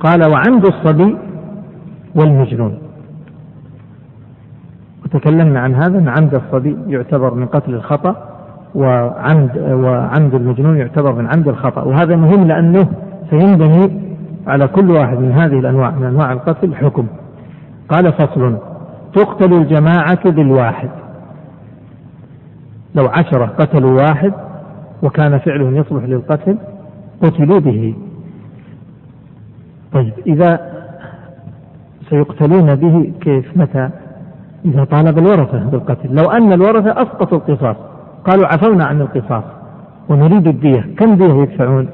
قال 0.00 0.30
وعمد 0.30 0.66
الصبي 0.66 1.16
والمجنون. 2.14 2.78
وتكلمنا 5.04 5.60
عن 5.60 5.74
هذا 5.74 5.98
أن 5.98 6.08
عمد 6.08 6.34
الصبي 6.34 6.76
يعتبر 6.86 7.34
من 7.34 7.46
قتل 7.46 7.74
الخطأ 7.74 8.16
وعمد 8.74 9.58
وعمد 9.58 10.34
المجنون 10.34 10.76
يعتبر 10.76 11.12
من 11.12 11.26
عمد 11.26 11.48
الخطأ. 11.48 11.82
وهذا 11.82 12.16
مهم 12.16 12.44
لأنه 12.44 12.88
سينبني 13.30 14.00
على 14.46 14.68
كل 14.68 14.90
واحد 14.90 15.18
من 15.18 15.32
هذه 15.32 15.58
الأنواع 15.58 15.90
من 15.90 16.06
أنواع 16.06 16.32
القتل 16.32 16.74
حكم. 16.74 17.06
قال 17.88 18.12
فصل 18.12 18.56
تقتل 19.14 19.52
الجماعة 19.52 20.30
بالواحد. 20.30 20.88
لو 22.94 23.06
عشرة 23.06 23.46
قتلوا 23.46 24.02
واحد 24.02 24.32
وكان 25.02 25.38
فعلهم 25.38 25.76
يصلح 25.76 26.04
للقتل 26.04 26.58
قتلوا 27.22 27.60
به. 27.60 27.94
طيب 29.92 30.12
إذا 30.26 30.60
سيقتلون 32.10 32.74
به 32.74 33.12
كيف؟ 33.20 33.56
متى؟ 33.56 33.90
إذا 34.64 34.84
طالب 34.84 35.18
الورثة 35.18 35.58
بالقتل. 35.58 36.14
لو 36.14 36.30
أن 36.30 36.52
الورثة 36.52 37.02
أسقطوا 37.02 37.38
القصاص 37.38 37.76
قالوا 38.24 38.46
عفونا 38.46 38.84
عن 38.84 39.00
القصاص 39.00 39.44
ونريد 40.08 40.46
الدية. 40.46 40.94
كم 40.98 41.14
دية 41.14 41.34
يدفعون؟ 41.34 41.88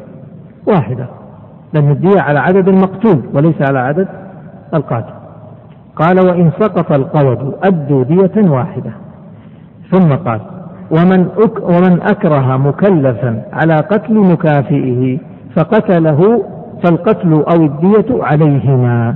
واحدة. 0.67 1.07
لأن 1.73 1.91
الدية 1.91 2.21
على 2.21 2.39
عدد 2.39 2.69
المقتول 2.69 3.23
وليس 3.35 3.63
على 3.63 3.79
عدد 3.79 4.09
القاتل. 4.75 5.15
قال 5.97 6.27
وإن 6.27 6.51
سقط 6.61 6.93
القود 6.93 7.55
أدوا 7.63 8.05
دية 8.05 8.51
واحدة. 8.51 8.93
ثم 9.91 10.15
قال 10.15 10.41
ومن 10.91 11.29
أك 11.39 11.63
ومن 11.63 12.01
أكره 12.03 12.57
مكلفا 12.57 13.43
على 13.53 13.77
قتل 13.77 14.15
مكافئه 14.15 15.19
فقتله 15.57 16.45
فالقتل 16.83 17.33
أو 17.33 17.65
الدية 17.65 18.25
عليهما 18.25 19.15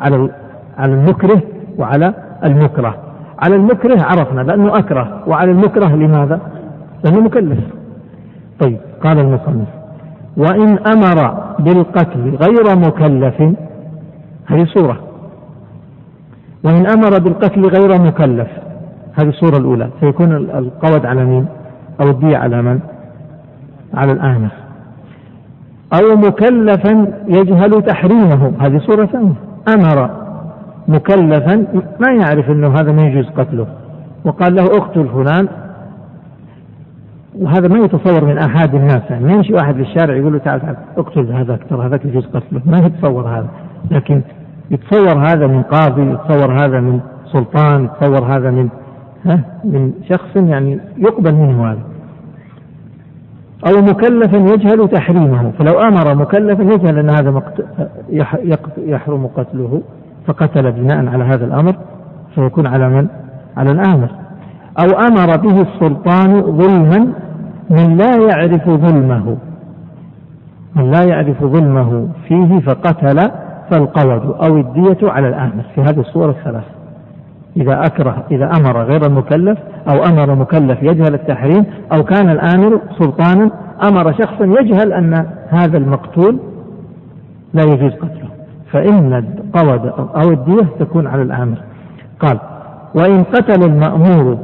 على 0.00 0.30
المكره 0.84 1.42
وعلى 1.78 2.14
المكره. 2.44 2.94
على 3.38 3.56
المكره 3.56 4.02
عرفنا 4.02 4.40
لأنه 4.40 4.78
أكره 4.78 5.22
وعلى 5.26 5.50
المكره 5.50 5.86
لماذا؟ 5.86 6.40
لأنه 7.04 7.20
مكلف. 7.20 7.58
طيب 8.60 8.78
قال 9.04 9.18
المصنف 9.18 9.68
وإن 10.36 10.78
أمر 10.78 11.34
بالقتل 11.58 12.36
غير 12.36 12.76
مكلف 12.76 13.54
هذه 14.46 14.64
صورة. 14.64 14.98
وإن 16.64 16.86
أمر 16.86 17.18
بالقتل 17.18 17.66
غير 17.66 18.00
مكلف 18.02 18.48
هذه 19.16 19.28
الصورة 19.28 19.56
الأولى 19.56 19.88
سيكون 20.00 20.32
القود 20.32 21.06
على 21.06 21.24
مين؟ 21.24 21.46
أو 22.00 22.10
الدية 22.10 22.36
على 22.36 22.62
من؟ 22.62 22.80
على 23.94 24.12
الآمر 24.12 24.48
أو 25.92 26.16
مكلفا 26.16 27.12
يجهل 27.28 27.82
تحريمه 27.82 28.52
هذه 28.60 28.78
صورة 28.78 29.06
ثانية. 29.06 29.34
أمر 29.68 30.10
مكلفا 30.88 31.66
ما 32.00 32.12
يعرف 32.12 32.50
أنه 32.50 32.68
هذا 32.68 32.92
ما 32.92 33.06
يجوز 33.06 33.26
قتله. 33.26 33.66
وقال 34.24 34.54
له 34.54 34.64
اقتل 34.64 35.08
فلان. 35.08 35.48
وهذا 37.38 37.68
ما 37.68 37.84
يتصور 37.84 38.24
من 38.24 38.38
أحد 38.38 38.74
الناس. 38.74 39.02
يعني 39.10 39.24
ما 39.24 39.32
يمشي 39.32 39.54
واحد 39.54 39.74
في 39.74 39.80
الشارع 39.80 40.16
يقول 40.16 40.32
له 40.32 40.38
تعال 40.38 40.60
تعال 40.60 40.76
اقتل 40.96 41.32
هذاك. 41.32 41.60
ترى 41.70 41.86
هذاك 41.86 42.04
يجوز 42.04 42.26
قتله. 42.26 42.60
ما 42.66 42.78
يتصور 42.78 43.28
هذا. 43.28 43.48
لكن 43.90 44.20
يتصور 44.70 45.18
هذا 45.18 45.46
من 45.46 45.62
قاضي 45.62 46.02
يتصور 46.02 46.52
هذا 46.52 46.80
من 46.80 47.00
سلطان 47.32 47.84
يتصور 47.84 48.24
هذا 48.36 48.50
من 48.50 48.68
ها 49.26 49.40
من 49.64 49.92
شخص 50.08 50.36
يعني 50.36 50.80
يقبل 50.98 51.34
منه 51.34 51.70
هذا. 51.70 51.80
أو 53.66 53.82
مكلفا 53.82 54.36
يجهل 54.36 54.88
تحريمه. 54.88 55.52
فلو 55.58 55.80
أمر 55.80 56.14
مكلفا 56.14 56.62
يجهل 56.62 56.98
أن 56.98 57.10
هذا 57.10 57.42
يحرم 58.78 59.26
قتله 59.26 59.82
فقتل 60.26 60.72
بناء 60.72 61.06
على 61.06 61.24
هذا 61.24 61.44
الأمر 61.44 61.76
فيكون 62.34 62.66
على 62.66 62.88
من؟ 62.88 63.06
على 63.56 63.70
الآمر. 63.70 64.08
أو 64.78 64.98
أمر 65.08 65.36
به 65.36 65.60
السلطان 65.60 66.42
ظلما 66.42 67.12
من 67.70 67.96
لا 67.96 68.16
يعرف 68.16 68.68
ظلمه. 68.68 69.36
من 70.76 70.90
لا 70.90 71.04
يعرف 71.04 71.44
ظلمه 71.44 72.08
فيه 72.28 72.58
فقتل 72.58 73.30
فالقود 73.70 74.36
أو 74.44 74.56
الدية 74.56 75.10
على 75.10 75.28
الآمر. 75.28 75.64
في 75.74 75.80
هذه 75.80 76.00
الصور 76.00 76.30
الثلاث 76.30 76.75
إذا 77.56 77.86
أكره 77.86 78.24
إذا 78.30 78.50
أمر 78.56 78.82
غير 78.82 79.06
المكلف 79.06 79.58
أو 79.88 80.04
أمر 80.04 80.34
مكلف 80.34 80.82
يجهل 80.82 81.14
التحريم 81.14 81.64
أو 81.92 82.04
كان 82.04 82.30
الآمر 82.30 82.80
سلطانا 82.98 83.50
أمر 83.84 84.12
شخصا 84.12 84.44
يجهل 84.44 84.92
أن 84.92 85.26
هذا 85.48 85.78
المقتول 85.78 86.38
لا 87.54 87.62
يجوز 87.62 87.92
قتله. 87.92 88.28
فإن 88.72 89.12
القود 89.12 89.92
أو 89.96 90.30
الدية 90.30 90.66
تكون 90.78 91.06
على 91.06 91.22
الآمر. 91.22 91.56
قال 92.20 92.38
وإن 92.94 93.22
قتل 93.22 93.64
المأمور 93.64 94.38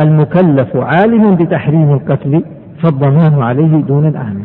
المكلف 0.00 0.76
عالم 0.76 1.34
بتحريم 1.34 1.92
القتل 1.92 2.42
فالضمان 2.82 3.42
عليه 3.42 3.76
دون 3.76 4.06
الآمر. 4.06 4.44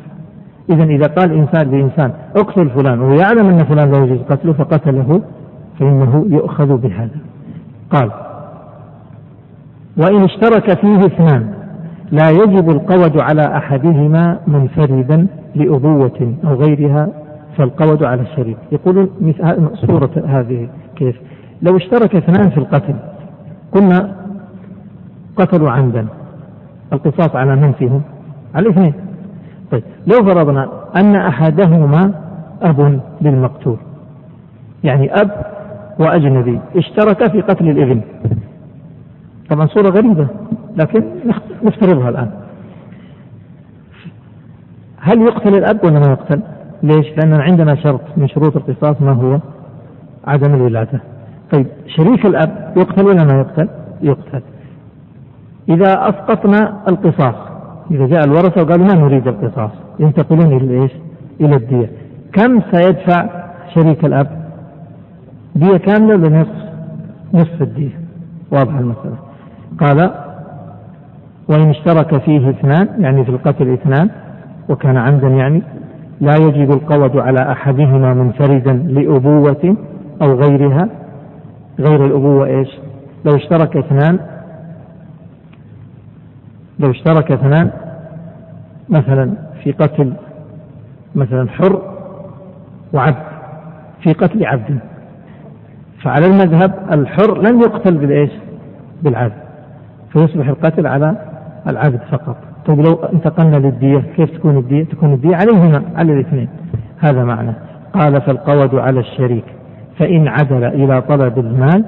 إذا 0.69 0.83
إذا 0.83 1.07
قال 1.07 1.31
إنسان 1.31 1.71
لإنسان 1.71 2.11
اقتل 2.37 2.69
فلان 2.69 2.99
وهو 2.99 3.13
يعلم 3.13 3.45
أن 3.47 3.63
فلان 3.63 3.91
لا 3.91 3.97
يجوز 3.97 4.19
قتله 4.29 4.53
فقتله 4.53 5.21
فإنه 5.79 6.25
يؤخذ 6.29 6.77
بهذا. 6.77 7.30
قال 7.91 8.11
وإن 9.97 10.23
اشترك 10.23 10.79
فيه 10.79 11.05
اثنان 11.05 11.53
لا 12.11 12.29
يجب 12.29 12.69
القود 12.69 13.21
على 13.21 13.57
أحدهما 13.57 14.39
منفردا 14.47 15.27
لأبوة 15.55 16.33
أو 16.43 16.53
غيرها 16.53 17.07
فالقود 17.57 18.03
على 18.03 18.21
الشريك. 18.21 18.57
يقولون 18.71 19.09
صورة 19.73 20.11
هذه 20.27 20.69
كيف؟ 20.95 21.15
لو 21.61 21.77
اشترك 21.77 22.15
اثنان 22.15 22.49
في 22.49 22.57
القتل 22.57 22.95
قلنا 23.71 24.15
قتلوا 25.35 25.71
عمدا 25.71 26.07
القصاص 26.93 27.35
على 27.35 27.55
من 27.55 27.71
فيهم؟ 27.71 28.01
على 28.55 28.65
الاثنين. 28.65 28.93
طيب 29.71 29.83
لو 30.07 30.25
فرضنا 30.25 30.69
أن 30.95 31.15
أحدهما 31.15 32.11
أب 32.61 33.01
للمقتول 33.21 33.77
يعني 34.83 35.13
أب 35.13 35.50
وأجنبي 35.99 36.59
اشترك 36.75 37.31
في 37.31 37.41
قتل 37.41 37.69
الابن 37.69 38.01
طبعا 39.49 39.67
صورة 39.67 39.89
غريبة 39.89 40.27
لكن 40.77 41.03
نفترضها 41.63 42.09
الآن 42.09 42.31
هل 45.01 45.21
يقتل 45.21 45.55
الأب 45.55 45.83
ولا 45.83 45.99
ما 45.99 46.07
يقتل؟ 46.07 46.41
ليش؟ 46.83 47.07
لأن 47.17 47.33
عندنا 47.33 47.75
شرط 47.75 48.01
من 48.17 48.27
شروط 48.27 48.55
القصاص 48.55 49.01
ما 49.01 49.11
هو؟ 49.11 49.39
عدم 50.27 50.53
الولادة. 50.53 51.01
طيب 51.51 51.67
شريك 51.87 52.25
الأب 52.25 52.73
يقتل 52.77 53.05
ولا 53.05 53.23
ما 53.23 53.39
يقتل؟ 53.39 53.69
يقتل. 54.01 54.41
إذا 55.69 56.09
أسقطنا 56.09 56.77
القصاص 56.87 57.35
إذا 57.91 58.07
جاء 58.07 58.23
الورثة 58.23 58.63
وقالوا 58.63 58.85
ما 58.85 58.93
نريد 58.93 59.27
القصاص 59.27 59.71
ينتقلون 59.99 60.57
إلى 60.57 60.81
إيش؟ 60.81 60.91
إلى 61.41 61.55
الدية 61.55 61.91
كم 62.33 62.61
سيدفع 62.71 63.29
شريك 63.75 64.05
الأب؟ 64.05 64.40
دية 65.55 65.77
كاملة 65.77 66.15
ولا 66.15 66.41
نصف؟ 66.41 66.71
نصف 67.33 67.61
الدية. 67.61 67.99
واضح 68.51 68.73
المسألة. 68.73 69.17
قال 69.79 70.11
وإن 71.47 71.69
اشترك 71.69 72.17
فيه 72.17 72.49
اثنان 72.49 72.87
يعني 72.99 73.25
في 73.25 73.31
القتل 73.31 73.73
اثنان 73.73 74.09
وكان 74.69 74.97
عمدا 74.97 75.27
يعني 75.27 75.61
لا 76.21 76.35
يجب 76.35 76.71
القود 76.71 77.17
على 77.17 77.51
أحدهما 77.51 78.13
منفردا 78.13 78.73
لأبوة 78.73 79.77
أو 80.21 80.33
غيرها. 80.35 80.89
غير 81.79 82.05
الأبوة 82.05 82.45
إيش؟ 82.47 82.69
لو 83.25 83.35
اشترك 83.35 83.77
اثنان 83.77 84.19
لو 86.79 86.91
اشترك 86.91 87.31
اثنان 87.31 87.71
مثلا 88.89 89.33
في 89.63 89.71
قتل 89.71 90.13
مثلا 91.15 91.49
حر 91.49 91.81
وعبد 92.93 93.23
في 94.01 94.13
قتل 94.13 94.45
عبد. 94.45 94.79
فعلى 96.03 96.25
المذهب 96.25 96.73
الحر 96.91 97.41
لن 97.41 97.61
يقتل 97.61 97.97
بالإيش؟ 97.97 98.31
بالعبد 99.03 99.33
فيصبح 100.13 100.47
القتل 100.47 100.87
على 100.87 101.15
العبد 101.67 101.99
فقط. 102.11 102.37
طيب 102.65 102.79
لو 102.79 102.93
انتقلنا 102.93 103.57
للدية 103.57 104.03
كيف 104.15 104.29
تكون 104.29 104.57
الدية؟ 104.57 104.83
تكون 104.83 105.13
الدية 105.13 105.35
عليهما 105.35 105.83
على 105.95 106.13
الاثنين. 106.13 106.47
هذا 106.99 107.23
معنى. 107.23 107.53
قال 107.93 108.21
فالقود 108.21 108.75
على 108.75 108.99
الشريك 108.99 109.45
فإن 109.97 110.27
عدل 110.27 110.63
إلى 110.63 111.01
طلب 111.01 111.39
المال 111.39 111.85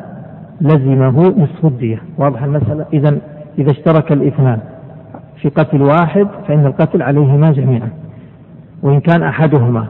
لزمه 0.62 1.34
نصف 1.38 1.66
الدية. 1.66 2.02
واضح 2.18 2.44
المسألة؟ 2.44 2.86
إذا 2.94 3.18
إذا 3.60 3.72
اشترك 3.72 4.12
الاثنان 4.12 4.60
في 5.42 5.50
قتل 5.50 5.82
واحد 5.82 6.28
فإن 6.48 6.66
القتل 6.66 7.02
عليهما 7.02 7.52
جميعا. 7.52 7.90
وإن 8.84 9.00
كان 9.00 9.24
أحدهما 9.24 9.86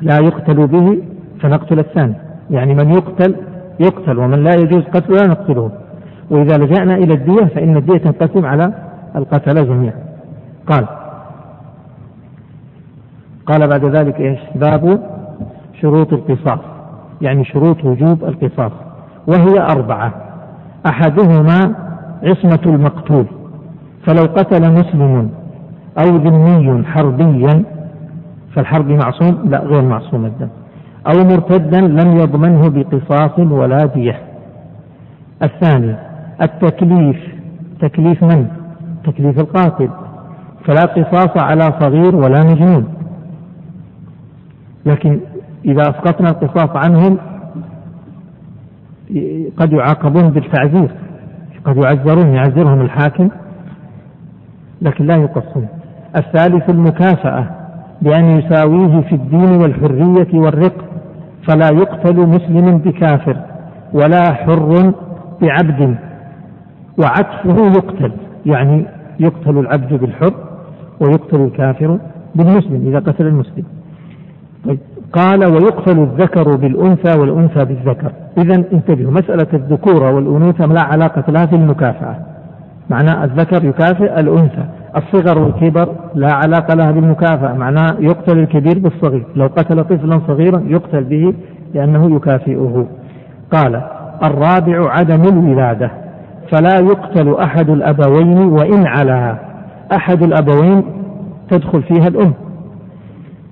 لا 0.00 0.18
يقتل 0.18 0.66
به 0.66 0.98
فنقتل 1.40 1.78
الثاني. 1.78 2.14
يعني 2.50 2.74
من 2.74 2.90
يقتل 2.90 3.36
يقتل 3.80 4.18
ومن 4.18 4.44
لا 4.44 4.54
يجوز 4.54 4.82
قتله 4.82 5.16
لا 5.16 5.26
نقتله. 5.26 5.70
وإذا 6.30 6.56
لجأنا 6.58 6.94
إلى 6.94 7.14
الدية 7.14 7.44
فإن 7.44 7.76
الدية 7.76 7.98
تنقسم 7.98 8.46
على 8.46 8.72
القتلة 9.16 9.62
جميعا. 9.62 9.94
قال 10.66 10.86
قال 13.46 13.68
بعد 13.68 13.84
ذلك 13.84 14.20
إيش؟ 14.20 14.38
باب 14.54 15.00
شروط 15.80 16.12
القصاص 16.12 16.58
يعني 17.22 17.44
شروط 17.44 17.84
وجوب 17.84 18.24
القصاص. 18.24 18.72
وهي 19.26 19.60
أربعة. 19.60 20.14
أحدهما 20.86 21.74
عصمة 22.22 22.60
المقتول. 22.66 23.26
فلو 24.06 24.22
قتل 24.22 24.72
مسلم 24.72 25.30
أو 25.98 26.16
ذمي 26.16 26.84
حربيا 26.84 27.64
فالحربي 28.54 28.96
معصوم؟ 28.96 29.38
لا 29.44 29.60
غير 29.60 29.82
معصوم 29.82 30.24
الدم. 30.24 30.48
أو 31.08 31.24
مرتدا 31.24 31.80
لم 31.80 32.16
يضمنه 32.16 32.68
بقصاص 32.68 33.38
ولا 33.38 33.86
دية. 33.86 34.20
الثاني 35.42 35.96
التكليف. 36.42 37.16
تكليف 37.80 38.24
من؟ 38.24 38.46
تكليف 39.04 39.38
القاتل. 39.38 39.88
فلا 40.64 40.82
قصاص 40.82 41.42
على 41.42 41.72
صغير 41.80 42.16
ولا 42.16 42.42
مجنون. 42.42 42.88
لكن 44.86 45.20
إذا 45.64 45.82
أسقطنا 45.82 46.30
القصاص 46.30 46.76
عنهم 46.76 47.18
قد 49.56 49.72
يعاقبون 49.72 50.30
بالتعزير 50.30 50.90
قد 51.64 51.76
يعزرون 51.76 52.26
يعزرهم 52.34 52.80
الحاكم 52.80 53.28
لكن 54.82 55.06
لا 55.06 55.16
يقصون. 55.16 55.68
الثالث 56.16 56.70
المكافأة 56.70 57.50
بأن 58.02 58.24
يساويه 58.24 59.00
في 59.00 59.14
الدين 59.14 59.50
والحرية 59.50 60.38
والرق. 60.38 60.87
فلا 61.48 61.68
يقتل 61.68 62.16
مسلم 62.16 62.78
بكافر 62.78 63.36
ولا 63.92 64.32
حر 64.32 64.92
بعبد 65.42 65.96
وعطفه 66.98 67.66
يقتل 67.66 68.12
يعني 68.46 68.84
يقتل 69.20 69.58
العبد 69.58 69.94
بالحر 69.94 70.34
ويقتل 71.00 71.40
الكافر 71.40 71.98
بالمسلم 72.34 72.86
إذا 72.86 72.98
قتل 72.98 73.26
المسلم. 73.26 73.64
طيب 74.64 74.78
قال 75.12 75.44
ويقتل 75.44 75.98
الذكر 75.98 76.56
بالأنثى 76.56 77.18
والأنثى 77.18 77.64
بالذكر. 77.64 78.12
إذا 78.38 78.54
انتبهوا 78.72 79.12
مسألة 79.12 79.46
الذكورة 79.52 80.12
والأنوثة 80.12 80.66
لا 80.66 80.82
علاقة 80.82 81.32
لها 81.32 81.46
في 81.46 81.56
المكافأة. 81.56 82.16
معناه 82.90 83.24
الذكر 83.24 83.64
يكافئ 83.64 84.20
الأنثى. 84.20 84.64
الصغر 84.96 85.38
والكبر 85.38 85.94
لا 86.14 86.32
علاقة 86.32 86.74
لها 86.74 86.90
بالمكافأة 86.90 87.54
معناه 87.54 87.96
يقتل 88.00 88.38
الكبير 88.38 88.78
بالصغير. 88.78 89.26
لو 89.36 89.46
قتل 89.46 89.84
طفلا 89.84 90.20
صغيرا 90.26 90.62
يقتل 90.66 91.04
به 91.04 91.34
لأنه 91.74 92.16
يكافئه. 92.16 92.86
قال 93.52 93.82
الرابع 94.24 94.90
عدم 94.90 95.22
الولادة. 95.22 95.90
فلا 96.52 96.78
يقتل 96.78 97.34
أحد 97.34 97.70
الأبوين 97.70 98.38
وإن 98.38 98.86
علا. 98.86 99.38
أحد 99.92 100.22
الأبوين 100.22 100.84
تدخل 101.50 101.82
فيها 101.82 102.08
الأم. 102.08 102.32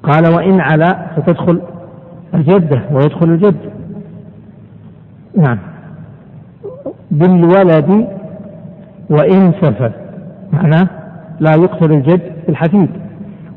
قال 0.03 0.35
وإن 0.35 0.61
علا 0.61 0.97
فتدخل 1.17 1.61
الجدة 2.35 2.83
ويدخل 2.93 3.27
الجد. 3.27 3.57
نعم. 5.37 5.59
بالولد 7.11 8.07
وإن 9.11 9.53
سفل. 9.63 9.91
معناه 10.53 10.89
لا 11.41 11.51
يقتل 11.51 11.93
الجد 11.93 12.33
بالحفيد 12.47 12.91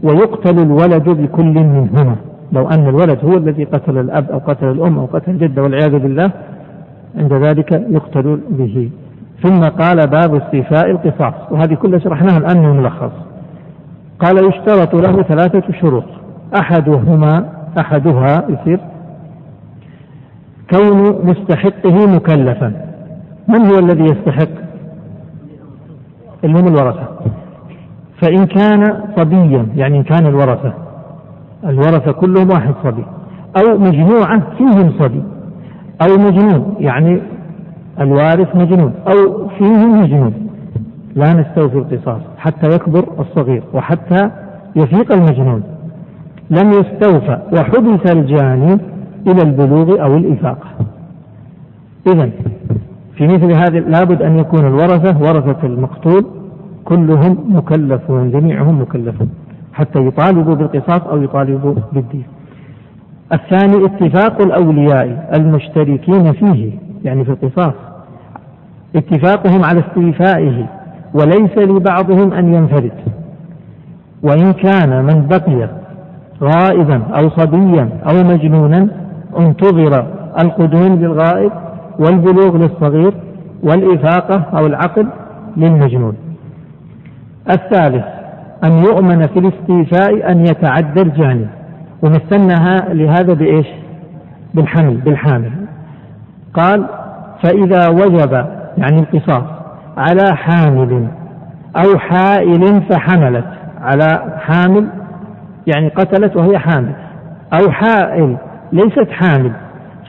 ويقتل 0.04 0.60
الولد 0.60 1.10
بكل 1.10 1.54
منهما. 1.54 2.16
لو 2.52 2.68
أن 2.70 2.88
الولد 2.88 3.20
هو 3.26 3.38
الذي 3.38 3.64
قتل 3.64 3.98
الأب 3.98 4.32
أو 4.32 4.38
قتل 4.38 4.68
الأم 4.68 5.00
أو 5.00 5.06
قتل 5.06 5.32
الجد 5.32 5.60
والعياذ 5.60 6.00
بالله 6.00 6.32
عند 7.18 7.34
ذلك 7.34 7.72
يقتل 7.72 8.40
به. 8.50 8.90
ثم 9.44 9.60
قال 9.60 10.08
باب 10.08 10.36
استيفاء 10.36 10.92
القصاص 10.92 11.34
وهذه 11.52 11.74
كلها 11.74 12.00
شرحناها 12.00 12.38
الآن 12.38 12.78
ملخص. 12.78 13.12
قال 14.20 14.50
يشترط 14.50 14.96
له 14.96 15.24
ثلاثة 15.24 15.74
شروط. 15.82 16.04
أحدهما 16.60 17.46
أحدها 17.80 18.46
يصير 18.50 18.80
كون 20.70 21.26
مستحقه 21.26 22.16
مكلفا. 22.16 22.74
من 23.48 23.66
هو 23.66 23.80
الذي 23.80 24.04
يستحق؟ 24.04 24.50
اللي 26.44 26.60
هم 26.60 26.68
الورثة. 26.68 27.08
فإن 28.22 28.46
كان 28.46 29.04
صبيا 29.18 29.68
يعني 29.76 29.98
إن 29.98 30.04
كان 30.04 30.26
الورثة 30.26 30.74
الورثة 31.66 32.12
كلهم 32.12 32.50
واحد 32.50 32.74
صبي. 32.84 33.04
أو 33.58 33.78
مجموعة 33.78 34.42
فيهم 34.58 34.92
صبي. 35.00 35.24
أو 36.02 36.18
مجنون 36.18 36.76
يعني 36.80 37.22
الوارث 38.00 38.56
مجنون. 38.56 38.94
أو 39.08 39.48
فيه 39.48 39.86
مجنون. 39.86 40.34
لا 41.16 41.34
نستوفي 41.34 41.78
القصاص 41.78 42.22
حتى 42.38 42.68
يكبر 42.68 43.04
الصغير 43.20 43.64
وحتى 43.74 44.30
يفيق 44.76 45.12
المجنون. 45.12 45.64
لم 46.50 46.72
يستوفى 46.72 47.40
وحبس 47.54 48.12
الجاني 48.12 48.78
إلى 49.28 49.42
البلوغ 49.42 50.02
أو 50.02 50.18
الإفاقة. 50.18 50.68
إذا 52.08 52.30
في 53.16 53.28
مثل 53.28 53.52
هذه 53.52 53.80
لابد 53.80 54.22
أن 54.22 54.40
يكون 54.40 54.68
الورثة 54.68 55.22
ورثة 55.22 55.68
المقتول 55.68 56.26
كلهم 56.86 57.38
مكلفون 57.48 58.32
جميعهم 58.32 58.82
مكلفون 58.82 59.30
حتى 59.74 60.00
يطالبوا 60.00 60.56
بالقصاص 60.56 61.02
أو 61.02 61.22
يطالبوا 61.22 61.76
بالدين. 61.92 62.24
الثاني 63.34 63.86
اتفاق 63.86 64.42
الأولياء 64.42 65.30
المشتركين 65.34 66.34
فيه 66.34 66.72
يعني 67.04 67.26
في 67.26 67.32
القصاص. 67.32 67.74
اتفاقهم 68.96 69.64
على 69.64 69.80
استيفائه 69.80 70.66
وليس 71.14 71.58
لبعضهم 71.58 72.34
أن 72.34 72.54
ينفرد. 72.54 72.92
وإن 74.24 74.54
كان 74.54 75.06
من 75.06 75.28
بقي 75.28 75.70
غائبا 76.44 77.02
أو 77.04 77.30
صبيا 77.30 77.90
أو 78.10 78.24
مجنونا 78.24 78.88
انتظر 79.40 80.06
القدوم 80.40 80.96
للغائب 80.96 81.52
والبلوغ 82.00 82.58
للصغير 82.58 83.14
والإفاقة 83.64 84.58
أو 84.58 84.66
العقل 84.66 85.08
للمجنون. 85.58 86.29
الثالث 87.50 88.06
أن 88.64 88.72
يؤمن 88.72 89.28
في 89.28 89.40
الاستيفاء 89.40 90.32
أن 90.32 90.40
يتعدى 90.40 91.02
الجاني 91.02 91.48
ومثلنا 92.02 92.86
لهذا 92.94 93.34
بإيش؟ 93.34 93.68
بالحمل 94.54 94.98
بالحامل. 94.98 95.52
قال 96.54 96.86
فإذا 97.44 97.88
وجب 97.90 98.46
يعني 98.78 99.00
القصاص 99.00 99.44
على 99.98 100.36
حامل 100.36 101.08
أو 101.76 102.00
حائل 102.00 102.82
فحملت. 102.82 103.46
على 103.82 104.38
حامل 104.38 104.88
يعني 105.68 105.88
قتلت 105.90 106.36
وهي 106.36 106.60
حامل. 106.60 106.94
أو 107.54 107.72
حائل 107.72 108.38
ليست 108.72 109.08
حامل 109.12 109.52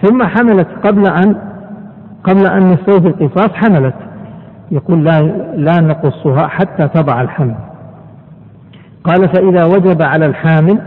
ثم 0.03 0.23
حملت 0.23 0.69
قبل 0.85 1.07
أن 1.07 1.37
قبل 2.25 2.47
أن 2.47 2.71
نستوفي 2.71 3.09
القصاص 3.09 3.51
حملت. 3.55 3.95
يقول 4.71 5.05
لا 5.05 5.23
لا 5.57 5.81
نقصها 5.81 6.47
حتى 6.47 6.89
تضع 6.89 7.21
الحمل 7.21 7.55
قال 9.05 9.29
فإذا 9.29 9.65
وجب 9.65 10.03
على 10.03 10.27
الحامل 10.27 10.79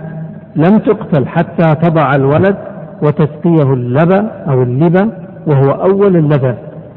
لم 0.56 0.78
تقتل 0.78 1.28
حتى 1.28 1.76
تضع 1.76 2.15
الولد 2.15 2.56
وتسقيه 3.02 3.74
اللبن 3.74 4.28
أو 4.48 4.63
اللبن 4.63 5.12
وهو 5.48 5.72
أول 5.72 6.17
اللبن. 6.17 6.56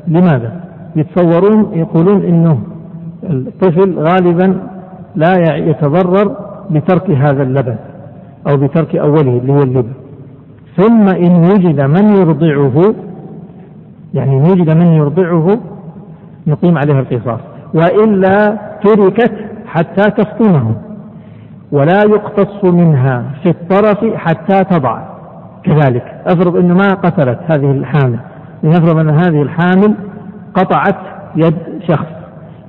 لماذا؟ 0.09 0.53
يتصورون 0.97 1.73
يقولون 1.73 2.23
إنه 2.25 2.59
الطفل 3.31 3.99
غالبا 3.99 4.59
لا 5.17 5.57
يتضرر 5.57 6.37
بترك 6.71 7.11
هذا 7.11 7.43
اللبن 7.43 7.77
أو 8.49 8.57
بترك 8.57 8.97
أوله 8.97 9.39
اللي 9.39 9.53
هو 9.53 9.63
اللبن. 9.63 9.93
ثم 10.77 11.09
إن 11.09 11.37
وجد 11.37 11.81
من 11.81 12.17
يرضعه 12.17 12.95
يعني 14.15 14.37
إن 14.37 14.43
وجد 14.51 14.77
من 14.77 14.87
يرضعه 14.87 15.59
نقيم 16.47 16.79
عليها 16.79 17.01
القصاص 17.01 17.41
وإلا 17.75 18.59
تركت 18.85 19.33
حتى 19.67 20.11
تفطمه 20.11 20.75
ولا 21.73 22.03
يقتص 22.03 22.65
منها 22.65 23.25
في 23.43 23.49
الطرف 23.49 24.15
حتى 24.15 24.65
تضع. 24.65 25.03
كذلك. 25.65 26.05
افرض 26.27 26.57
إنه 26.57 26.75
ما 26.75 26.89
قتلت 26.89 27.39
هذه 27.47 27.71
الحامل. 27.71 28.19
لنفرض 28.63 28.99
أن 28.99 29.11
هذه 29.11 29.43
الحامل 29.43 29.95
قطعت 30.55 30.97
يد 31.37 31.57
شخص. 31.89 32.07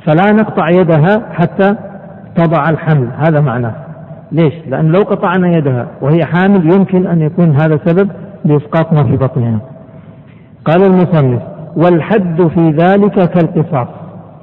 فلا 0.06 0.32
نقطع 0.32 0.70
يدها 0.70 1.22
حتى 1.34 1.76
تضع 2.36 2.70
الحمل. 2.70 3.10
هذا 3.18 3.42
معناه. 3.42 3.74
ليش؟ 4.32 4.54
لأن 4.68 4.92
لو 4.92 5.02
قطعنا 5.02 5.58
يدها 5.58 5.88
وهي 6.02 6.26
حامل 6.26 6.74
يمكن 6.74 7.08
أن 7.08 7.22
يكون 7.22 7.52
هذا 7.62 7.80
سبب 7.86 8.10
لإسقاط 8.46 8.94
ما 8.94 9.04
في 9.04 9.18
بطنها. 9.18 9.60
قال 10.66 10.84
المصنف 10.84 11.42
والحد 11.78 12.48
في 12.48 12.70
ذلك 12.70 13.30
كالقصاص. 13.30 13.88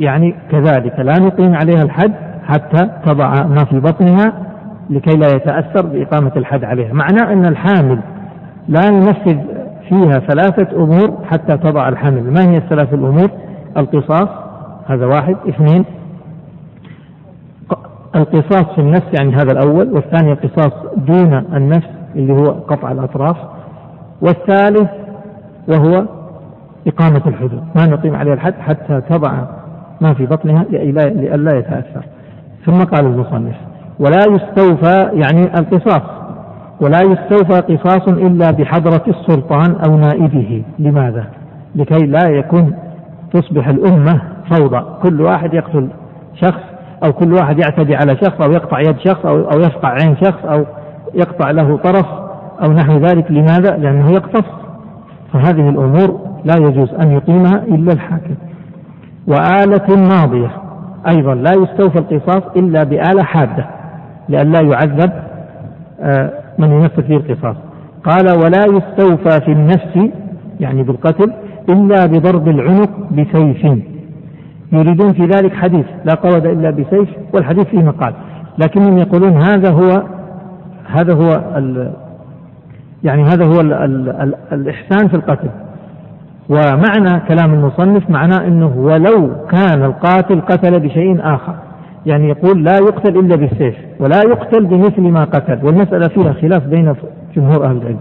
يعني 0.00 0.34
كذلك 0.50 0.98
لا 0.98 1.18
نقيم 1.18 1.54
عليها 1.54 1.82
الحد 1.82 2.12
حتى 2.44 2.90
تضع 3.06 3.46
ما 3.46 3.64
في 3.64 3.80
بطنها 3.80 4.32
لكي 4.90 5.16
لا 5.16 5.26
يتأثر 5.26 5.86
بإقامة 5.86 6.32
الحد 6.36 6.64
عليها. 6.64 6.92
معناه 6.92 7.32
أن 7.32 7.46
الحامل 7.46 7.98
لا 8.68 8.90
ننفذ 8.90 9.38
فيها 9.88 10.18
ثلاثة 10.18 10.76
أمور 10.76 11.18
حتى 11.30 11.56
تضع 11.56 11.88
الحمل 11.88 12.30
ما 12.30 12.50
هي 12.50 12.56
الثلاث 12.56 12.94
الأمور؟ 12.94 13.30
القصاص 13.76 14.28
هذا 14.86 15.06
واحد. 15.06 15.36
اثنين 15.48 15.84
القصاص 18.16 18.74
في 18.74 18.80
النفس 18.80 19.06
يعني 19.20 19.34
هذا 19.34 19.52
الأول. 19.52 19.92
والثاني 19.92 20.32
القصاص 20.32 20.72
دون 20.96 21.34
النفس 21.34 21.88
اللي 22.16 22.32
هو 22.32 22.50
قطع 22.50 22.92
الأطراف. 22.92 23.36
والثالث 24.22 24.90
وهو 25.68 26.04
إقامة 26.86 27.22
الحدود. 27.26 27.62
ما 27.76 27.86
نقيم 27.86 28.16
عليها 28.16 28.34
الحد 28.34 28.54
حتى 28.60 29.00
تضع 29.00 29.32
ما 30.00 30.14
في 30.14 30.26
بطنها 30.26 30.64
لئلا 30.70 31.58
يتأثر. 31.58 32.04
ثم 32.66 32.84
قال 32.84 33.06
المصنف 33.06 33.54
ولا 33.98 34.20
يستوفى 34.34 35.10
يعني 35.12 35.58
القصاص 35.58 36.02
ولا 36.80 36.98
يستوفى 37.02 37.60
قصاص 37.60 38.08
إلا 38.08 38.50
بحضرة 38.50 39.02
السلطان 39.08 39.76
أو 39.88 39.96
نائبه. 39.96 40.62
لماذا؟ 40.78 41.24
لكي 41.74 42.06
لا 42.06 42.28
يكون 42.28 42.74
تصبح 43.32 43.68
الأمة 43.68 44.20
فوضى. 44.50 44.84
كل 45.02 45.20
واحد 45.20 45.54
يقتل 45.54 45.88
شخص 46.34 46.60
أو 47.04 47.12
كل 47.12 47.32
واحد 47.32 47.58
يعتدي 47.58 47.96
على 47.96 48.16
شخص 48.16 48.40
أو 48.40 48.52
يقطع 48.52 48.80
يد 48.80 48.98
شخص 48.98 49.26
أو, 49.26 49.36
أو 49.36 49.60
يفقع 49.60 49.88
عين 49.88 50.16
شخص 50.16 50.44
أو 50.44 50.64
يقطع 51.14 51.50
له 51.50 51.76
طرف 51.76 52.06
أو 52.64 52.72
نحو 52.72 52.92
ذلك. 52.92 53.30
لماذا؟ 53.30 53.76
لأنه 53.76 54.10
يقتص. 54.10 54.63
فهذه 55.34 55.68
الأمور 55.68 56.20
لا 56.44 56.56
يجوز 56.56 56.94
أن 56.94 57.12
يقيمها 57.12 57.62
إلا 57.68 57.92
الحاكم. 57.92 58.34
وآلة 59.26 59.96
ماضية 59.96 60.50
أيضا 61.08 61.34
لا 61.34 61.52
يستوفى 61.52 61.98
القصاص 61.98 62.42
إلا 62.56 62.84
بآلة 62.84 63.22
حادة 63.22 63.66
لئلا 64.28 64.60
يعذب 64.60 65.12
آه، 66.00 66.32
من 66.58 66.70
ينفذ 66.72 67.02
فيه 67.02 67.16
القصاص. 67.16 67.56
قال 68.04 68.38
ولا 68.44 68.64
يستوفى 68.66 69.40
في 69.44 69.52
النفس 69.52 70.10
يعني 70.60 70.82
بالقتل 70.82 71.32
إلا 71.68 72.06
بضرب 72.06 72.48
العنق 72.48 72.90
بسيف. 73.12 73.82
يريدون 74.72 75.12
في 75.12 75.22
ذلك 75.22 75.54
حديث 75.54 75.86
لا 76.04 76.14
قود 76.14 76.46
إلا 76.46 76.70
بسيف 76.70 77.08
والحديث 77.34 77.66
فيه 77.66 77.82
مقال. 77.82 78.14
لكنهم 78.58 78.98
يقولون 78.98 79.42
هذا 79.42 79.70
هو 79.70 80.02
هذا 80.86 81.14
هو 81.14 81.42
يعني 83.04 83.22
هذا 83.22 83.44
هو 83.44 83.60
ال 83.60 83.72
ال 83.72 84.08
ال 84.08 84.34
الإحسان 84.52 85.08
في 85.08 85.14
القتل. 85.14 85.48
ومعنى 86.48 87.20
كلام 87.28 87.54
المصنف 87.54 88.10
معناه 88.10 88.46
أنه 88.46 88.72
ولو 88.76 89.30
كان 89.50 89.84
القاتل 89.84 90.40
قتل 90.40 90.80
بشيء 90.80 91.20
آخر. 91.20 91.54
يعني 92.06 92.28
يقول 92.28 92.64
لا 92.64 92.76
يقتل 92.78 93.18
إلا 93.18 93.36
بالسيف 93.36 93.74
ولا 94.00 94.20
يقتل 94.26 94.66
بمثل 94.66 95.02
ما 95.02 95.24
قتل. 95.24 95.58
والمسألة 95.62 96.08
فيها 96.08 96.32
خلاف 96.32 96.66
بين 96.66 96.94
جمهور 97.36 97.64
أهل 97.64 97.76
العلم. 97.76 98.00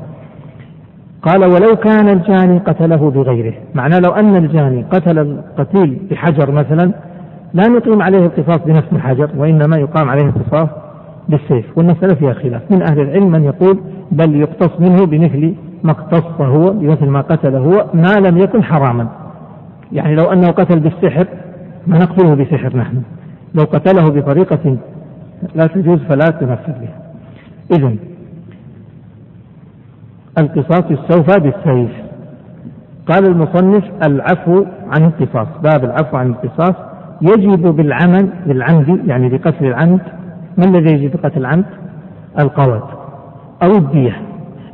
قال 1.21 1.45
ولو 1.45 1.75
كان 1.75 2.09
الجاني 2.09 2.57
قتله 2.57 3.11
بغيره. 3.11 3.53
معناه 3.75 3.99
لو 3.99 4.11
أن 4.11 4.35
الجاني 4.35 4.85
قتل 4.91 5.19
القتيل 5.19 5.97
بحجر 6.11 6.51
مثلا 6.51 6.91
لا 7.53 7.67
نقيم 7.67 8.01
عليه 8.01 8.25
القصاص 8.25 8.57
بنفس 8.65 8.87
الحجر 8.91 9.29
وإنما 9.37 9.77
يقام 9.77 10.09
عليه 10.09 10.25
القصاص 10.25 10.69
بالسيف. 11.29 11.77
والمسألة 11.77 12.13
فيها 12.13 12.33
خلاف. 12.33 12.71
من 12.71 12.81
أهل 12.81 12.99
العلم 12.99 13.31
من 13.31 13.43
يقول 13.43 13.79
بل 14.11 14.35
يقتص 14.35 14.79
منه 14.79 15.05
بمثل 15.05 15.55
ما 15.83 15.91
اقتص 15.91 16.41
هو 16.41 16.71
بمثل 16.71 17.05
ما 17.05 17.21
قتل 17.21 17.55
هو 17.55 17.85
ما 17.93 18.13
لم 18.27 18.37
يكن 18.37 18.63
حراما. 18.63 19.07
يعني 19.91 20.15
لو 20.15 20.23
أنه 20.23 20.47
قتل 20.47 20.79
بالسحر 20.79 21.27
ما 21.87 21.97
نقتله 21.97 22.35
بسحر 22.35 22.77
نحن. 22.77 23.01
لو 23.55 23.63
قتله 23.63 24.09
بطريقة 24.09 24.77
لا 25.55 25.67
تجوز 25.67 25.99
فلا 25.99 26.25
تنفذ 26.25 26.73
بها. 26.81 27.01
إذن 27.71 27.97
القصاص 30.37 30.83
يستوفى 30.91 31.39
بالسيف. 31.39 31.91
قال 33.07 33.27
المصنف 33.27 33.83
العفو 34.07 34.65
عن 34.91 35.03
القصاص. 35.03 35.47
باب 35.63 35.83
العفو 35.83 36.17
عن 36.17 36.29
القصاص. 36.29 36.75
يجب 37.21 37.61
بالعمل 37.61 38.29
بالعمد 38.45 39.07
يعني 39.07 39.29
بقتل 39.29 39.65
العمد 39.65 40.01
ما 40.57 40.65
الذي 40.65 40.93
يجب 40.93 41.11
بقتل 41.11 41.39
العمد؟ 41.39 41.65
القواد. 42.39 42.81
أو 43.63 43.71
الدية. 43.71 44.21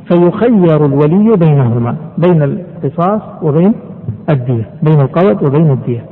فيخير 0.08 0.86
الولي 0.86 1.36
بينهما 1.36 1.96
بين 2.18 2.42
القصاص 2.42 3.22
وبين 3.42 3.74
الدية 4.30 4.70
بين 4.82 5.00
القواد 5.00 5.44
وبين 5.44 5.70
الدية. 5.70 6.04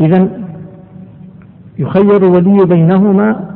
إذا 0.00 0.28
يخير 1.78 2.16
الولي 2.16 2.64
بينهما 2.66 3.54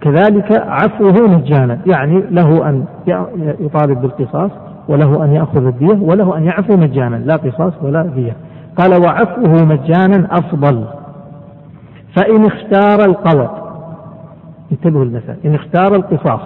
كذلك 0.00 0.52
عفوه 0.52 1.28
مجانا 1.28 1.78
يعني 1.86 2.22
له 2.30 2.68
أن 2.68 2.84
يطالب 3.60 4.00
بالقصاص 4.00 4.50
وله 4.88 5.24
أن 5.24 5.32
يأخذ 5.32 5.66
الدية 5.66 5.98
وله 6.00 6.36
أن 6.36 6.44
يعفو 6.44 6.76
مجانا 6.76 7.16
لا 7.16 7.36
قصاص 7.36 7.72
ولا 7.82 8.02
دية. 8.02 8.36
قال 8.76 9.02
وعفوه 9.02 9.64
مجانا 9.64 10.28
أفضل. 10.30 10.84
فإن 12.16 12.46
اختار 12.46 13.04
القوت 13.04 13.65
انتبهوا 14.72 15.04
المسألة 15.04 15.36
إن 15.44 15.54
اختار 15.54 15.94
القصاص 15.94 16.40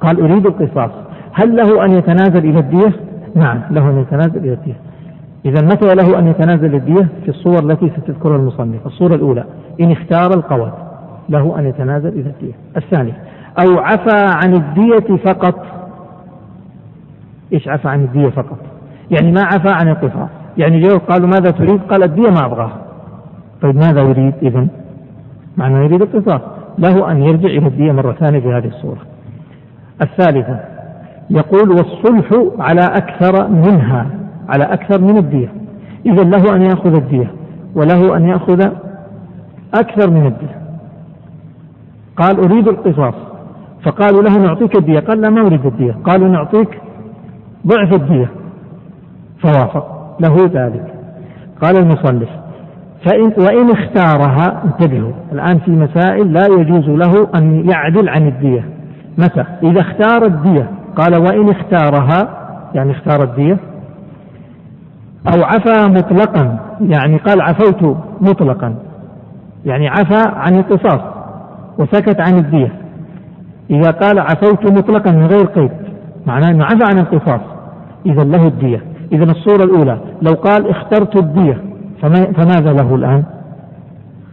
قال 0.00 0.20
أريد 0.20 0.46
القصاص 0.46 0.90
هل 1.32 1.56
له 1.56 1.84
أن 1.84 1.90
يتنازل 1.90 2.38
إلى 2.38 2.58
الدية؟ 2.58 2.92
نعم 3.34 3.62
له 3.70 3.90
أن 3.90 3.98
يتنازل 3.98 4.36
إلى 4.36 4.52
الدية. 4.52 4.76
إذا 5.44 5.66
متى 5.66 5.94
له 5.94 6.18
أن 6.18 6.26
يتنازل 6.26 6.74
الدية؟ 6.74 7.08
في 7.22 7.28
الصور 7.28 7.58
التي 7.58 7.90
ستذكرها 7.90 8.36
المصنف 8.36 8.86
الصورة 8.86 9.14
الأولى. 9.14 9.44
إن 9.80 9.92
اختار 9.92 10.34
القوت 10.34 10.72
له 11.28 11.58
أن 11.58 11.66
يتنازل 11.66 12.08
إلى 12.08 12.30
الدية. 12.30 12.52
الثاني 12.76 13.12
أو 13.60 13.78
عفى 13.78 14.26
عن 14.44 14.54
الدية 14.54 15.16
فقط. 15.16 15.66
إيش 17.52 17.68
عفى 17.68 17.88
عن 17.88 18.04
الدية 18.04 18.28
فقط؟ 18.28 18.58
يعني 19.10 19.32
ما 19.32 19.44
عفى 19.44 19.70
عن 19.70 19.88
القصاص. 19.88 20.28
يعني 20.56 20.80
جو 20.80 20.98
قالوا 20.98 21.28
ماذا 21.28 21.50
تريد؟ 21.50 21.80
قال 21.90 22.02
الدية 22.02 22.30
ما 22.30 22.46
أبغاه 22.46 22.70
طيب 23.62 23.76
ماذا 23.76 24.00
يريد 24.00 24.34
إذن؟ 24.42 24.68
معنى 25.56 25.84
يريد 25.84 26.02
القصاص. 26.02 26.57
له 26.78 27.12
أن 27.12 27.22
يرجع 27.22 27.48
إلى 27.48 27.66
الدية 27.66 27.92
مرة 27.92 28.12
ثانية 28.12 28.40
في 28.40 28.48
هذه 28.48 28.66
الصورة. 28.66 29.00
الثالثة 30.02 30.60
يقول 31.30 31.70
والصلح 31.70 32.52
على 32.58 32.80
أكثر 32.80 33.48
منها 33.48 34.06
على 34.48 34.64
أكثر 34.64 35.00
من 35.00 35.16
الدية. 35.16 35.52
إذا 36.06 36.22
له 36.22 36.56
أن 36.56 36.62
يأخذ 36.62 36.96
الدية 36.96 37.32
وله 37.74 38.16
أن 38.16 38.28
يأخذ 38.28 38.70
أكثر 39.74 40.10
من 40.10 40.26
الدية. 40.26 40.58
قال 42.16 42.38
أريد 42.38 42.68
القصاص. 42.68 43.14
فقالوا 43.82 44.22
له 44.22 44.38
نعطيك 44.38 44.76
الدية. 44.76 45.00
قال 45.00 45.20
لا 45.20 45.30
ما 45.30 45.40
أريد 45.40 45.66
الدية. 45.66 45.96
قالوا 46.04 46.28
نعطيك 46.28 46.80
ضعف 47.66 47.94
الدية. 47.94 48.30
فوافق. 49.42 50.16
له 50.20 50.36
ذلك. 50.36 50.94
قال 51.62 51.76
المصنف 51.76 52.28
فإن 53.04 53.32
وإن 53.38 53.70
اختارها 53.70 54.62
انتبهوا 54.64 55.12
الآن 55.32 55.58
في 55.58 55.70
مسائل 55.70 56.32
لا 56.32 56.46
يجوز 56.46 56.88
له 56.88 57.28
أن 57.34 57.70
يعدل 57.70 58.08
عن 58.08 58.28
الدية. 58.28 58.64
متى 59.18 59.44
إذا 59.62 59.80
اختار 59.80 60.26
الدية 60.26 60.70
قال 60.96 61.16
وإن 61.16 61.50
اختارها 61.50 62.28
يعني 62.74 62.90
اختار 62.90 63.22
الدية 63.22 63.58
أو 65.34 65.42
عفى 65.42 65.92
مطلقا 65.92 66.58
يعني 66.80 67.16
قال 67.16 67.40
عفوت 67.40 67.96
مطلقا 68.20 68.74
يعني 69.66 69.88
عفى 69.88 70.30
عن 70.36 70.58
القصاص 70.58 71.00
وسكت 71.78 72.20
عن 72.20 72.38
الدية. 72.38 72.72
إذا 73.70 73.90
قال 73.90 74.18
عفوت 74.18 74.72
مطلقا 74.72 75.10
من 75.10 75.26
غير 75.26 75.44
قيد 75.44 75.70
معناه 76.26 76.50
أنه 76.50 76.64
عفى 76.64 76.84
عن 76.90 76.98
القصاص 76.98 77.40
إذا 78.06 78.24
له 78.24 78.46
الدية. 78.46 78.82
إذا 79.12 79.24
الصورة 79.24 79.64
الأولى 79.64 79.98
لو 80.22 80.32
قال 80.32 80.70
اخترت 80.70 81.16
الدية 81.16 81.68
فماذا 82.36 82.72
له 82.72 82.94
الآن؟ 82.94 83.24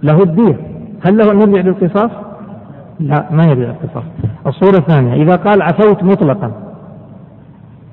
له 0.04 0.24
الدية 0.24 0.58
هل 1.06 1.18
له 1.18 1.32
أن 1.32 1.42
يرجع 1.42 1.62
للقصاص؟ 1.62 2.12
لا 3.00 3.26
ما 3.32 3.44
يرجع 3.44 3.70
للقصاص. 3.70 4.04
الصورة 4.48 4.78
الثانية 4.78 5.24
إذا 5.24 5.36
قال 5.36 5.62
عفوت 5.62 6.04
مطلقا. 6.04 6.52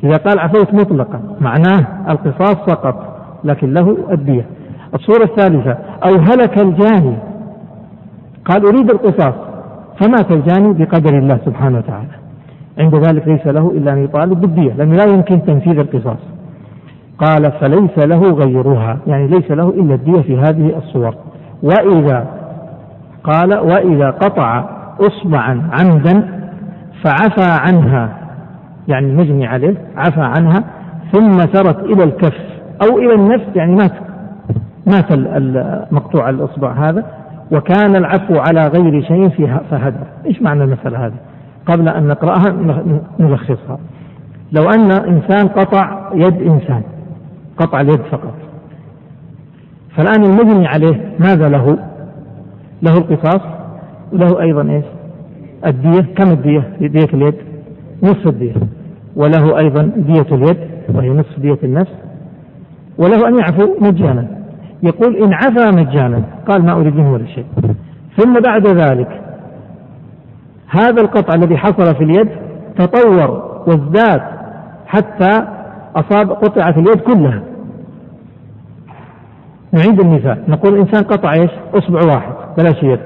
إذا 0.04 0.16
قال 0.16 0.38
عفوت 0.38 0.74
مطلقا 0.74 1.20
معناه 1.40 1.86
القصاص 2.08 2.56
فقط 2.56 3.16
لكن 3.44 3.72
له 3.72 3.96
الدية 4.12 4.46
الصورة 4.94 5.24
الثالثة 5.24 5.78
أو 6.06 6.14
هلك 6.14 6.62
الجاني. 6.62 7.16
قال 8.44 8.66
أريد 8.66 8.90
القصاص. 8.90 9.34
فمات 10.00 10.30
الجاني 10.32 10.72
بقدر 10.72 11.18
الله 11.18 11.38
سبحانه 11.46 11.78
وتعالى. 11.78 12.08
عند 12.78 12.94
ذلك 12.94 13.28
ليس 13.28 13.46
له 13.46 13.70
إلا 13.70 13.92
أن 13.92 14.04
يطالب 14.04 14.40
بالدية 14.40 14.72
لأنه 14.72 14.94
لا 14.94 15.04
يمكن 15.04 15.44
تنفيذ 15.44 15.78
القصاص. 15.78 16.18
قال 17.18 17.52
فليس 17.52 17.98
له 17.98 18.32
غيرها 18.32 18.98
يعني 19.06 19.26
ليس 19.26 19.50
له 19.50 19.68
إلا 19.68 19.94
الدية 19.94 20.20
في 20.20 20.38
هذه 20.38 20.76
الصور. 20.78 21.14
وإذا 21.62 22.26
قال 23.24 23.54
وإذا 23.54 24.10
قطع 24.10 24.64
إصبعا 25.00 25.70
عمدا 25.72 26.42
فعفى 27.02 27.50
عنها 27.66 28.18
يعني 28.88 29.06
المجني 29.06 29.46
عليه 29.46 29.74
عفى 29.96 30.20
عنها 30.20 30.64
ثم 31.12 31.38
سرت 31.38 31.78
إلى 31.78 32.04
الكف 32.04 32.34
أو 32.82 32.98
إلى 32.98 33.14
النفس 33.14 33.46
يعني 33.56 33.74
مات 33.74 33.92
مات 34.86 35.12
مقطوع 35.92 36.30
الإصبع 36.30 36.72
هذا 36.72 37.04
وكان 37.52 37.96
العفو 37.96 38.34
على 38.38 38.66
غير 38.68 39.02
شيء 39.02 39.28
فيها 39.28 39.60
فهدر 39.70 40.06
إيش 40.26 40.42
معنى 40.42 40.64
المسألة 40.64 41.06
هذه 41.06 41.14
قبل 41.66 41.88
أن 41.88 42.08
نقرأها 42.08 42.56
نلخصها. 43.18 43.78
لو 44.52 44.70
أن 44.70 44.92
إنسان 44.92 45.48
قطع 45.48 46.10
يد 46.14 46.42
إنسان 46.42 46.82
قطع 47.56 47.80
اليد 47.80 48.00
فقط. 48.00 48.34
فالآن 49.96 50.24
المجني 50.24 50.66
عليه 50.66 51.12
ماذا 51.18 51.48
له؟ 51.48 51.78
له 52.82 52.98
القصاص 52.98 53.40
وله 54.12 54.40
أيضا 54.40 54.70
إيش؟ 54.70 54.84
الدية. 55.66 56.14
كم 56.14 56.30
الدية؟ 56.30 56.76
دية 56.80 57.08
اليد؟ 57.14 57.34
نصف 58.02 58.26
الدية. 58.26 58.54
وله 59.16 59.58
أيضا 59.58 59.92
دية 59.96 60.26
اليد 60.32 60.58
وهي 60.94 61.10
نصف 61.10 61.40
دية 61.40 61.58
النفس. 61.64 61.92
وله 62.98 63.28
أن 63.28 63.38
يعفو 63.38 63.74
مجانا. 63.80 64.26
يقول 64.82 65.16
إن 65.16 65.32
عفا 65.32 65.70
مجانا 65.70 66.22
قال 66.48 66.64
ما 66.64 66.72
أريد 66.72 66.96
منه 66.96 67.12
ولا 67.12 67.26
شيء. 67.26 67.46
ثم 68.16 68.40
بعد 68.40 68.66
ذلك 68.66 69.20
هذا 70.68 71.02
القطع 71.02 71.34
الذي 71.34 71.56
حصل 71.56 71.94
في 71.94 72.04
اليد 72.04 72.28
تطور 72.78 73.52
وازداد 73.66 74.22
حتى 74.86 75.46
أصاب 75.96 76.32
قطعت 76.32 76.78
اليد 76.78 77.00
كلها. 77.00 77.42
نعيد 79.72 80.00
المثال. 80.00 80.42
نقول 80.48 80.74
الإنسان 80.74 81.02
قطع 81.02 81.32
إيش؟ 81.32 81.50
أصبع 81.74 82.14
واحد 82.14 82.32
بلاش 82.58 82.82
يد. 82.82 83.00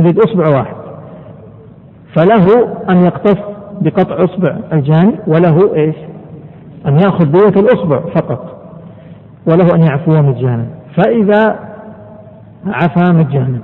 يريد 0.00 0.18
أصبع 0.18 0.48
واحد. 0.48 0.76
فله 2.14 2.68
أن 2.90 3.04
يقتص 3.04 3.38
بقطع 3.80 4.24
أصبع 4.24 4.56
الجاني 4.72 5.18
وله 5.26 5.74
إيش؟ 5.74 5.96
أن 6.86 6.96
يأخذ 6.98 7.24
دية 7.24 7.60
الأصبع 7.60 8.00
فقط 8.00 8.56
وله 9.46 9.74
أن 9.74 9.82
يعفو 9.82 10.22
مجانا 10.22 10.66
فإذا 10.96 11.58
عفا 12.66 13.12
مجانا 13.12 13.60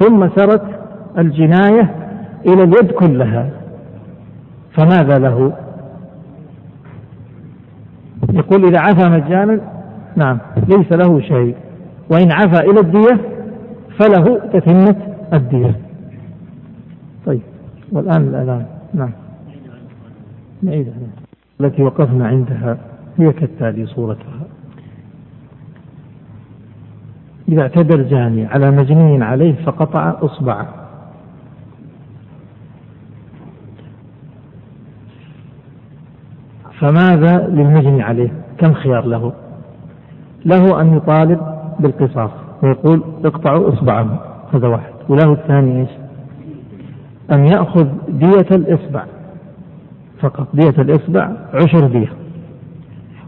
ثم 0.00 0.28
سرت 0.36 0.62
الجناية 1.18 1.94
إلى 2.46 2.62
اليد 2.62 2.90
كلها. 2.90 3.50
فماذا 4.72 5.18
له؟ 5.18 5.52
يقول 8.32 8.64
إذا 8.64 8.78
عفا 8.78 9.08
مجانا 9.08 9.60
نعم 10.16 10.38
ليس 10.68 10.92
له 10.92 11.20
شيء. 11.20 11.54
وإن 12.10 12.32
عفا 12.32 12.60
إلى 12.60 12.80
الدية 12.80 13.20
فله 13.98 14.38
تتمة 14.52 14.96
الدية. 15.32 15.80
طيب 17.26 17.40
والآن 17.92 18.22
الأذان 18.22 18.66
نعم. 18.94 19.10
نعيد 20.62 20.92
التي 21.60 21.82
وقفنا 21.82 22.28
عندها 22.28 22.78
هي 23.18 23.32
كالتالي 23.32 23.86
صورتها. 23.86 24.46
إذا 27.48 27.62
اعتدى 27.62 27.94
الجاني 27.94 28.46
على 28.46 28.70
مجني 28.70 29.24
عليه 29.24 29.54
فقطع 29.64 30.14
إصبعه. 30.22 30.85
فماذا 36.86 37.48
للمجني 37.48 38.02
عليه؟ 38.02 38.28
كم 38.58 38.72
خيار 38.72 39.06
له؟ 39.06 39.32
له 40.44 40.80
أن 40.80 40.96
يطالب 40.96 41.40
بالقصاص 41.80 42.30
ويقول 42.62 43.02
اقطعوا 43.24 43.68
إصبعه 43.68 44.20
هذا 44.54 44.68
واحد. 44.68 44.92
وله 45.08 45.32
الثاني 45.32 45.80
إيش؟ 45.80 45.88
أن 47.32 47.46
يأخذ 47.46 47.86
دية 48.08 48.56
الإصبع 48.56 49.04
فقط 50.20 50.46
دية 50.54 50.82
الإصبع 50.82 51.30
عشر 51.54 51.86
دية. 51.86 52.08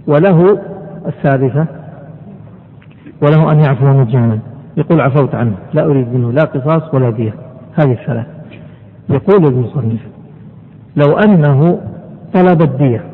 وله 0.07 0.59
الثالثة 1.07 1.67
وله 3.23 3.53
أن 3.53 3.61
يعفو 3.61 3.87
مجانا 3.87 4.39
يقول 4.77 5.01
عفوت 5.01 5.35
عنه 5.35 5.55
لا 5.75 5.85
أريد 5.85 6.15
منه 6.15 6.33
لا 6.33 6.45
قصاص 6.45 6.95
ولا 6.95 7.11
دية. 7.11 7.35
هذه 7.75 7.93
الثلاث. 7.93 8.27
يقول 9.09 9.47
المصنف 9.47 10.01
لو 10.97 11.19
أنه 11.19 11.81
طلب 12.35 12.63
الدية 12.63 13.08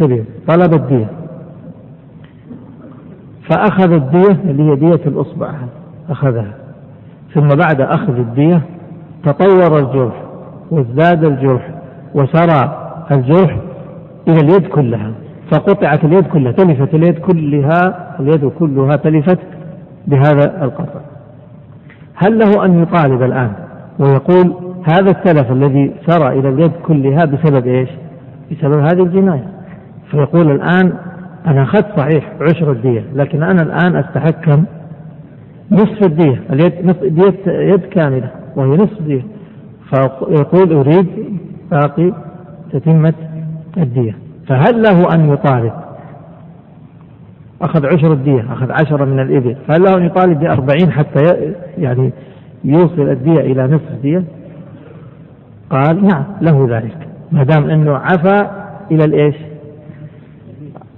انتبه 0.00 0.24
طلب 0.48 0.74
الدية. 0.74 1.06
فأخذ 3.50 3.92
الدية 3.92 4.40
اللي 4.50 4.62
هي 4.62 4.76
دية 4.76 5.06
الأصبع 5.06 5.54
أخذها. 6.10 6.52
ثم 7.34 7.48
بعد 7.48 7.80
أخذ 7.80 8.16
الدية 8.18 8.60
تطور 9.24 9.78
الجرح 9.78 10.22
وازداد 10.70 11.24
الجرح 11.24 11.70
وسرى 12.14 12.90
الجرح 13.10 13.58
إلى 14.28 14.40
اليد 14.40 14.66
كلها. 14.66 15.12
فقطعت 15.52 16.04
اليد 16.04 16.26
كلها 16.26 16.52
تلفت 16.52 16.94
اليد 16.94 17.18
كلها 17.18 18.10
اليد 18.20 18.50
كلها 18.58 18.96
تلفت 18.96 19.38
بهذا 20.06 20.64
القطع. 20.64 21.00
هل 22.14 22.38
له 22.38 22.64
أن 22.64 22.82
يطالب 22.82 23.22
الآن 23.22 23.52
ويقول 23.98 24.54
هذا 24.84 25.10
التلف 25.10 25.52
الذي 25.52 25.94
سرى 26.06 26.38
إلى 26.38 26.48
اليد 26.48 26.72
كلها 26.86 27.24
بسبب 27.24 27.66
إيش؟ 27.66 27.88
بسبب 28.52 28.78
هذه 28.78 29.02
الجناية. 29.02 29.48
فيقول 30.10 30.50
الآن 30.50 30.92
أنا 31.46 31.62
أخذت 31.62 31.86
صحيح 31.96 32.32
عشر 32.40 32.72
الدية 32.72 33.04
لكن 33.14 33.42
أنا 33.42 33.62
الآن 33.62 33.96
أستحكم 33.96 34.64
نصف 35.70 36.02
الدية 36.02 36.40
اليد 36.52 36.86
نصف 36.86 37.04
دية 37.04 37.52
يد 37.52 37.80
كاملة 37.80 38.30
وهي 38.56 38.76
نصف 38.76 39.02
دية 39.02 39.22
فيقول 39.90 40.72
أريد 40.72 41.06
باقي 41.70 42.12
تتمة 42.72 43.14
الدية. 43.76 44.16
فهل 44.48 44.82
له 44.82 45.14
أن 45.14 45.32
يطالب؟ 45.32 45.72
أخذ 47.62 47.86
عشر 47.86 48.12
الدية 48.12 48.52
أخذ 48.52 48.72
عشرة 48.72 49.04
من 49.04 49.20
الإبل. 49.20 49.56
فهل 49.68 49.82
له 49.82 49.96
أن 49.96 50.04
يطالب 50.04 50.40
بأربعين 50.40 50.92
حتى 50.92 51.52
يعني 51.78 52.12
يوصل 52.64 53.08
الدية 53.08 53.40
إلى 53.40 53.66
نصف 53.66 53.90
الدية؟ 53.90 54.24
قال 55.70 56.06
نعم 56.06 56.24
له 56.40 56.66
ذلك. 56.70 57.08
ما 57.32 57.42
دام 57.42 57.70
أنه 57.70 57.96
عفى 57.96 58.46
إلى 58.90 59.04
الإيش؟ 59.04 59.36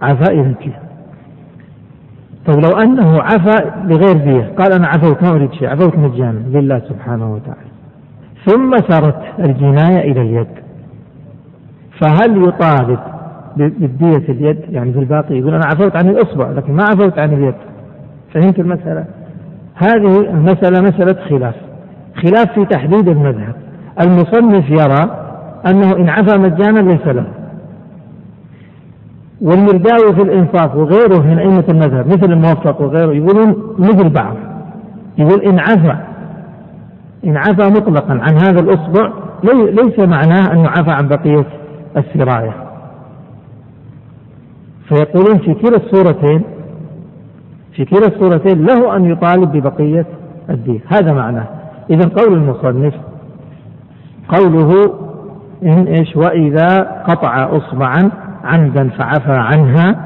عفى 0.03 0.33
إلى 0.33 0.41
الدية 0.41 0.79
طيب 2.47 2.65
لو 2.65 2.71
أنه 2.83 3.23
عفى 3.23 3.71
بغير 3.85 4.13
دية 4.13 4.55
قال 4.59 4.73
أنا 4.73 4.87
عفوت 4.87 5.23
ما 5.23 5.31
أريد 5.31 5.53
شيء 5.53 5.69
عفوت 5.69 5.99
مجانا 5.99 6.39
لله 6.59 6.79
سبحانه 6.89 7.33
وتعالى. 7.35 7.71
ثم 8.47 8.77
سرت 8.89 9.23
الجناية 9.39 10.13
إلى 10.13 10.21
اليد. 10.21 10.47
فهل 12.01 12.49
يطالب 12.49 12.99
بالدية 13.57 14.33
اليد؟ 14.33 14.61
يعني 14.71 14.93
في 14.93 14.99
الباقي 14.99 15.35
يقول 15.39 15.55
أنا 15.55 15.65
عفوت 15.67 15.97
عن 15.97 16.09
الإصبع 16.09 16.51
لكن 16.51 16.73
ما 16.73 16.83
عفوت 16.83 17.19
عن 17.19 17.33
اليد. 17.33 17.55
فهمت 18.35 18.59
المسألة؟ 18.59 19.05
هذه 19.75 20.21
المسألة 20.21 20.83
مسألة 20.83 21.17
خلاف. 21.29 21.55
خلاف 22.23 22.53
في 22.53 22.65
تحديد 22.65 23.09
المذهب. 23.09 23.55
المصنف 24.01 24.71
يرى 24.71 25.27
أنه 25.67 25.97
إن 25.97 26.09
عفى 26.09 26.39
مجانا 26.39 26.79
ليس 26.79 27.07
له. 27.07 27.27
والمرداوي 29.41 30.14
في 30.14 30.22
الإنصاف 30.22 30.76
وغيره 30.76 31.20
من 31.22 31.39
أئمة 31.39 31.64
المذهب 31.68 32.07
مثل 32.07 32.32
الموفق 32.32 32.80
وغيره 32.80 33.12
يقولون 33.12 33.74
مثل 33.78 34.09
بعض. 34.09 34.37
يقول 35.18 35.43
إن 35.43 35.59
عفى 35.59 35.97
إن 37.24 37.37
عفى 37.37 37.70
مطلقا 37.70 38.12
عن 38.12 38.34
هذا 38.34 38.61
الإصبع 38.61 39.12
ليس 39.53 39.99
معناه 39.99 40.53
أنه 40.53 40.68
عفى 40.68 40.91
عن 40.91 41.09
بقية 41.09 41.47
السراية 41.97 42.55
فيقولون 44.89 45.39
في 45.39 45.55
كلا 45.55 45.76
الصورتين 45.76 46.43
في 47.76 47.84
كلا 47.84 48.07
الصورتين 48.07 48.64
له 48.66 48.97
أن 48.97 49.05
يطالب 49.05 49.53
ببقية 49.53 50.07
الدين. 50.51 50.80
هذا 50.89 51.12
معناه. 51.12 51.47
إذا 51.91 52.09
قول 52.09 52.32
المصنف 52.34 52.95
قوله 54.28 54.95
إن 55.62 55.87
إيش 55.87 56.16
وإذا 56.16 56.78
قطع 57.09 57.57
إصبعا 57.57 58.11
عمدا 58.47 58.89
فعفى 58.89 59.33
عنها 59.33 59.97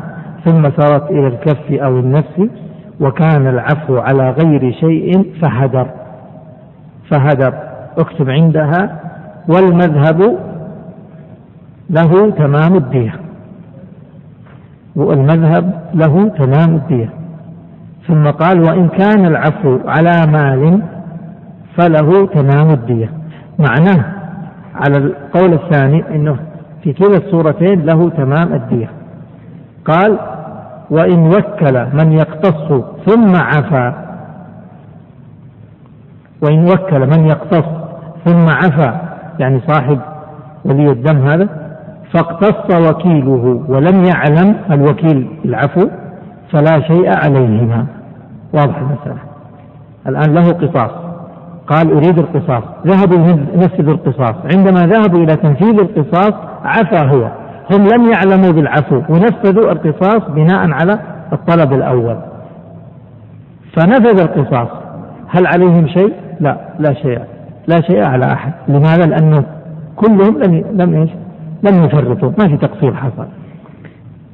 ثم 0.44 0.62
سرت 0.62 1.10
إلى 1.10 1.26
الكف 1.26 1.72
أو 1.72 1.98
النفس 1.98 2.48
وكان 3.00 3.46
العفو 3.46 3.98
على 3.98 4.30
غير 4.30 4.72
شيء 4.72 5.32
فهدر. 5.42 5.86
فهدر. 7.10 7.54
اكتب 7.98 8.30
عندها 8.30 9.00
والمذهب 9.48 10.38
له 11.90 12.30
تمام 12.30 12.76
الدية. 12.76 13.14
والمذهب 14.96 15.80
له 15.94 16.28
تمام 16.28 16.76
الدية. 16.76 17.10
ثم 18.08 18.30
قال 18.30 18.60
وإن 18.60 18.88
كان 18.88 19.26
العفو 19.26 19.78
على 19.86 20.26
مال 20.32 20.82
فله 21.76 22.26
تمام 22.26 22.70
الدية. 22.70 23.10
معناه 23.58 24.04
على 24.74 24.96
القول 24.96 25.52
الثاني 25.52 26.04
أنه 26.14 26.36
في 26.82 26.92
كلا 26.92 27.16
الصورتين 27.16 27.86
له 27.86 28.10
تمام 28.10 28.52
الدية. 28.52 28.90
قال 29.84 30.18
وإن 30.90 31.26
وكل 31.26 31.86
من 31.92 32.12
يقتص 32.12 32.84
ثم 33.06 33.36
عفا. 33.36 33.94
وإن 36.42 36.64
وكل 36.64 37.06
من 37.06 37.26
يقتص 37.26 37.64
ثم 38.24 38.48
عفا 38.48 39.00
يعني 39.38 39.60
صاحب 39.66 39.98
ولي 40.64 40.90
الدم 40.90 41.16
هذا 41.16 41.48
فاقتص 42.12 42.88
وكيله 42.88 43.64
ولم 43.68 44.04
يعلم 44.04 44.56
الوكيل 44.70 45.30
العفو 45.44 45.88
فلا 46.52 46.80
شيء 46.80 47.08
عليهما. 47.24 47.86
واضح 48.54 48.76
المسألة. 48.78 49.20
الآن 50.06 50.34
له 50.34 50.52
قصاص. 50.52 51.09
قال 51.70 51.92
أريد 51.92 52.18
القصاص. 52.18 52.62
ذهبوا 52.86 53.26
ينفذوا 53.54 53.94
القصاص 53.94 54.34
عندما 54.54 54.86
ذهبوا 54.86 55.18
إلى 55.24 55.36
تنفيذ 55.36 55.80
القصاص 55.80 56.32
عفى 56.64 56.98
هو. 56.98 57.30
هم 57.70 57.88
لم 57.88 58.10
يعلموا 58.10 58.50
بالعفو 58.50 59.02
ونفذوا 59.08 59.72
القصاص 59.72 60.22
بناء 60.30 60.70
على 60.70 60.98
الطلب 61.32 61.72
الأول. 61.72 62.16
فنفذ 63.76 64.20
القصاص. 64.20 64.68
هل 65.28 65.46
عليهم 65.46 65.86
شيء؟ 65.86 66.12
لا 66.40 66.56
لا 66.78 66.94
شيء 66.94 67.20
لا 67.66 67.80
شيء 67.80 68.04
على 68.04 68.32
أحد. 68.32 68.52
لماذا؟ 68.68 69.06
لأنه 69.06 69.44
كلهم 69.96 70.38
لم 70.42 70.64
لم 70.72 70.94
إيش؟ 70.94 71.10
لم 71.62 71.84
يفرطوا. 71.84 72.30
ما 72.38 72.48
في 72.48 72.56
تقصير 72.56 72.94
حصل. 72.94 73.26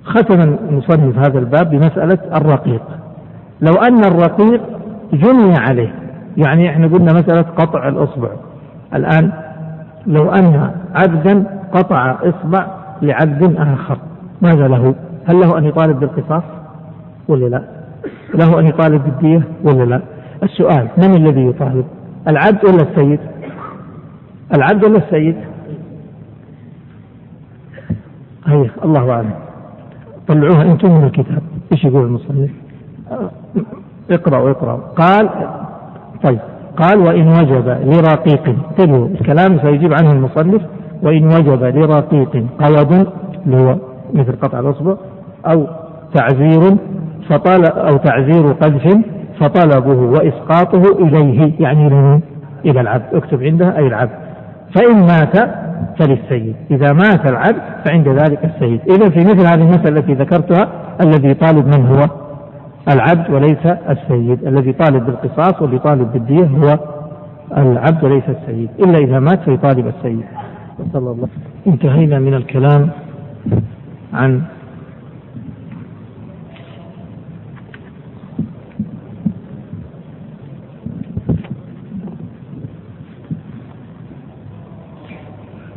ختم 0.05 0.41
المصنف 0.41 1.19
هذا 1.19 1.39
الباب 1.39 1.71
بمسألة 1.71 2.19
الرقيق. 2.35 2.83
لو 3.61 3.73
أن 3.73 4.05
الرقيق 4.05 4.61
جني 5.13 5.57
عليه 5.59 6.06
يعني 6.37 6.71
إحنا 6.71 6.87
قلنا 6.87 7.13
مسألة 7.13 7.43
قطع 7.43 7.89
الإصبع 7.89 8.29
الآن 8.95 9.33
لو 10.07 10.31
أن 10.31 10.71
عبدا 10.95 11.45
قطع 11.73 12.19
إصبع 12.23 12.67
لعبد 13.03 13.57
آخر 13.57 13.99
ماذا 14.43 14.69
له؟ 14.69 14.95
هل 15.27 15.41
له 15.41 15.59
أن 15.59 15.65
يطالب 15.65 16.01
بالقصاص 16.01 16.43
ولا 17.29 17.47
لا؟ 17.47 17.63
له 18.35 18.61
أن 18.61 18.67
يطالب 18.67 19.05
بالدية 19.05 19.43
ولا 19.65 19.85
لا؟ 19.85 20.01
السؤال 20.43 20.89
من 20.99 21.17
الذي 21.17 21.47
يطالب؟ 21.47 21.85
العبد 22.29 22.65
ولا 22.65 22.83
السيد؟ 22.83 23.21
العبد 24.55 24.85
ولا 24.85 24.99
السيد؟ 24.99 25.37
هي 28.47 28.71
الله 28.85 29.11
أعلم 29.11 29.35
طلعوها 30.29 30.63
أنتم 30.63 30.99
من 30.99 31.05
الكتاب 31.05 31.43
إيش 31.73 31.85
يقول 31.85 32.03
المصنف؟ 32.07 32.51
اقرأوا 34.11 34.51
اقرأوا 34.51 34.81
قال 34.81 35.29
طيب. 36.25 36.39
قال 36.77 36.99
وإن 36.99 37.29
وجب 37.29 37.69
لرقيق. 37.69 38.49
انتبهوا 38.49 39.09
الكلام 39.09 39.59
سيجيب 39.59 39.93
عنه 39.93 40.13
المصنف. 40.13 40.63
وإن 41.03 41.27
وجب 41.27 41.65
لرقيق. 41.65 42.31
قيد 42.61 43.07
اللي 43.47 43.57
هو 43.57 43.77
مثل 44.15 44.37
قطع 44.43 44.61
الأصبع. 44.61 44.95
أو 45.47 45.67
تعزير 46.15 46.77
فطال 47.29 47.67
أو 47.67 47.97
تعزير 47.97 48.53
قذف 48.53 48.99
فطلبه 49.41 49.99
وإسقاطه 50.01 50.83
إليه. 50.99 51.53
يعني 51.61 52.21
إلى 52.65 52.81
العبد. 52.81 53.15
اكتب 53.15 53.43
عنده 53.43 53.77
أي 53.79 53.87
العبد. 53.87 54.13
فإن 54.75 55.01
مات 55.01 55.51
فللسيد. 55.99 56.57
إذا 56.71 56.93
مات 56.93 57.27
العبد 57.27 57.63
فعند 57.85 58.09
ذلك 58.09 58.45
السيد. 58.45 58.81
إذا 58.89 59.11
في 59.11 59.21
مثل 59.21 59.47
هذه 59.47 59.63
المسألة 59.63 59.99
التي 59.99 60.15
ذكرتها 60.15 60.69
الذي 61.01 61.29
يطالب 61.29 61.67
من 61.67 61.87
هو 61.87 62.26
العبد 62.89 63.31
وليس 63.31 63.67
السيد. 63.67 64.47
الذي 64.47 64.73
طالب 64.73 65.07
بالقصاص 65.07 65.63
واللي 65.63 65.79
طالب 65.79 66.13
بالدية 66.13 66.45
هو 66.45 66.79
العبد 67.57 68.05
وليس 68.05 68.25
السيد. 68.29 68.71
إلا 68.79 68.99
إذا 68.99 69.21
مات 69.21 69.43
فيطالب 69.43 69.87
السيد. 69.87 70.25
صلى 70.93 71.11
الله. 71.11 71.29
انتهينا 71.67 72.19
من 72.19 72.35
الكلام 72.35 72.91
عن 74.13 74.43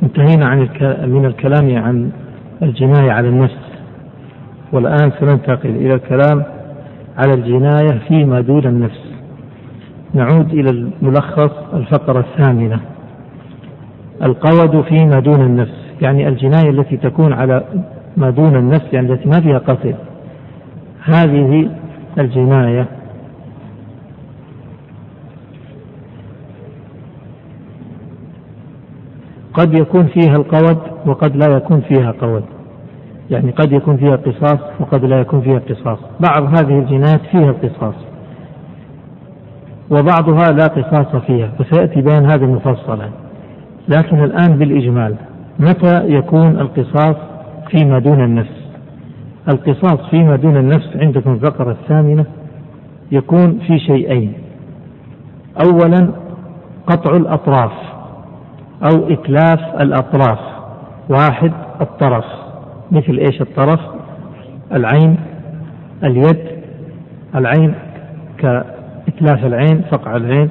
انتهينا 0.03 0.47
عن 0.47 0.59
من 1.07 1.25
الكلام 1.25 1.77
عن 1.77 2.11
الجناية 2.61 3.11
على 3.11 3.29
النفس. 3.29 3.69
والآن 4.71 5.11
سننتقل 5.19 5.69
إلى 5.69 5.93
الكلام 5.93 6.58
على 7.19 7.33
الجناية 7.33 7.99
فيما 8.07 8.41
دون 8.41 8.65
النفس. 8.65 9.01
نعود 10.13 10.53
إلى 10.53 10.69
الملخص 10.69 11.51
الفقرة 11.73 12.19
الثامنة. 12.19 12.79
القود 14.23 14.81
فيما 14.81 15.19
دون 15.19 15.41
النفس 15.41 15.79
يعني 16.01 16.27
الجناية 16.27 16.69
التي 16.69 16.97
تكون 16.97 17.33
على 17.33 17.63
ما 18.17 18.29
دون 18.29 18.55
النفس 18.55 18.93
يعني 18.93 19.13
التي 19.13 19.29
ما 19.29 19.41
فيها 19.41 19.57
قتل 19.57 19.95
هذه 21.03 21.71
الجناية. 22.19 22.87
قد 29.53 29.79
يكون 29.79 30.07
فيها 30.07 30.35
القود 30.35 30.77
وقد 31.05 31.35
لا 31.35 31.55
يكون 31.55 31.81
فيها 31.81 32.11
قود. 32.11 32.43
يعني 33.31 33.51
قد 33.51 33.71
يكون 33.71 33.97
فيها 33.97 34.15
قصاص 34.15 34.59
وقد 34.79 35.05
لا 35.05 35.19
يكون 35.19 35.41
فيها 35.41 35.59
قصاص. 35.59 35.99
بعض 36.19 36.43
هذه 36.43 36.79
الجنايات 36.79 37.21
فيها 37.31 37.49
القصاص 37.49 37.95
وبعضها 39.91 40.51
لا 40.51 40.67
قصاص 40.67 41.15
فيها. 41.15 41.51
وسيأتي 41.59 42.01
بيان 42.01 42.25
هذا 42.25 42.45
مفصلا 42.45 43.09
لكن 43.87 44.23
الآن 44.23 44.57
بالإجمال 44.57 45.15
متى 45.59 46.07
يكون 46.07 46.59
القصاص 46.59 47.15
فيما 47.71 47.99
دون 47.99 48.23
النفس؟ 48.23 48.59
القصاص 49.49 50.09
فيما 50.09 50.35
دون 50.35 50.57
النفس 50.57 50.89
عندكم 50.95 51.33
الفقرة 51.33 51.71
الثامنة 51.71 52.25
يكون 53.11 53.59
في 53.67 53.79
شيئين. 53.79 54.33
أولا 55.65 56.11
قطع 56.87 57.11
الأطراف 57.11 57.71
أو 58.83 59.09
إتلاف 59.09 59.81
الأطراف. 59.81 60.39
واحد 61.09 61.51
الطرف. 61.81 62.25
مثل 62.91 63.17
إيش؟ 63.17 63.41
الطرف 63.41 63.79
العين 64.71 65.17
اليد 66.03 66.39
العين 67.35 67.73
كإتلاف 68.37 69.45
العين 69.45 69.81
فقع 69.91 70.15
العين 70.15 70.49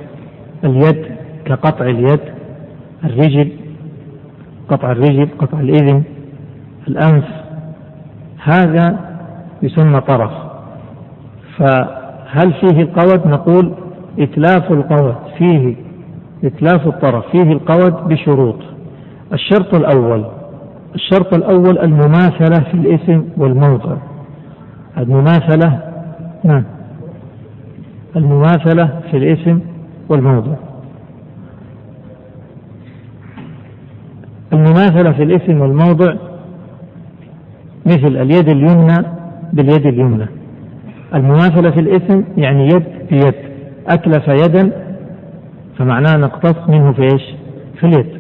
اليد 0.65 1.07
كقطع 1.45 1.85
اليد 1.85 2.21
الرجل 3.05 3.53
قطع 4.69 4.93
الرجل 4.93 5.29
قطع 5.39 5.61
الإذن 5.61 6.03
الأنف 6.89 7.25
هذا 8.45 8.99
يسمى 9.63 10.01
طرف. 10.01 10.31
فهل 11.59 12.53
فيه 12.53 12.83
القود؟ 12.83 13.27
نقول 13.27 13.73
إتلاف 14.19 14.73
القود 14.73 15.15
فيه 15.39 15.77
إتلاف 16.45 16.87
الطرف 16.87 17.31
فيه 17.31 17.53
القود 17.53 18.09
بشروط. 18.09 18.59
الشرط 19.33 19.75
الأول 19.75 20.25
الشرط 20.95 21.35
الأول 21.35 21.79
المماثلة 21.79 22.61
في 22.61 22.75
الاسم 22.75 23.25
والموضع. 23.37 23.97
المماثلة 24.99 25.81
نعم. 26.45 26.65
المماثلة 28.17 29.01
في 29.11 29.17
الاسم 29.17 29.61
والموضع. 30.09 30.55
المماثلة 34.53 35.13
في 35.13 35.23
الاسم 35.23 35.61
والموضع 35.61 36.15
مثل 37.87 38.17
اليد 38.17 38.49
اليمنى 38.49 39.07
باليد 39.53 39.87
اليمنى. 39.87 40.27
المماثلة 41.15 41.71
في 41.71 41.81
الاسم 41.81 42.25
يعني 42.37 42.67
يد 42.67 42.85
بيد. 43.11 43.35
أتلف 43.87 44.29
يدا 44.29 44.73
فمعناه 45.79 46.17
نقتص 46.17 46.69
منه 46.69 46.93
في 46.93 47.03
إيش؟ 47.03 47.23
في 47.81 47.87
اليد. 47.87 48.18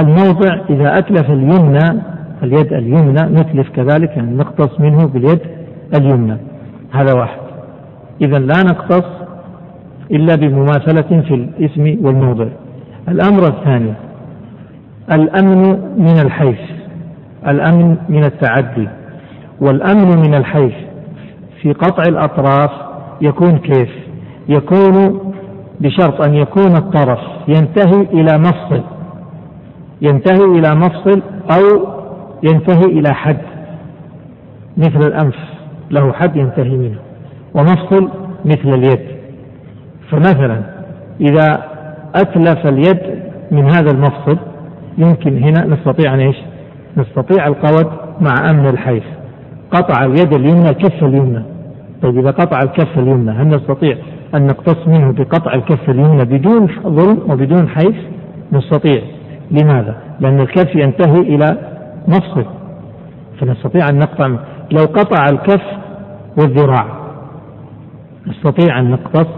الموضع 0.00 0.58
إذا 0.70 0.98
أتلف 0.98 1.30
اليمنى 1.30 2.02
اليد 2.42 2.72
اليمنى 2.72 3.40
نتلف 3.40 3.68
كذلك 3.68 4.16
يعني 4.16 4.36
نقتص 4.36 4.80
منه 4.80 5.06
باليد 5.06 5.40
اليمنى. 5.94 6.36
هذا 6.92 7.12
واحد. 7.12 7.40
إذا 8.22 8.38
لا 8.38 8.62
نقتص 8.62 9.04
إلا 10.10 10.34
بمماثلة 10.34 11.22
في 11.28 11.34
الاسم 11.34 12.06
والموضع. 12.06 12.46
الأمر 13.08 13.46
الثاني 13.46 13.92
الأمن 15.12 15.62
من 15.98 16.20
الحيث 16.24 16.60
الأمن 17.48 17.96
من 18.08 18.24
التعدي. 18.24 18.88
والأمن 19.60 20.18
من 20.18 20.34
الحيث 20.34 20.74
في 21.62 21.72
قطع 21.72 22.02
الأطراف 22.02 22.70
يكون 23.20 23.58
كيف؟ 23.58 23.90
يكون 24.48 25.20
بشرط 25.80 26.20
أن 26.20 26.34
يكون 26.34 26.76
الطرف 26.76 27.20
ينتهي 27.48 28.02
إلى 28.02 28.38
مفصل 28.38 28.82
ينتهي 30.02 30.44
إلى 30.44 30.74
مفصل 30.74 31.22
أو 31.50 31.86
ينتهي 32.42 32.84
إلى 32.84 33.14
حد. 33.14 33.38
مثل 34.76 35.06
الأنف 35.06 35.36
له 35.90 36.12
حد 36.12 36.36
ينتهي 36.36 36.76
منه. 36.76 36.98
ومفصل 37.54 38.08
مثل 38.44 38.74
اليد. 38.74 39.00
فمثلا 40.10 40.60
إذا 41.20 41.64
أتلف 42.14 42.66
اليد 42.66 43.00
من 43.50 43.64
هذا 43.64 43.90
المفصل 43.90 44.36
يمكن 44.98 45.42
هنا 45.42 45.66
نستطيع 45.66 46.14
أن 46.14 46.20
إيش؟ 46.20 46.36
نستطيع 46.96 47.46
القود 47.46 47.86
مع 48.20 48.50
أمن 48.50 48.66
الحيث. 48.66 49.02
قطع 49.70 50.04
اليد 50.04 50.34
اليمنى 50.34 50.68
الكف 50.70 51.04
اليمنى. 51.04 51.42
طيب 52.02 52.18
إذا 52.18 52.30
قطع 52.30 52.62
الكف 52.62 52.98
اليمنى 52.98 53.30
هل 53.30 53.48
نستطيع 53.48 53.96
أن 54.34 54.46
نقتص 54.46 54.88
منه 54.88 55.12
بقطع 55.12 55.54
الكف 55.54 55.90
اليمنى 55.90 56.24
بدون 56.24 56.68
ظلم 56.82 57.18
وبدون 57.28 57.68
حيث؟ 57.68 57.96
نستطيع. 58.52 59.02
لماذا؟ 59.50 59.96
لأن 60.20 60.40
الكف 60.40 60.74
ينتهي 60.74 61.20
إلى 61.20 61.56
مفصل 62.08 62.44
فنستطيع 63.40 63.88
أن 63.88 63.98
نقطع 63.98 64.26
لو 64.70 64.84
قطع 64.84 65.28
الكف 65.28 65.62
والذراع 66.38 66.86
نستطيع 68.26 68.78
أن 68.78 68.90
نقتص 68.90 69.28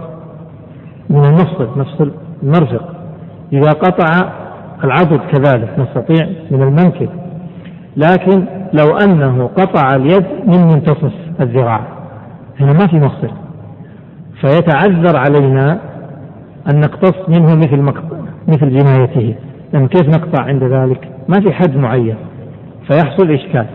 من 1.09 1.25
المفصل 1.25 1.79
مفصل 1.79 2.11
المرفق 2.43 2.93
إذا 3.53 3.69
قطع 3.69 4.31
العضد 4.83 5.19
كذلك 5.31 5.79
نستطيع 5.79 6.27
من 6.51 6.61
المنكب. 6.61 7.09
لكن 7.97 8.45
لو 8.73 8.97
أنه 8.97 9.47
قطع 9.47 9.95
اليد 9.95 10.25
من 10.47 10.67
منتصف 10.67 11.13
الذراع 11.41 11.81
هنا 12.59 12.73
ما 12.73 12.87
في 12.87 12.95
مفصل. 12.95 13.31
فيتعذر 14.41 15.17
علينا 15.17 15.79
أن 16.71 16.79
نقتص 16.79 17.29
منه 17.29 17.55
مثل 17.55 17.81
مثل 18.47 18.69
جنايته. 18.69 19.35
لأن 19.73 19.87
كيف 19.87 20.07
نقطع 20.07 20.43
عند 20.43 20.63
ذلك؟ 20.63 21.09
ما 21.29 21.39
في 21.41 21.51
حد 21.53 21.77
معين. 21.77 22.15
فيحصل 22.87 23.31
إشكال. 23.31 23.65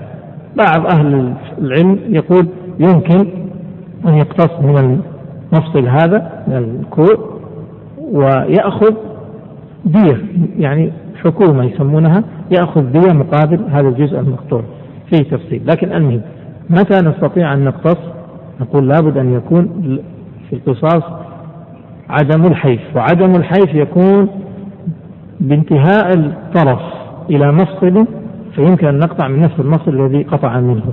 بعض 0.57 0.87
أهل 0.87 1.35
العلم 1.59 1.99
يقول 2.09 2.47
يمكن 2.79 3.27
أن 4.07 4.15
يقتص 4.15 4.61
من 4.61 5.01
المفصل 5.53 5.89
هذا 5.89 6.45
من 6.49 6.57
الكوع 6.57 7.39
ويأخذ 8.13 8.95
دية 9.85 10.19
يعني 10.59 10.93
حكومة 11.25 11.65
يسمونها 11.65 12.25
يأخذ 12.51 12.83
دية 12.83 13.13
مقابل 13.13 13.61
هذا 13.71 13.89
الجزء 13.89 14.21
المقطوع 14.21 14.63
فيه 15.11 15.23
تفصيل. 15.23 15.63
لكن 15.67 15.93
المهم 15.93 16.21
متى 16.71 17.01
نستطيع 17.01 17.55
أن 17.55 17.65
نقتص؟ 17.65 17.99
نقول 18.61 18.89
لابد 18.89 19.17
أن 19.17 19.33
يكون 19.33 19.69
في 20.51 20.57
القصاص 20.57 21.03
عدم 22.09 22.47
الحيف. 22.47 22.81
وعدم 22.97 23.37
الحيف 23.37 23.75
يكون 23.75 24.29
بانتهاء 25.41 26.15
الطرف 26.15 26.81
إلى 27.31 27.53
مفصل 27.53 28.07
فيمكن 28.55 28.87
أن 28.87 28.99
نقطع 28.99 29.29
من 29.29 29.41
نفس 29.41 29.61
المفصل 29.61 30.01
الذي 30.01 30.23
قطع 30.23 30.61
منه. 30.61 30.93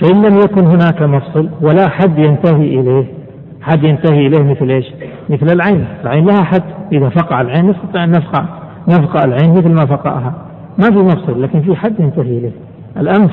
فإن 0.00 0.22
لم 0.22 0.38
يكن 0.38 0.66
هناك 0.66 1.02
مفصل 1.02 1.48
ولا 1.60 1.88
حد 1.88 2.18
ينتهي 2.18 2.80
إليه 2.80 3.04
حد 3.62 3.84
ينتهي 3.84 4.26
إليه 4.26 4.42
مثل 4.42 4.70
إيش؟ 4.70 4.86
مثل 5.30 5.52
العين. 5.52 5.84
العين 6.04 6.26
لها 6.26 6.44
حد. 6.44 6.62
إذا 6.92 7.08
فقع 7.08 7.40
العين 7.40 7.70
نستطيع 7.70 8.04
أن 8.04 8.10
نفقع 8.10 8.44
نفقع 8.88 9.24
العين 9.24 9.52
مثل 9.52 9.68
ما 9.68 9.86
فقعها. 9.86 10.34
ما 10.78 10.84
في 10.84 10.98
مفصل 10.98 11.42
لكن 11.42 11.60
في 11.60 11.76
حد 11.76 12.00
ينتهي 12.00 12.38
إليه. 12.38 12.52
الأنف 12.96 13.32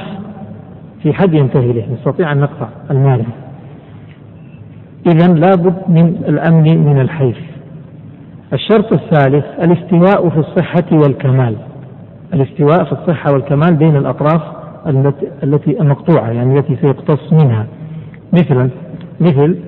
في 1.04 1.14
حد 1.14 1.34
ينتهي 1.34 1.72
إليه. 1.72 1.86
نستطيع 1.94 2.32
أن 2.32 2.40
نقطع 2.40 2.68
المال 2.92 3.24
إذا 5.08 5.28
لابد 5.28 5.76
من 5.88 6.06
الأمن 6.28 6.86
من 6.86 7.02
الحيف 7.02 7.38
الشرط 8.54 8.94
الثالث 8.94 9.46
الاستواء 9.62 10.30
في 10.30 10.38
الصحة 10.38 10.86
والكمال. 10.92 11.56
الاستواء 12.34 12.84
في 12.84 12.92
الصحة 12.92 13.34
والكمال 13.34 13.76
بين 13.76 13.96
الأطراف 13.96 14.42
التي 15.44 15.82
المقطوعة 15.82 16.30
يعني 16.30 16.60
التي 16.60 16.76
سيقتص 16.76 17.34
منها. 17.34 17.66
مثلا 18.34 18.70
مثل 19.20 19.60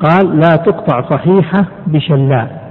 قال 0.00 0.38
لا 0.40 0.56
تقطع 0.56 1.10
صحيحة 1.10 1.64
بشلاء. 1.86 2.68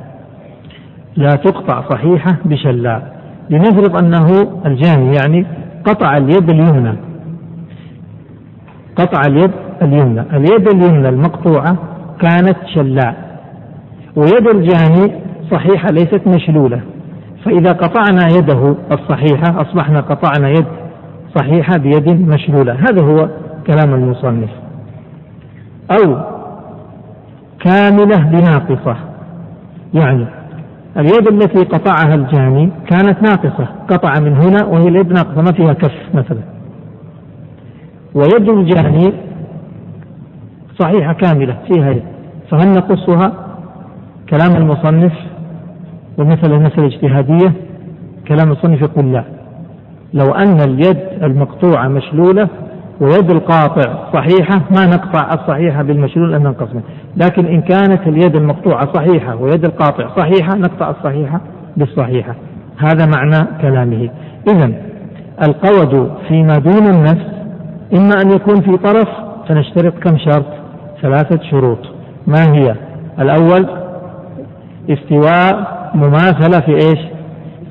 لا 1.16 1.36
تقطع 1.36 1.89
صحيحة 1.89 2.36
بشلاء. 2.45 3.18
لنفرض 3.49 4.03
أنه 4.03 4.28
الجاني 4.66 5.16
يعني 5.16 5.45
قطع 5.86 6.18
اليد 6.18 6.49
اليمنى. 6.49 6.97
قطع 8.95 9.22
اليد 9.28 9.51
اليمنى. 9.82 10.22
اليد 10.22 10.68
اليمنى 10.68 11.10
المقطوعة 11.10 11.78
كانت 12.22 12.58
شلاء. 12.74 13.26
ويد 14.18 14.47
الجاني 14.47 15.22
صحيحة 15.51 15.88
ليست 15.91 16.22
مشلولة. 16.28 16.82
فإذا 17.45 17.72
قطعنا 17.72 18.28
يده 18.28 18.76
الصحيحة 18.91 19.61
أصبحنا 19.61 20.01
قطعنا 20.01 20.49
يد 20.49 20.65
صحيحة 21.36 21.78
بيد 21.78 22.30
مشلولة. 22.30 22.74
هذا 22.74 23.03
هو 23.03 23.30
كلام 23.68 23.93
المصنف. 23.93 24.49
أو 25.91 26.18
كاملة 27.59 28.18
بناقصة. 28.18 28.95
يعني 29.93 30.26
اليد 30.97 31.28
التي 31.28 31.63
قطعها 31.63 32.15
الجاني 32.15 32.70
كانت 32.88 33.22
ناقصة 33.22 33.68
قطع 33.89 34.20
من 34.20 34.34
هنا 34.34 34.65
وهي 34.65 34.88
اليد 34.88 35.11
ناقصة 35.11 35.41
ما 35.41 35.51
فيها 35.51 35.74
كف 35.74 35.93
مثلا. 36.13 36.41
ويد 38.15 38.49
الجاني 38.49 39.13
صحيحة 40.80 41.13
كاملة 41.13 41.57
فيها 41.68 41.89
يد. 41.89 42.03
فهل 42.51 42.68
نقصها؟ 42.68 43.47
كلام 44.30 44.55
المصنف 44.55 45.13
ومثل 46.17 46.53
المسألة 46.53 46.88
الاجتهادية 46.88 47.53
كلام 48.28 48.47
المصنف 48.47 48.82
يقول 48.82 49.13
لا. 49.13 49.23
لو 50.13 50.32
أن 50.32 50.61
اليد 50.61 50.97
المقطوعة 51.23 51.88
مشلولة 51.88 52.47
ويد 53.01 53.32
القاطع 53.32 54.11
صحيحة 54.13 54.61
ما 54.75 54.86
نقطع 54.86 55.34
الصحيحة 55.34 55.84
بالمشلول 55.84 56.36
أن 56.36 56.43
ننقص 56.43 56.67
منه. 56.73 56.84
لكن 57.17 57.45
إن 57.45 57.61
كانت 57.61 58.07
اليد 58.07 58.36
المقطوعة 58.36 58.93
صحيحة 58.93 59.36
ويد 59.36 59.65
القاطع 59.65 60.15
صحيحة 60.15 60.55
نقطع 60.55 60.89
الصحيحة 60.89 61.41
بالصحيحة. 61.78 62.36
هذا 62.78 63.05
معنى 63.05 63.47
كلامه. 63.61 64.09
إذا 64.47 64.71
القود 65.47 66.11
فيما 66.28 66.57
دون 66.57 66.88
النفس 66.88 67.25
إما 67.93 68.21
أن 68.21 68.32
يكون 68.32 68.61
في 68.61 68.78
طرف 68.78 69.07
فنشترط 69.47 69.93
كم 69.93 70.17
شرط؟ 70.17 70.45
ثلاثة 71.01 71.39
شروط. 71.51 71.80
ما 72.28 72.53
هي؟ 72.53 72.75
الأول 73.19 73.86
استواء 74.89 75.77
مماثلة 75.95 76.59
في 76.59 76.71
إيش؟ 76.71 76.99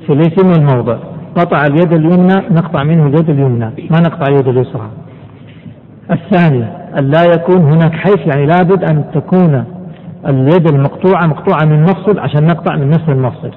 في 0.05 0.13
الاسم 0.13 0.47
والموضع 0.47 0.97
قطع 1.35 1.65
اليد 1.65 1.93
اليمنى 1.93 2.35
نقطع 2.51 2.83
منه 2.83 3.07
اليد 3.07 3.29
اليمنى. 3.29 3.65
ما 3.91 3.99
نقطع 3.99 4.25
اليد 4.27 4.47
اليسرى؟ 4.47 4.89
الثاني 6.11 6.65
أن 6.97 7.03
لا 7.11 7.23
يكون 7.23 7.61
هناك 7.61 7.91
حيث 7.91 8.27
يعني 8.27 8.45
لابد 8.45 8.91
أن 8.91 9.03
تكون 9.13 9.63
اليد 10.27 10.67
المقطوعة 10.67 11.27
مقطوعة 11.27 11.65
من 11.65 11.81
مفصل 11.81 12.19
عشان 12.19 12.43
نقطع 12.43 12.75
من 12.75 12.89
نفس 12.89 13.09
المفصل. 13.09 13.51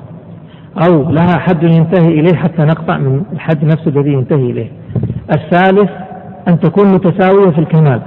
أو 0.86 1.10
لها 1.10 1.38
حد 1.38 1.62
ينتهي 1.62 2.08
إليه 2.08 2.36
حتى 2.36 2.62
نقطع 2.62 2.98
من 2.98 3.22
الحد 3.32 3.64
نفسه 3.64 3.88
الذي 3.88 4.12
ينتهي 4.12 4.50
إليه. 4.50 4.70
الثالث 5.34 5.90
أن 6.48 6.60
تكون 6.60 6.94
متساوية 6.94 7.50
في 7.50 7.58
الكمال. 7.58 8.00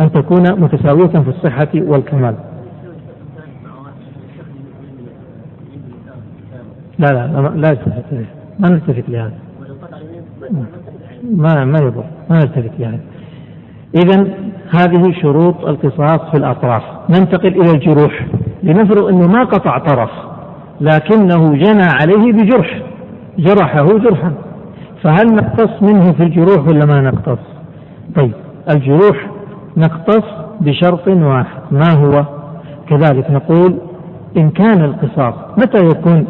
أن 0.00 0.12
تكون 0.12 0.60
متساوية 0.60 1.22
في 1.22 1.28
الصحة 1.28 1.68
والكمال. 1.74 2.34
لا 6.98 7.06
لا 7.06 7.48
لا 7.56 7.68
يلتفت 7.68 8.04
ما 8.58 8.68
نلتفت 8.68 9.08
لهذا. 9.08 9.32
ما 11.36 11.64
ما 11.64 11.78
يضر 11.78 12.04
ما 12.30 12.36
نلتفت 12.36 12.70
لهذا. 12.78 13.00
إذا 13.94 14.28
هذه 14.70 15.12
شروط 15.22 15.64
القصاص 15.64 16.20
في 16.30 16.36
الأطراف. 16.36 16.82
ننتقل 17.10 17.60
إلى 17.62 17.70
الجروح. 17.70 18.26
لنفرض 18.62 19.04
أنه 19.04 19.26
ما 19.26 19.44
قطع 19.44 19.78
طرف 19.78 20.10
لكنه 20.80 21.54
جنى 21.54 21.88
عليه 22.00 22.32
بجرح. 22.32 22.82
جرحه 23.38 23.98
جرحا. 23.98 24.32
فهل 25.02 25.26
نقتص 25.26 25.82
منه 25.82 26.12
في 26.12 26.22
الجروح 26.22 26.68
ولا 26.68 26.86
ما 26.86 27.00
نقتص؟ 27.00 27.38
طيب 28.16 28.32
الجروح 28.70 29.30
نقتص 29.76 30.24
بشرط 30.60 31.08
واحد. 31.08 31.60
ما 31.70 31.92
هو؟ 31.92 32.24
كذلك 32.88 33.30
نقول 33.30 33.78
إن 34.36 34.50
كان 34.50 34.84
القصاص 34.84 35.34
متى 35.58 35.86
يكون 35.86 36.26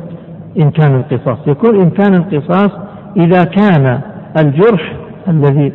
إمكان 0.61 0.95
القصاص 0.95 1.39
يكون 1.47 1.81
إمكان 1.81 2.15
القصاص 2.15 2.71
إذا 3.17 3.45
كان 3.45 4.01
الجرح 4.39 4.97
الذي 5.29 5.73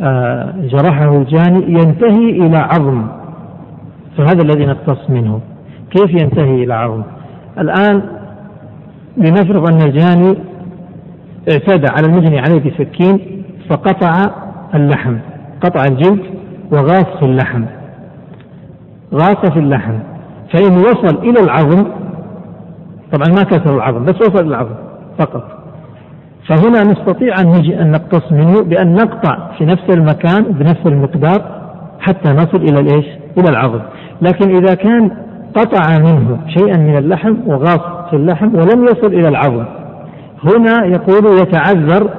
آه، 0.00 0.54
جرحه 0.58 1.16
الجاني 1.16 1.72
ينتهي 1.72 2.30
إلى 2.30 2.56
عظم 2.56 3.06
فهذا 4.16 4.42
الذي 4.42 4.66
نقتص 4.66 5.10
منه. 5.10 5.40
كيف 5.90 6.10
ينتهي 6.10 6.64
إلى 6.64 6.74
عظم؟ 6.74 7.02
الآن 7.58 8.02
لنفرض 9.16 9.68
أن 9.68 9.82
الجاني 9.82 10.38
اعتدى 11.52 11.86
على 11.96 12.06
المجني 12.06 12.38
عليه 12.38 12.70
بسكين 12.70 13.44
فقطع 13.70 14.30
اللحم 14.74 15.16
قطع 15.60 15.84
الجلد 15.84 16.22
وغاص 16.72 17.06
في 17.18 17.24
اللحم 17.24 17.64
غاص 19.14 19.52
في 19.52 19.58
اللحم 19.58 19.94
فإن 20.52 20.78
وصل 20.78 21.18
إلى 21.18 21.40
العظم 21.40 21.84
طبعا 23.14 23.28
ما 23.28 23.42
كسر 23.42 23.76
العظم 23.76 24.04
بس 24.04 24.14
وصل 24.14 24.46
العظم 24.46 24.74
فقط 25.18 25.44
فهنا 26.48 26.84
نستطيع 26.84 27.40
أن 27.40 27.46
نجي 27.46 27.80
أن 27.80 27.90
نقتص 27.90 28.32
منه 28.32 28.62
بأن 28.62 28.94
نقطع 28.94 29.50
في 29.58 29.64
نفس 29.64 29.90
المكان 29.90 30.42
بنفس 30.42 30.86
المقدار 30.86 31.42
حتى 32.00 32.32
نصل 32.32 32.56
إلى 32.56 32.80
الإيش؟ 32.80 33.06
إلى 33.38 33.48
العظم 33.48 33.80
لكن 34.22 34.56
إذا 34.56 34.74
كان 34.74 35.10
قطع 35.54 35.98
منه 35.98 36.38
شيئا 36.48 36.76
من 36.76 36.96
اللحم 36.96 37.36
وغاص 37.46 38.10
في 38.10 38.16
اللحم 38.16 38.54
ولم 38.54 38.84
يصل 38.84 39.06
إلى 39.06 39.28
العظم 39.28 39.64
هنا 40.44 40.84
يقول 40.84 41.38
يتعذر 41.38 42.10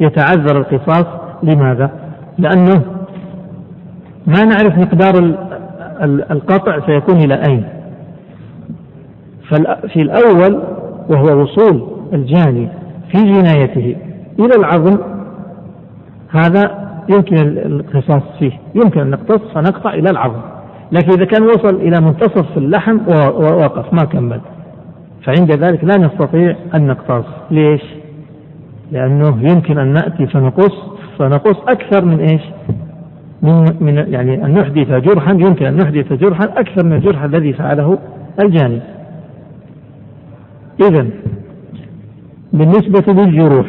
يتعذر 0.00 0.58
القصاص 0.58 1.06
لماذا؟ 1.42 1.90
لأنه 2.38 2.82
ما 4.26 4.44
نعرف 4.44 4.78
مقدار 4.78 5.34
القطع 6.30 6.86
سيكون 6.86 7.16
إلى 7.16 7.34
أين 7.34 7.79
في 9.92 10.02
الأول 10.02 10.62
وهو 11.08 11.42
وصول 11.42 11.88
الجاني 12.12 12.68
في 13.12 13.18
جنايته 13.18 13.96
إلى 14.38 14.54
العظم. 14.56 14.98
هذا 16.30 16.90
يمكن 17.08 17.36
القصاص 17.36 18.22
فيه 18.38 18.52
يمكن 18.74 19.00
أن 19.00 19.10
نقتص 19.10 19.40
فنقطع 19.54 19.94
إلى 19.94 20.10
العظم. 20.10 20.40
لكن 20.92 21.12
إذا 21.12 21.24
كان 21.24 21.42
وصل 21.42 21.74
إلى 21.74 22.00
منتصف 22.00 22.58
اللحم 22.58 22.98
ووقف 23.08 23.94
ما 23.94 24.04
كمل. 24.04 24.40
فعند 25.24 25.52
ذلك 25.52 25.84
لا 25.84 25.98
نستطيع 25.98 26.56
أن 26.74 26.86
نقتص. 26.86 27.24
ليش؟ 27.50 27.82
لأنه 28.92 29.52
يمكن 29.52 29.78
أن 29.78 29.92
نأتي 29.92 30.26
فنقص 30.26 30.72
فنقص 31.18 31.56
أكثر 31.68 32.04
من 32.04 32.20
إيش؟ 32.20 32.42
من 33.42 33.64
من 33.80 33.94
يعني 33.94 34.44
أن 34.44 34.54
نحدث 34.54 34.90
جرحا 34.90 35.32
يمكن 35.32 35.66
أن 35.66 35.76
نحدث 35.76 36.12
جرحا 36.12 36.44
أكثر 36.44 36.86
من 36.86 36.92
الجرح 36.92 37.22
الذي 37.22 37.52
فعله 37.52 37.98
الجاني. 38.44 38.80
إذا 40.80 41.06
بالنسبة 42.52 43.12
للجروح 43.12 43.66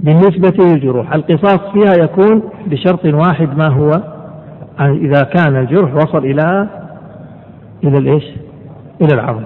بالنسبة 0.00 0.64
للجروح 0.64 1.14
القصاص 1.14 1.60
فيها 1.72 2.04
يكون 2.04 2.42
بشرط 2.66 3.04
واحد 3.04 3.58
ما 3.58 3.68
هو 3.68 3.90
إذا 4.80 5.22
كان 5.22 5.56
الجرح 5.56 5.94
وصل 5.94 6.18
إلى 6.18 6.68
إلى 7.84 7.98
الإيش؟ 7.98 8.24
إلى 9.02 9.14
العظم. 9.14 9.44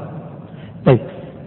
طيب 0.86 0.98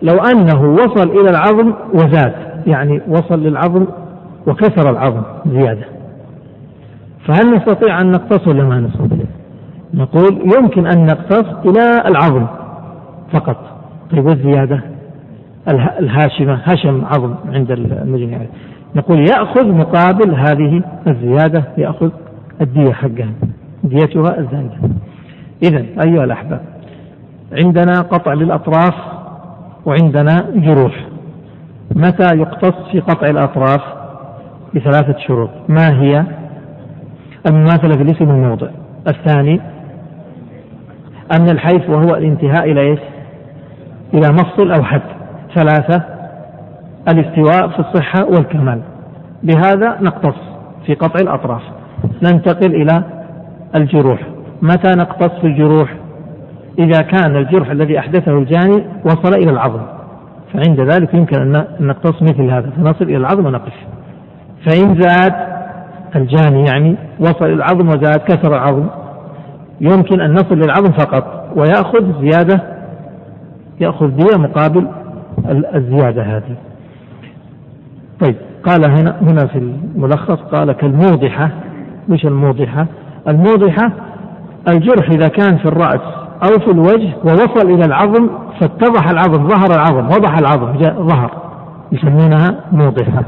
لو 0.01 0.15
أنه 0.17 0.61
وصل 0.73 1.09
إلى 1.09 1.29
العظم 1.29 1.73
وزاد 1.93 2.33
يعني 2.67 3.01
وصل 3.07 3.43
للعظم 3.43 3.85
وكسر 4.47 4.89
العظم 4.89 5.21
زيادة 5.45 5.85
فهل 7.27 7.55
نستطيع 7.55 8.01
أن 8.01 8.11
نقتص 8.11 8.47
ولا 8.47 8.63
ما 8.63 8.79
نستطيع؟ 8.79 9.25
نقول 9.93 10.53
يمكن 10.55 10.87
أن 10.87 11.05
نقتص 11.05 11.45
إلى 11.65 12.03
العظم 12.07 12.45
فقط 13.33 13.74
طيب 14.11 14.25
والزيادة؟ 14.25 14.81
الهاشمة 15.99 16.53
هشم 16.53 17.05
عظم 17.05 17.35
عند 17.53 17.71
المجني 17.71 18.35
عليه 18.35 18.49
نقول 18.95 19.19
يأخذ 19.19 19.67
مقابل 19.67 20.35
هذه 20.35 20.83
الزيادة 21.07 21.63
يأخذ 21.77 22.11
الدية 22.61 22.93
حقها 22.93 23.31
ديتها 23.83 24.39
الزائدة 24.39 24.77
إذا 25.63 25.85
أيها 26.03 26.23
الأحباب 26.23 26.61
عندنا 27.53 28.01
قطع 28.01 28.33
للأطراف 28.33 28.93
وعندنا 29.85 30.45
جروح. 30.55 31.05
متى 31.95 32.37
يقتص 32.37 32.91
في 32.91 32.99
قطع 32.99 33.29
الأطراف؟ 33.29 33.81
بثلاثة 34.73 35.15
شروط. 35.27 35.49
ما 35.69 36.01
هي؟ 36.01 36.23
المماثلة 37.47 37.97
في 37.97 38.03
الاسم 38.03 38.29
الموضع. 38.29 38.67
الثاني 39.07 39.61
أن 41.37 41.49
الحيث 41.49 41.89
وهو 41.89 42.15
الانتهاء 42.15 42.71
إلى 42.71 42.81
إيش؟ 42.81 42.99
إلى 44.13 44.31
مفصل 44.31 44.71
أو 44.71 44.83
حد. 44.83 45.01
ثلاثة 45.55 46.03
الاستواء 47.09 47.67
في 47.67 47.79
الصحة 47.79 48.25
والكمال. 48.25 48.81
بهذا 49.43 49.97
نقتص 50.01 50.35
في 50.85 50.93
قطع 50.93 51.19
الأطراف. 51.21 51.61
ننتقل 52.23 52.75
إلى 52.75 53.03
الجروح. 53.75 54.19
متى 54.61 54.91
نقتص 54.97 55.39
في 55.41 55.47
الجروح؟ 55.47 55.93
إذا 56.79 57.01
كان 57.01 57.35
الجرح 57.35 57.69
الذي 57.69 57.99
أحدثه 57.99 58.31
الجاني 58.31 58.83
وصل 59.05 59.33
إلى 59.33 59.51
العظم. 59.51 59.81
فعند 60.53 60.79
ذلك 60.79 61.13
يمكن 61.13 61.41
أن 61.41 61.65
نقتص 61.79 62.21
مثل 62.21 62.43
هذا. 62.51 62.69
فنصل 62.77 63.05
إلى 63.05 63.17
العظم 63.17 63.45
ونقف. 63.45 63.73
فإن 64.65 65.01
زاد 65.01 65.33
الجاني 66.15 66.65
يعني 66.65 66.95
وصل 67.19 67.45
إلى 67.45 67.53
العظم 67.53 67.87
وزاد 67.87 68.19
كسر 68.19 68.55
العظم 68.55 68.85
يمكن 69.81 70.21
أن 70.21 70.33
نصل 70.33 70.55
للعظم 70.55 70.91
فقط 70.91 71.51
ويأخذ 71.55 72.21
زيادة 72.21 72.74
يأخذ 73.79 74.07
دية 74.07 74.37
مقابل 74.37 74.87
الزيادة 75.49 76.23
هذه. 76.23 76.55
طيب 78.19 78.35
قال 78.63 78.85
هنا 78.85 79.15
هنا 79.21 79.47
في 79.47 79.57
الملخص 79.57 80.39
قال 80.51 80.71
كالموضحة. 80.71 81.49
مش 82.09 82.25
الموضحة؟ 82.25 82.87
الموضحة 83.27 83.91
الجرح 84.67 85.09
إذا 85.09 85.27
كان 85.27 85.57
في 85.57 85.65
الرأس 85.65 86.01
أو 86.43 86.59
في 86.59 86.71
الوجه 86.71 87.13
ووصل 87.23 87.69
إلى 87.71 87.85
العظم 87.85 88.29
فاتضح 88.59 89.09
العظم 89.09 89.47
ظهر 89.47 89.71
العظم 89.71 90.05
وضح 90.05 90.37
العظم 90.37 90.77
ظهر 91.07 91.31
يسمونها 91.91 92.59
موضحة. 92.71 93.23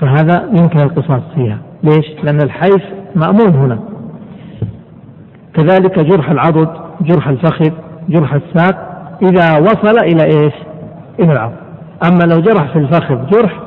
فهذا 0.00 0.48
يمكن 0.52 0.80
القصاص 0.80 1.22
فيها. 1.34 1.58
ليش؟ 1.82 2.06
لأن 2.24 2.38
الحيف 2.42 2.82
مأمون 3.14 3.54
هنا. 3.54 3.78
كذلك 5.54 5.98
جرح 5.98 6.30
العضد 6.30 6.68
جرح 7.00 7.28
الفخذ 7.28 7.70
جرح 8.08 8.34
الساق 8.34 8.93
إذا 9.22 9.58
وصل 9.58 9.98
إلى 9.98 10.24
إيش؟ 10.24 10.54
إلى 11.20 11.32
العظم. 11.32 11.54
أما 12.08 12.34
لو 12.34 12.40
جرح 12.40 12.72
في 12.72 12.78
الفخذ 12.78 13.26
جرح 13.26 13.60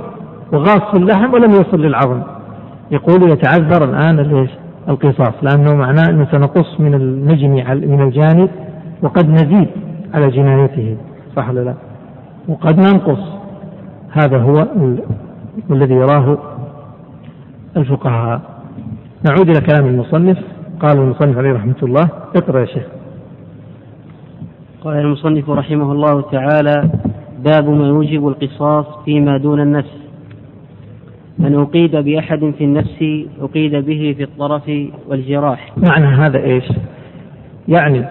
وغاص 0.52 0.82
في 0.92 0.98
اللحم 0.98 1.34
ولم 1.34 1.52
يصل 1.52 1.82
للعظم. 1.82 2.22
يقول 2.92 3.32
يتعذر 3.32 3.84
الآن 3.84 4.20
الإيش؟ 4.20 4.50
القصاص 4.90 5.34
لأنه 5.42 5.76
معناه 5.76 6.10
أنه 6.10 6.28
سنقص 6.32 6.80
من 6.80 6.94
النجم 6.94 7.52
من 7.92 8.02
الجانب 8.02 8.50
وقد 9.02 9.30
نزيد 9.30 9.68
على 10.14 10.30
جنايته. 10.30 10.98
صح 11.36 11.50
ولا 11.50 11.60
لا؟ 11.60 11.74
وقد 12.48 12.80
ننقص. 12.80 13.20
هذا 14.12 14.38
هو 14.38 14.68
الذي 15.72 15.94
يراه 15.94 16.38
الفقهاء. 17.78 18.42
نعود 19.24 19.50
إلى 19.50 19.62
كلام 19.62 19.86
المصنف. 19.86 20.38
قال 20.80 20.98
المصنف 20.98 21.38
عليه 21.38 21.54
رحمة 21.54 21.76
الله 21.84 22.10
اقرأ 22.36 22.60
يا 22.60 22.66
شيخ. 22.66 22.84
قال 24.84 24.98
المصنف 24.98 25.50
رحمه 25.50 25.92
الله 25.92 26.22
تعالى 26.22 26.90
باب 27.40 27.70
ما 27.70 27.88
يوجب 27.88 28.28
القصاص 28.28 28.86
فيما 29.06 29.38
دون 29.38 29.62
النفس. 29.62 29.98
من 31.40 31.56
أقيد 31.56 31.96
بأحد 31.96 32.54
في 32.58 32.64
النفس 32.64 33.26
أقيد 33.42 33.76
به 33.76 34.16
في 34.18 34.24
الطرف 34.24 34.72
والجراح. 35.08 35.74
معنى 35.78 36.06
هذا 36.06 36.40
إيش؟ 36.40 36.64
يعني 37.68 38.06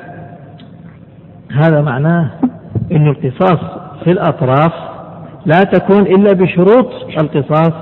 هذا 1.53 1.83
معناه 1.83 2.31
أن 2.93 3.09
القصاص 3.09 3.59
في 4.05 4.11
الأطراف 4.11 4.73
لا 5.47 5.62
تكون 5.62 6.03
إلا 6.03 6.33
بشروط 6.33 6.91
القصاص 7.21 7.73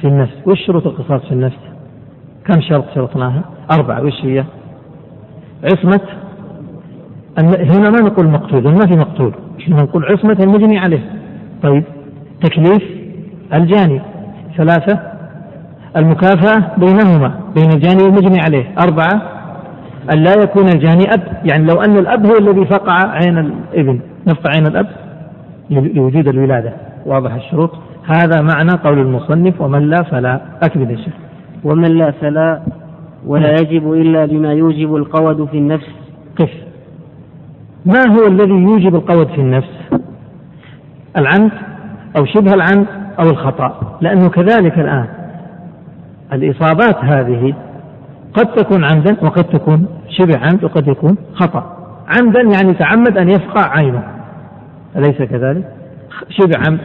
في 0.00 0.08
النفس. 0.08 0.34
وش 0.46 0.66
شروط 0.66 0.86
القصاص 0.86 1.20
في 1.22 1.32
النفس؟ 1.32 1.58
كم 2.46 2.60
شرط 2.60 2.84
شرطناها؟ 2.94 3.44
أربعة. 3.78 4.02
وش 4.02 4.24
هي؟ 4.24 4.44
عصمة 5.64 6.23
هنا 7.38 7.90
ما 7.90 8.00
نقول 8.00 8.26
مقتول 8.26 8.62
ما 8.62 8.86
في 8.86 8.98
مقتول 8.98 9.32
نقول 9.68 10.04
عصمة 10.04 10.36
المجني 10.40 10.78
عليه. 10.78 11.10
طيب 11.62 11.84
تكليف 12.42 12.82
الجاني 13.54 14.00
ثلاثة 14.56 14.98
المكافأة 15.96 16.76
بينهما 16.78 17.40
بين 17.54 17.70
الجاني 17.72 18.02
والمجني 18.02 18.40
عليه. 18.40 18.74
أربعة 18.78 19.22
أن 20.12 20.18
لا 20.18 20.42
يكون 20.42 20.68
الجاني 20.68 21.04
أب. 21.14 21.22
يعني 21.44 21.64
لو 21.64 21.82
أن 21.82 21.98
الأب 21.98 22.26
هو 22.26 22.38
الذي 22.38 22.64
فقع 22.64 23.10
عين 23.10 23.38
الإبن. 23.38 24.00
نفقع 24.26 24.50
عين 24.56 24.66
الأب 24.66 24.86
لوجود 25.70 26.28
الولادة. 26.28 26.72
واضح 27.06 27.34
الشروط؟ 27.34 27.70
هذا 28.06 28.40
معنى 28.40 28.70
قول 28.70 28.98
المصنف 28.98 29.60
ومن 29.60 29.90
لا 29.90 30.02
فلا 30.02 30.40
أكمل 30.62 30.90
يا 30.90 30.96
شيخ 30.96 31.14
ومن 31.64 31.88
لا 31.88 32.10
فلا 32.10 32.60
ولا 33.26 33.52
يجب 33.52 33.92
إلا 33.92 34.26
بما 34.26 34.52
يوجب 34.52 34.96
القود 34.96 35.44
في 35.44 35.58
النفس. 35.58 35.88
قف. 36.38 36.63
ما 37.86 38.08
هو 38.08 38.26
الذي 38.26 38.52
يوجب 38.52 38.94
القود 38.94 39.28
في 39.28 39.40
النفس؟ 39.40 39.70
العمد 41.16 41.52
أو 42.16 42.24
شبه 42.24 42.54
العمد 42.54 42.86
أو 43.20 43.30
الخطأ 43.30 43.98
لأنه 44.00 44.28
كذلك 44.28 44.78
الآن 44.78 45.06
الإصابات 46.32 46.96
هذه 47.04 47.54
قد 48.34 48.46
تكون 48.46 48.84
عمدا 48.84 49.16
وقد 49.22 49.44
تكون 49.44 49.86
شبه 50.08 50.38
عمد 50.38 50.64
وقد 50.64 50.88
يكون 50.88 51.16
خطأ. 51.34 51.76
عمدا 52.08 52.40
يعني 52.40 52.74
تعمد 52.74 53.18
أن 53.18 53.28
يفقع 53.28 53.70
عينه. 53.70 54.02
أليس 54.96 55.22
كذلك؟ 55.22 55.72
شبه 56.28 56.58
عمد. 56.66 56.80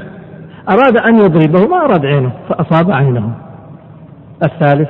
أراد 0.70 0.98
أن 0.98 1.16
يضربه 1.16 1.68
ما 1.68 1.86
أراد 1.86 2.06
عينه 2.06 2.32
فأصاب 2.50 2.92
عينه. 2.92 3.32
الثالث 4.44 4.90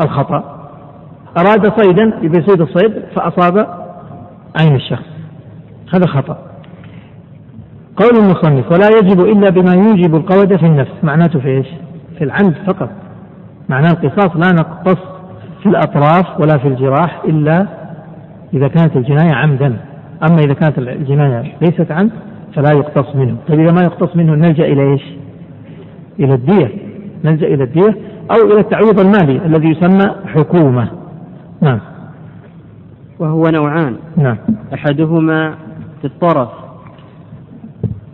الخطأ. 0.00 0.68
أراد 1.38 1.80
صيدا 1.80 2.12
يصيد 2.22 2.60
الصيد 2.60 2.92
فأصاب 3.14 3.66
عين 4.60 4.74
الشخص. 4.74 5.19
هذا 5.94 6.06
خطأ. 6.06 6.38
قول 7.96 8.10
المصنف 8.18 8.72
ولا 8.72 8.88
يجب 9.02 9.20
إلا 9.20 9.50
بما 9.50 9.74
يوجب 9.74 10.14
القود 10.14 10.56
في 10.56 10.66
النفس. 10.66 10.92
معناته 11.02 11.40
في 11.40 11.48
إيش؟ 11.48 11.66
في 12.18 12.24
العمد 12.24 12.54
فقط. 12.66 12.90
معناه 13.68 13.90
القصاص 13.90 14.36
لا 14.36 14.52
نقتص 14.52 14.98
في 15.62 15.68
الأطراف 15.68 16.40
ولا 16.40 16.58
في 16.58 16.68
الجراح 16.68 17.22
إلا 17.24 17.66
إذا 18.54 18.68
كانت 18.68 18.96
الجناية 18.96 19.34
عمدا. 19.34 19.76
أما 20.28 20.38
إذا 20.38 20.54
كانت 20.54 20.78
الجناية 20.78 21.52
ليست 21.60 21.92
عمد 21.92 22.10
فلا 22.54 22.72
يقتص 22.72 23.16
منه. 23.16 23.36
طيب 23.48 23.60
إذا 23.60 23.72
ما 23.72 23.82
يقتص 23.82 24.16
منه 24.16 24.34
نلجأ 24.34 24.64
إلى 24.64 24.92
إيش؟ 24.92 25.02
إلى 26.18 26.34
الدية. 26.34 26.70
نلجأ 27.24 27.46
إلى 27.46 27.64
الدية 27.64 27.96
أو 28.30 28.52
إلى 28.52 28.60
التعويض 28.60 29.00
المالي 29.00 29.46
الذي 29.46 29.68
يسمى 29.68 30.14
حكومة. 30.26 30.88
نعم. 31.60 31.80
وهو 33.18 33.48
نوعان. 33.48 33.96
نعم. 34.16 34.36
أحدهما 34.74 35.54
في 36.00 36.06
الطرف. 36.06 36.48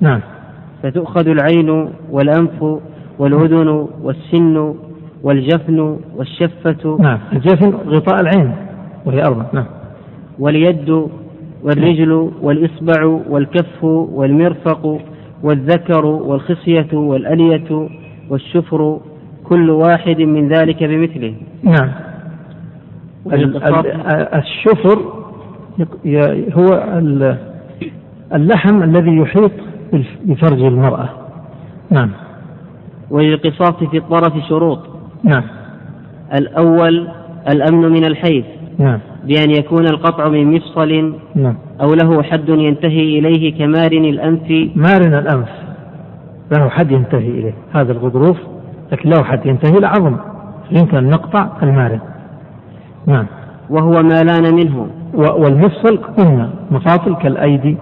نعم. 0.00 0.20
فتؤخذ 0.82 1.28
العين 1.28 1.88
والأنف 2.10 2.80
والأذن 3.18 3.88
والسن 4.02 4.74
والجفن 5.22 5.98
والشفة. 6.16 6.96
نعم. 7.00 7.18
الجفن 7.32 7.70
غطاء 7.70 8.20
العين 8.20 8.52
وهي 9.04 9.22
أربع. 9.22 9.46
نعم. 9.52 9.66
واليد 10.38 11.08
والرجل 11.62 12.30
والإصبع 12.42 13.04
والكف 13.28 13.84
والمرفق 13.84 15.00
والذكر 15.42 16.06
والخصية 16.06 16.88
والألية 16.92 17.88
والشفر 18.30 19.00
كل 19.44 19.70
واحد 19.70 20.20
من 20.20 20.48
ذلك 20.48 20.84
بمثله. 20.84 21.34
نعم. 21.62 21.90
الشفر 24.34 24.98
هو 26.52 26.66
اللحم 28.34 28.82
الذي 28.82 29.16
يحيط 29.16 29.50
بفرج 30.24 30.62
المرأة. 30.62 31.08
نعم. 31.90 32.10
وللقصاص 33.10 33.74
في 33.90 33.96
الطرف 33.96 34.32
شروط. 34.48 34.78
نعم. 35.24 35.42
الأول 36.34 37.08
الأمن 37.48 37.92
من 37.92 38.04
الحيث 38.04 38.44
نعم. 38.78 38.98
بأن 39.24 39.50
يكون 39.50 39.84
القطع 39.84 40.28
من 40.28 40.54
مفصل 40.54 41.14
نعم. 41.34 41.54
أو 41.80 41.94
له 41.94 42.22
حد 42.22 42.48
ينتهي 42.48 43.18
إليه 43.18 43.58
كمارن 43.58 44.04
الأنف. 44.04 44.70
مارن 44.74 45.14
الأنف. 45.14 45.48
له 46.52 46.68
حد 46.68 46.90
ينتهي 46.90 47.28
إليه. 47.28 47.54
هذا 47.72 47.92
الغضروف 47.92 48.36
لكن 48.92 49.10
له 49.10 49.22
حد 49.22 49.46
ينتهي 49.46 49.78
إلى 49.78 49.86
عظم 49.86 50.16
يمكن 50.70 50.96
أن 50.96 51.10
نقطع 51.10 51.48
المارن. 51.62 52.00
نعم. 53.06 53.26
وهو 53.70 54.02
ما 54.02 54.22
لأن 54.22 54.54
منه. 54.54 54.86
والمفصل 55.14 55.96
قلنا 55.96 56.50
مفاصل 56.70 57.16
كالأيدي. 57.16 57.76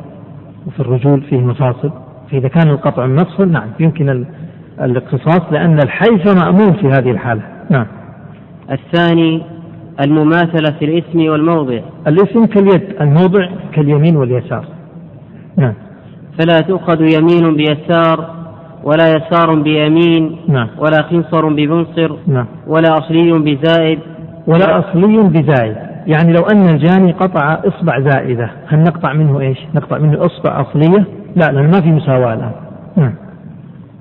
وفي 0.66 0.80
الرجول 0.80 1.20
فيه 1.20 1.36
مفاصل. 1.36 1.90
فإذا 2.30 2.48
كان 2.48 2.70
القطع 2.70 3.06
مفصل 3.06 3.48
نعم 3.48 3.68
يمكن 3.80 4.26
الاقتصاص 4.80 5.42
لأن 5.52 5.78
الحيف 5.78 6.34
مأمون 6.42 6.72
في 6.72 6.88
هذه 6.88 7.10
الحالة. 7.10 7.42
نعم. 7.70 7.86
الثاني 8.70 9.42
المماثلة 10.04 10.78
في 10.78 10.84
الاسم 10.84 11.30
والموضع. 11.30 11.80
الاسم 12.06 12.46
كاليد 12.46 12.82
الموضع 13.00 13.48
كاليمين 13.72 14.16
واليسار. 14.16 14.64
نعم. 15.56 15.74
فلا 16.38 16.60
تؤخذ 16.60 17.00
يمين 17.00 17.56
بيسار 17.56 18.34
ولا 18.84 19.16
يسار 19.16 19.54
بيمين 19.54 20.36
نعم. 20.48 20.68
ولا 20.78 21.02
خنصر 21.02 21.48
بمنصر 21.48 22.16
نعم. 22.26 22.46
ولا 22.66 22.98
أصلي 22.98 23.32
بزائد. 23.32 23.98
ولا 24.46 24.78
أصلي 24.78 25.22
بزائد. 25.22 25.93
يعني 26.06 26.32
لو 26.32 26.42
أن 26.42 26.68
الجاني 26.68 27.12
قطع 27.12 27.58
إصبع 27.64 28.00
زائدة 28.00 28.50
هل 28.66 28.78
نقطع 28.78 29.12
منه 29.12 29.40
إيش؟ 29.40 29.58
نقطع 29.74 29.98
منه 29.98 30.18
إصبع 30.26 30.60
أصلية؟ 30.60 31.04
لا 31.36 31.52
لأن 31.52 31.70
ما 31.70 31.80
في 31.80 31.90
مساواة. 31.90 32.34
الآن 32.34 32.52
نعم. 32.96 33.14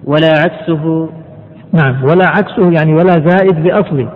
ولا 0.05 0.27
عكسه. 0.27 1.09
نعم 1.73 2.03
ولا 2.03 2.27
عكسه 2.27 2.71
يعني 2.71 2.93
ولا 2.93 3.29
زائد 3.29 3.63
بأصلي. 3.63 4.07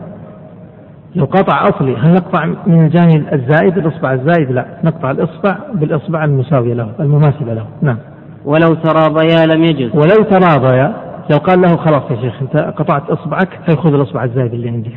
لو 1.15 1.25
قطع 1.25 1.69
أصلي 1.69 1.97
هل 1.97 2.13
نقطع 2.13 2.45
من 2.45 2.85
الجانب 2.85 3.25
الزائد 3.33 3.77
الإصبع 3.77 4.13
الزائد؟ 4.13 4.51
لا 4.51 4.65
نقطع 4.83 5.11
الإصبع 5.11 5.57
بالإصبع 5.73 6.23
المساوية 6.25 6.73
له 6.73 6.91
المماثلة 6.99 7.53
له. 7.53 7.65
نعم. 7.81 7.97
ولو 8.45 8.73
تراضيا 8.73 9.45
لم 9.45 9.63
يجز. 9.63 9.95
ولو 9.95 10.23
تراضيا 10.29 10.93
لو 11.31 11.37
قال 11.37 11.61
له 11.61 11.75
خلاص 11.75 12.11
يا 12.11 12.15
شيخ 12.21 12.41
أنت 12.41 12.57
قطعت 12.57 13.09
إصبعك 13.09 13.59
فيخذ 13.65 13.93
الإصبع 13.93 14.23
الزايد 14.23 14.53
اللي 14.53 14.69
عندي. 14.69 14.91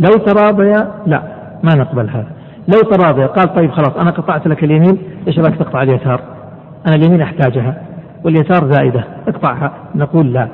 لو 0.00 0.24
تراضيا 0.24 0.90
لا. 1.06 1.35
ما 1.62 1.74
نقبل 1.74 2.10
هذا. 2.10 2.28
لو 2.68 2.90
تراضيا 2.90 3.26
قال 3.26 3.54
طيب 3.54 3.70
خلاص 3.70 3.96
أنا 3.96 4.10
قطعت 4.10 4.46
لك 4.46 4.64
اليمين 4.64 4.98
إيش 5.28 5.38
رأيك 5.38 5.56
تقطع 5.56 5.82
اليسار؟ 5.82 6.20
أنا 6.86 6.94
اليمين 6.94 7.20
أحتاجها 7.20 7.82
واليسار 8.24 8.72
زائدة 8.72 9.04
اقطعها. 9.28 9.72
نقول 9.94 10.32
لا 10.32 10.48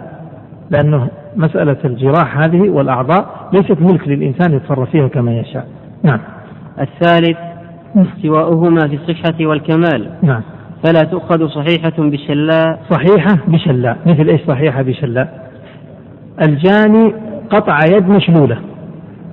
لأنه 0.70 1.09
مسألة 1.36 1.76
الجراح 1.84 2.38
هذه 2.38 2.70
والأعضاء 2.70 3.48
ليست 3.53 3.80
ملك 3.80 4.09
للإنسان 4.09 4.53
يتصرف 4.53 4.90
فيها 4.90 5.09
كما 5.09 5.32
يشاء. 5.32 5.66
نعم. 6.03 6.20
الثالث 6.80 7.38
استواؤهما 7.96 8.88
في 8.88 8.94
الصحة 8.94 9.46
والكمال. 9.46 10.11
نعم. 10.22 10.42
فلا 10.84 11.00
تؤخذ 11.00 11.48
صحيحة 11.48 11.92
بشلاء. 11.98 12.78
صحيحة 12.90 13.38
بشلاء. 13.48 13.96
مثل 14.07 14.28
إيش 14.28 14.40
صحيحة 14.48 14.82
بشلاء؟ 14.82 15.50
الجاني 16.42 17.14
قطع 17.50 17.78
يد 17.96 18.09
مشلولة. 18.09 18.59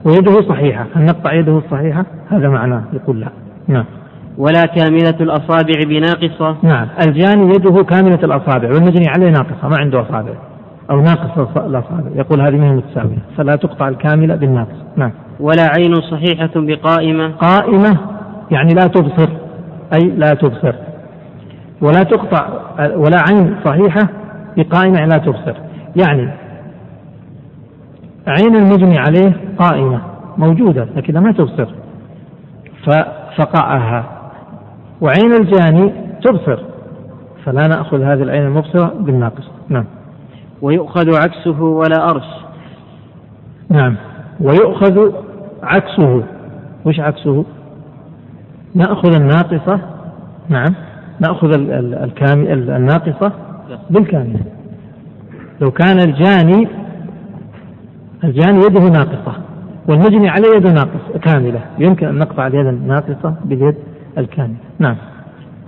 ويده 0.05 0.41
صحيحة 0.41 0.85
هل 0.95 1.05
نقطع 1.05 1.33
يده 1.33 1.57
الصحيحة 1.57 2.05
هذا 2.29 2.49
معناه 2.49 2.83
يقول 2.93 3.19
لا. 3.19 3.27
نعم. 3.67 3.85
ولا 4.37 4.65
كاملة 4.65 5.15
الأصابع 5.21 5.83
بناقصة؟ 5.87 6.57
نعم. 6.63 6.87
الجاني 7.07 7.53
يده 7.55 7.83
كاملة 7.83 8.19
الأصابع 8.23 8.69
والمجني 8.69 9.07
عليه 9.07 9.29
ناقصة 9.29 9.67
ما 9.67 9.75
عنده 9.79 10.01
أصابع. 10.01 10.33
أو 10.91 11.01
ناقص 11.01 11.57
الأصابع. 11.57 12.09
يقول 12.15 12.41
هذه 12.41 12.55
من 12.55 12.75
متساوية. 12.75 13.17
فلا 13.37 13.55
تقطع 13.55 13.87
الكاملة 13.87 14.35
بالناقص. 14.35 14.75
نعم. 14.95 15.11
ولا 15.39 15.69
عين 15.77 15.93
صحيحة 15.95 16.51
بقائمة؟ 16.55 17.31
قائمة 17.31 17.97
يعني 18.51 18.73
لا 18.73 18.87
تبصر. 18.87 19.29
أي 19.93 20.09
لا 20.09 20.33
تبصر. 20.33 20.75
ولا 21.81 22.03
تقطع 22.03 22.47
ولا 22.95 23.17
عين 23.29 23.55
صحيحة 23.65 24.09
بقائمة 24.57 24.97
يعني 24.97 25.09
لا 25.09 25.17
تبصر. 25.17 25.53
يعني 25.95 26.29
عين 28.28 28.55
المجني 28.55 28.97
عليه 28.97 29.38
قائمة 29.57 30.01
موجودة 30.38 30.88
لكنها 30.95 31.22
ما 31.22 31.32
تبصر. 31.32 31.67
ففقعها 32.86 34.03
وعين 35.01 35.34
الجاني 35.34 35.93
تبصر. 36.24 36.59
فلا 37.45 37.67
نأخذ 37.67 38.01
هذه 38.01 38.24
العين 38.24 38.45
المبصرة 38.45 38.93
بالناقص. 38.99 39.49
نعم. 39.70 39.86
ويؤخذ 40.61 41.15
عكسه 41.15 41.61
ولا 41.63 42.09
أرش. 42.09 42.28
نعم. 43.70 43.95
ويؤخذ 44.41 45.11
عكسه. 45.63 46.24
وش 46.86 46.99
عكسه؟ 46.99 47.45
نأخذ 48.76 49.15
الناقصة. 49.15 49.80
نعم. 50.49 50.76
نأخذ 51.20 51.53
الكامل 52.03 52.70
الناقصة 52.70 53.32
بالكاملة 53.89 54.39
لو 55.61 55.72
كان 55.72 55.99
الجاني 55.99 56.67
الجاني 58.24 58.59
يده 58.65 58.80
ناقصة 58.80 59.34
والمجني 59.88 60.30
عليه 60.30 60.55
يده 60.57 60.72
ناقص 60.72 61.17
كاملة. 61.22 61.59
يمكن 61.80 62.07
أن 62.07 62.17
نقطع 62.17 62.47
اليد 62.47 62.65
الناقصة 62.65 63.36
باليد 63.45 63.76
الكاملة. 64.17 64.55
نعم. 64.80 64.95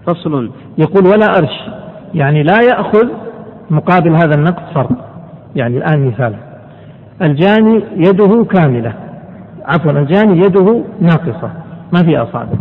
فصل. 0.06 0.52
يقول 0.78 1.08
ولا 1.08 1.26
أرش. 1.38 1.70
يعني 2.14 2.44
لا 2.44 2.62
يأخذ 2.62 3.08
مقابل 3.70 4.16
هذا 4.16 4.36
النقص 4.36 4.74
فرق. 4.74 4.90
يعني 5.56 5.78
الآن 5.78 6.08
مثال 6.08 6.36
الجاني 7.22 7.84
يده 7.96 8.46
كاملة. 8.46 8.94
عفوا 9.66 9.92
الجاني 9.92 10.38
يده 10.38 10.84
ناقصة. 11.02 11.52
ما 11.94 12.04
في 12.04 12.18
أصابع. 12.18 12.58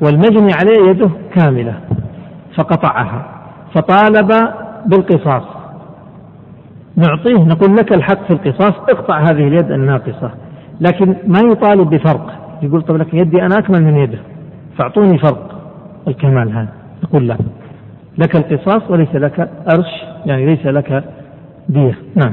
والمجني 0.00 0.52
عليه 0.52 0.90
يده 0.90 1.10
كاملة. 1.34 1.74
فقطعها. 2.56 3.26
فطالب 3.74 4.32
بالقصاص. 4.86 5.57
نعطيه 6.98 7.44
نقول 7.44 7.76
لك 7.76 7.92
الحق 7.92 8.24
في 8.26 8.30
القصاص 8.30 8.74
اقطع 8.88 9.20
هذه 9.20 9.48
اليد 9.48 9.70
الناقصة 9.70 10.30
لكن 10.80 11.14
ما 11.26 11.40
يطالب 11.40 11.90
بفرق. 11.90 12.32
يقول 12.62 12.82
طب 12.82 12.96
لك 12.96 13.14
يدي 13.14 13.42
أنا 13.42 13.58
أكمل 13.58 13.84
من 13.84 13.96
يده. 13.96 14.18
فأعطوني 14.78 15.18
فرق 15.18 15.60
الكمال 16.08 16.52
هذا. 16.52 16.68
يقول 17.04 17.28
لا. 17.28 17.36
لك 18.18 18.36
القصاص 18.36 18.90
وليس 18.90 19.14
لك 19.14 19.50
أرش 19.68 20.04
يعني 20.26 20.46
ليس 20.46 20.66
لك 20.66 21.04
دية 21.68 21.98
نعم. 22.16 22.32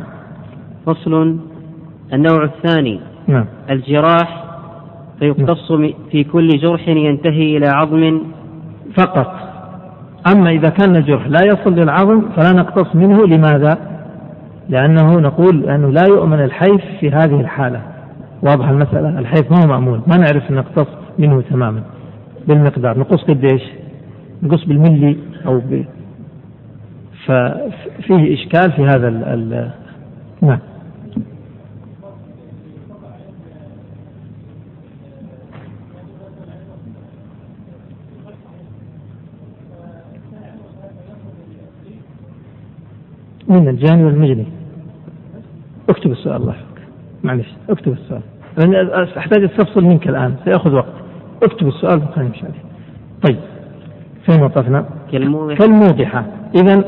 فصل 0.85 1.37
النوع 2.13 2.43
الثاني. 2.43 2.99
نعم. 3.27 3.45
الجراح 3.69 4.43
فيقتص 5.19 5.71
في 6.11 6.23
كل 6.23 6.47
جرح 6.47 6.87
ينتهي 6.87 7.57
إلى 7.57 7.67
عظم. 7.67 8.21
فقط. 8.97 9.35
أما 10.33 10.49
إذا 10.49 10.69
كان 10.69 10.95
الجرح 10.95 11.27
لا 11.27 11.39
يصل 11.45 11.73
للعظم 11.75 12.21
فلا 12.35 12.51
نقتص 12.51 12.95
منه. 12.95 13.27
لماذا؟ 13.27 13.94
لأنه 14.69 15.19
نقول 15.19 15.69
أنه 15.69 15.89
لا 15.89 16.03
يؤمن 16.07 16.43
الحيف 16.43 16.81
في 16.99 17.09
هذه 17.09 17.41
الحالة. 17.41 17.81
واضح 18.43 18.69
المسألة؟ 18.69 19.19
الحيف 19.19 19.51
ما 19.51 19.63
هو 19.63 19.67
مأمون. 19.67 20.01
ما 20.07 20.17
نعرف 20.17 20.51
نقتص 20.51 20.87
منه 21.19 21.41
تماما. 21.41 21.81
بالمقدار. 22.47 22.99
نقص 22.99 23.23
قديش؟ 23.23 23.61
نقص 24.43 24.65
بالملي 24.65 25.17
أو 25.45 25.59
ب... 25.59 25.85
ففيه 27.25 28.33
إشكال 28.33 28.71
في 28.71 28.81
هذا 28.81 29.07
ال... 29.07 29.23
ال... 29.23 29.69
نعم. 30.41 30.59
من 43.47 43.67
الجاني 43.67 44.03
والمجني 44.03 44.45
اكتب 45.89 46.11
السؤال 46.11 46.35
الله 46.35 46.51
يحفظك. 46.53 46.81
معلش 47.23 47.47
اكتب 47.69 47.91
السؤال. 47.91 48.21
لأن 48.57 49.03
أحتاج 49.17 49.43
أستفصل 49.43 49.83
منك 49.83 50.09
الآن 50.09 50.35
سيأخذ 50.45 50.73
وقت. 50.73 50.93
اكتب 51.43 51.67
السؤال 51.67 52.03
وخلينا 52.03 52.29
نمشي 52.29 52.45
عليه 52.45 52.63
طيب 53.23 53.37
فين 54.25 54.43
وقفنا؟ 54.43 54.85
كالموضحة 55.11 55.57
كالموضحة 55.57 56.25
إذا 56.55 56.83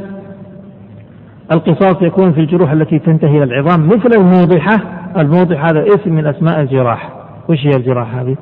القصاص 1.51 2.01
يكون 2.01 2.33
في 2.33 2.39
الجروح 2.39 2.71
التي 2.71 2.99
تنتهي 2.99 3.43
إلى 3.43 3.43
العظام 3.43 3.87
مثل 3.87 4.09
الموضحة. 4.17 4.77
الموضحة 5.17 5.69
هذا 5.71 5.85
اسم 5.95 6.13
من 6.13 6.25
أسماء 6.27 6.61
الجراح. 6.61 7.11
وش 7.49 7.65
هي 7.65 7.71
الجراح 7.75 8.15
هذه؟ 8.15 8.35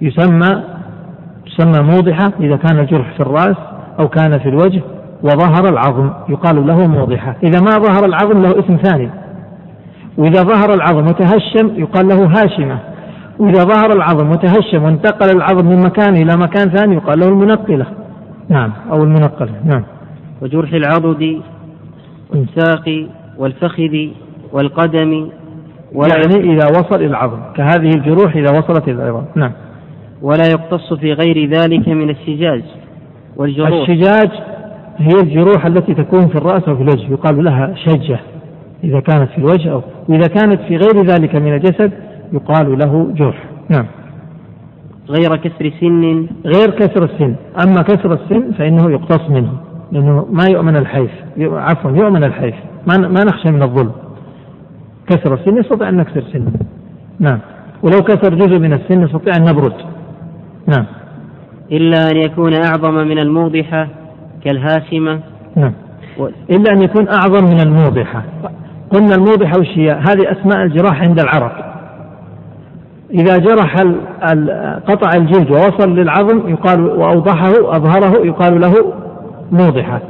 يسمى 0.00 0.62
تسمى 1.46 1.80
موضحة 1.82 2.32
إذا 2.40 2.56
كان 2.56 2.78
الجرح 2.78 3.14
في 3.14 3.20
الرأس 3.20 3.56
أو 3.98 4.08
كان 4.08 4.38
في 4.38 4.48
الوجه. 4.48 4.82
وظهر 5.24 5.68
العظم. 5.68 6.10
يقال 6.28 6.66
له 6.66 6.86
موضحة. 6.86 7.36
إذا 7.42 7.60
ما 7.60 7.70
ظهر 7.70 8.04
العظم 8.04 8.42
له 8.42 8.50
اسم 8.58 8.76
ثاني. 8.76 9.10
وإذا 10.18 10.42
ظهر 10.42 10.74
العظم 10.74 11.06
وتهشم 11.08 11.70
يقال 11.76 12.08
له 12.08 12.24
هاشمة. 12.26 12.78
وإذا 13.38 13.64
ظهر 13.64 13.92
العظم 13.92 14.30
وتهشم 14.30 14.82
وانتقل 14.82 15.36
العظم 15.36 15.66
من 15.66 15.80
مكان 15.80 16.16
إلى 16.16 16.36
مكان 16.36 16.68
ثاني 16.68 16.94
يقال 16.94 17.20
له 17.20 17.28
المنقلة. 17.28 17.86
نعم 18.48 18.72
أو 18.92 19.02
المنقلة. 19.04 19.52
نعم. 19.64 19.82
وجرح 20.42 20.72
العضد 20.72 21.40
والساق 22.30 23.06
والفخذ 23.38 23.96
والقدم 24.52 25.28
ولا 25.92 26.16
يعني 26.16 26.52
إذا 26.52 26.66
وصل 26.70 26.96
إلى 26.96 27.06
العظم. 27.06 27.38
كهذه 27.56 27.90
الجروح 27.96 28.36
إذا 28.36 28.58
وصلت 28.58 28.88
إلى 28.88 29.02
العظام 29.02 29.24
نعم. 29.34 29.52
ولا 30.22 30.44
يقتص 30.50 30.92
في 30.92 31.12
غير 31.12 31.50
ذلك 31.50 31.88
من 31.88 32.10
الشجاج 32.10 32.62
والجروح. 33.36 33.88
الشجاج 33.88 34.30
هي 34.96 35.20
الجروح 35.22 35.66
التي 35.66 35.94
تكون 35.94 36.28
في 36.28 36.34
الرأس 36.38 36.68
أو 36.68 36.76
في 36.76 36.82
الوجه. 36.82 37.12
يقال 37.12 37.44
لها 37.44 37.74
شجة 37.74 38.20
إذا 38.84 39.00
كانت 39.00 39.30
في 39.30 39.38
الوجه 39.38 39.72
أو 39.72 39.82
وإذا 40.08 40.26
كانت 40.26 40.60
في 40.60 40.76
غير 40.76 41.04
ذلك 41.04 41.36
من 41.36 41.54
الجسد 41.54 41.92
يقال 42.32 42.78
له 42.78 43.12
جرح. 43.14 43.44
نعم. 43.68 43.86
غير 45.08 45.36
كسر 45.36 45.70
سن. 45.80 46.26
غير 46.44 46.70
كسر 46.70 47.04
السن. 47.04 47.34
أما 47.66 47.82
كسر 47.82 48.12
السن 48.12 48.52
فإنه 48.52 48.90
يقتص 48.90 49.30
منه 49.30 49.52
لأنه 49.92 50.26
ما 50.30 50.44
يؤمن 50.50 50.76
الحيف. 50.76 51.10
عفوا 51.38 51.90
يؤمن 51.90 52.24
الحيف. 52.24 52.54
ما 52.86 52.96
ما 52.96 53.24
نخشى 53.24 53.50
من 53.50 53.62
الظلم. 53.62 53.92
كسر 55.06 55.34
السن 55.34 55.56
يستطيع 55.56 55.88
أن 55.88 55.96
نكسر 55.96 56.22
سنه. 56.32 56.52
نعم. 57.20 57.38
ولو 57.82 58.02
كسر 58.02 58.34
جزء 58.34 58.58
من 58.58 58.72
السن 58.72 59.04
نستطيع 59.04 59.36
أن 59.36 59.44
نبرد. 59.44 59.74
نعم. 60.68 60.86
إلا 61.72 62.10
أن 62.10 62.16
يكون 62.16 62.54
أعظم 62.54 62.94
من 62.94 63.18
الموضحة. 63.18 63.88
كالهاشمة 64.44 65.20
نعم. 65.56 65.72
إلا 66.50 66.72
أن 66.72 66.82
يكون 66.82 67.08
أعظم 67.08 67.44
من 67.44 67.60
الموضحة. 67.60 68.22
قلنا 68.90 69.14
الموضحة 69.14 69.58
وش 69.60 69.68
هي؟ 69.78 69.90
هذه 69.90 70.32
أسماء 70.32 70.62
الجراح 70.62 71.02
عند 71.02 71.20
العرب. 71.20 71.52
إذا 73.10 73.38
جرح 73.38 73.76
قطع 74.88 75.16
الجلد 75.16 75.50
ووصل 75.50 75.96
للعظم 75.96 76.48
يقال 76.48 76.80
وأوضحه 76.80 77.52
أظهره 77.76 78.26
يقال 78.26 78.60
له 78.60 78.74
موضحة. 79.52 80.00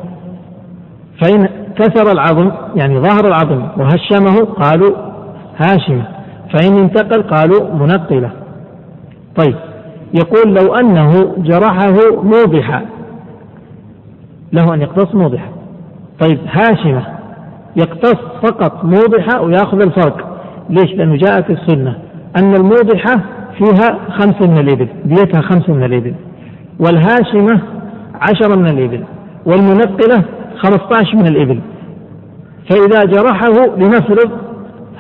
فإن 1.22 1.49
كسر 1.76 2.12
العظم 2.12 2.51
يعني 2.76 3.01
ظهر 3.01 3.28
العظم 3.28 3.62
وهشمه 3.76 4.45
قالوا 4.45 4.97
هاشمة 5.57 6.07
فإن 6.53 6.78
انتقل 6.78 7.22
قالوا 7.22 7.74
منقلة. 7.74 8.30
طيب. 9.37 9.55
يقول 10.14 10.55
لو 10.55 10.74
أنه 10.74 11.35
جرحه 11.39 12.22
موضحا 12.22 12.82
له 14.55 14.75
أن 14.75 14.81
يقتص 14.81 15.15
موضحا. 15.15 15.49
طيب 16.21 16.39
هاشمة 16.51 17.07
يقتص 17.77 18.17
فقط 18.43 18.85
موضحة 18.85 19.41
ويأخذ 19.41 19.81
الفرق. 19.81 20.41
ليش؟ 20.71 20.93
لأنه 20.93 21.17
جاء 21.17 21.43
في 21.43 21.53
السنة 21.53 21.99
أن 22.37 22.55
الموضحة 22.55 23.21
فيها 23.59 23.99
خمس 24.11 24.43
من 24.43 24.59
الإبل 24.59 24.89
ديتها 25.05 25.41
خمس 25.41 25.69
من 25.69 25.85
الإبل. 25.85 26.15
والهاشمة 26.81 27.61
عشرة 28.15 28.57
من 28.57 28.67
الإبل 28.67 29.05
والمنقلة 29.47 30.23
خمسة 30.57 30.89
عشر 31.01 31.17
من 31.17 31.27
الإبل. 31.27 31.61
فإذا 32.71 33.05
جرحه 33.05 33.77
لنفرض 33.77 34.31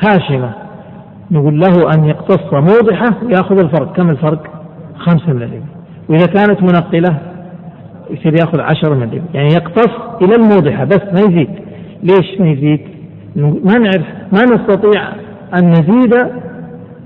هاشمة 0.00 0.50
نقول 1.30 1.60
له 1.60 1.94
أن 1.94 2.04
يقتص 2.04 2.52
موضحة 2.52 3.14
ويأخذ 3.24 3.58
الفرق. 3.58 3.92
كم 3.96 4.10
الفرق؟ 4.10 4.42
خمسة 4.98 5.32
من 5.32 5.42
الإبل. 5.42 5.64
وإذا 6.08 6.26
كانت 6.26 6.62
منقلة 6.62 7.18
يصير 8.10 8.34
يأخذ 8.34 8.60
عشرة 8.60 8.92
الإبل 8.92 9.22
يعني 9.34 9.48
يقتص 9.48 9.90
إلى 10.22 10.34
الموضحة 10.34 10.84
بس 10.84 11.00
ما 11.12 11.20
يزيد. 11.20 11.48
ليش 12.02 12.40
ما 12.40 12.48
يزيد؟ 12.48 12.80
ما 13.36 13.78
نعرف 13.78 14.06
ما 14.32 14.44
نستطيع 14.44 15.08
أن 15.54 15.70
نزيد 15.70 16.14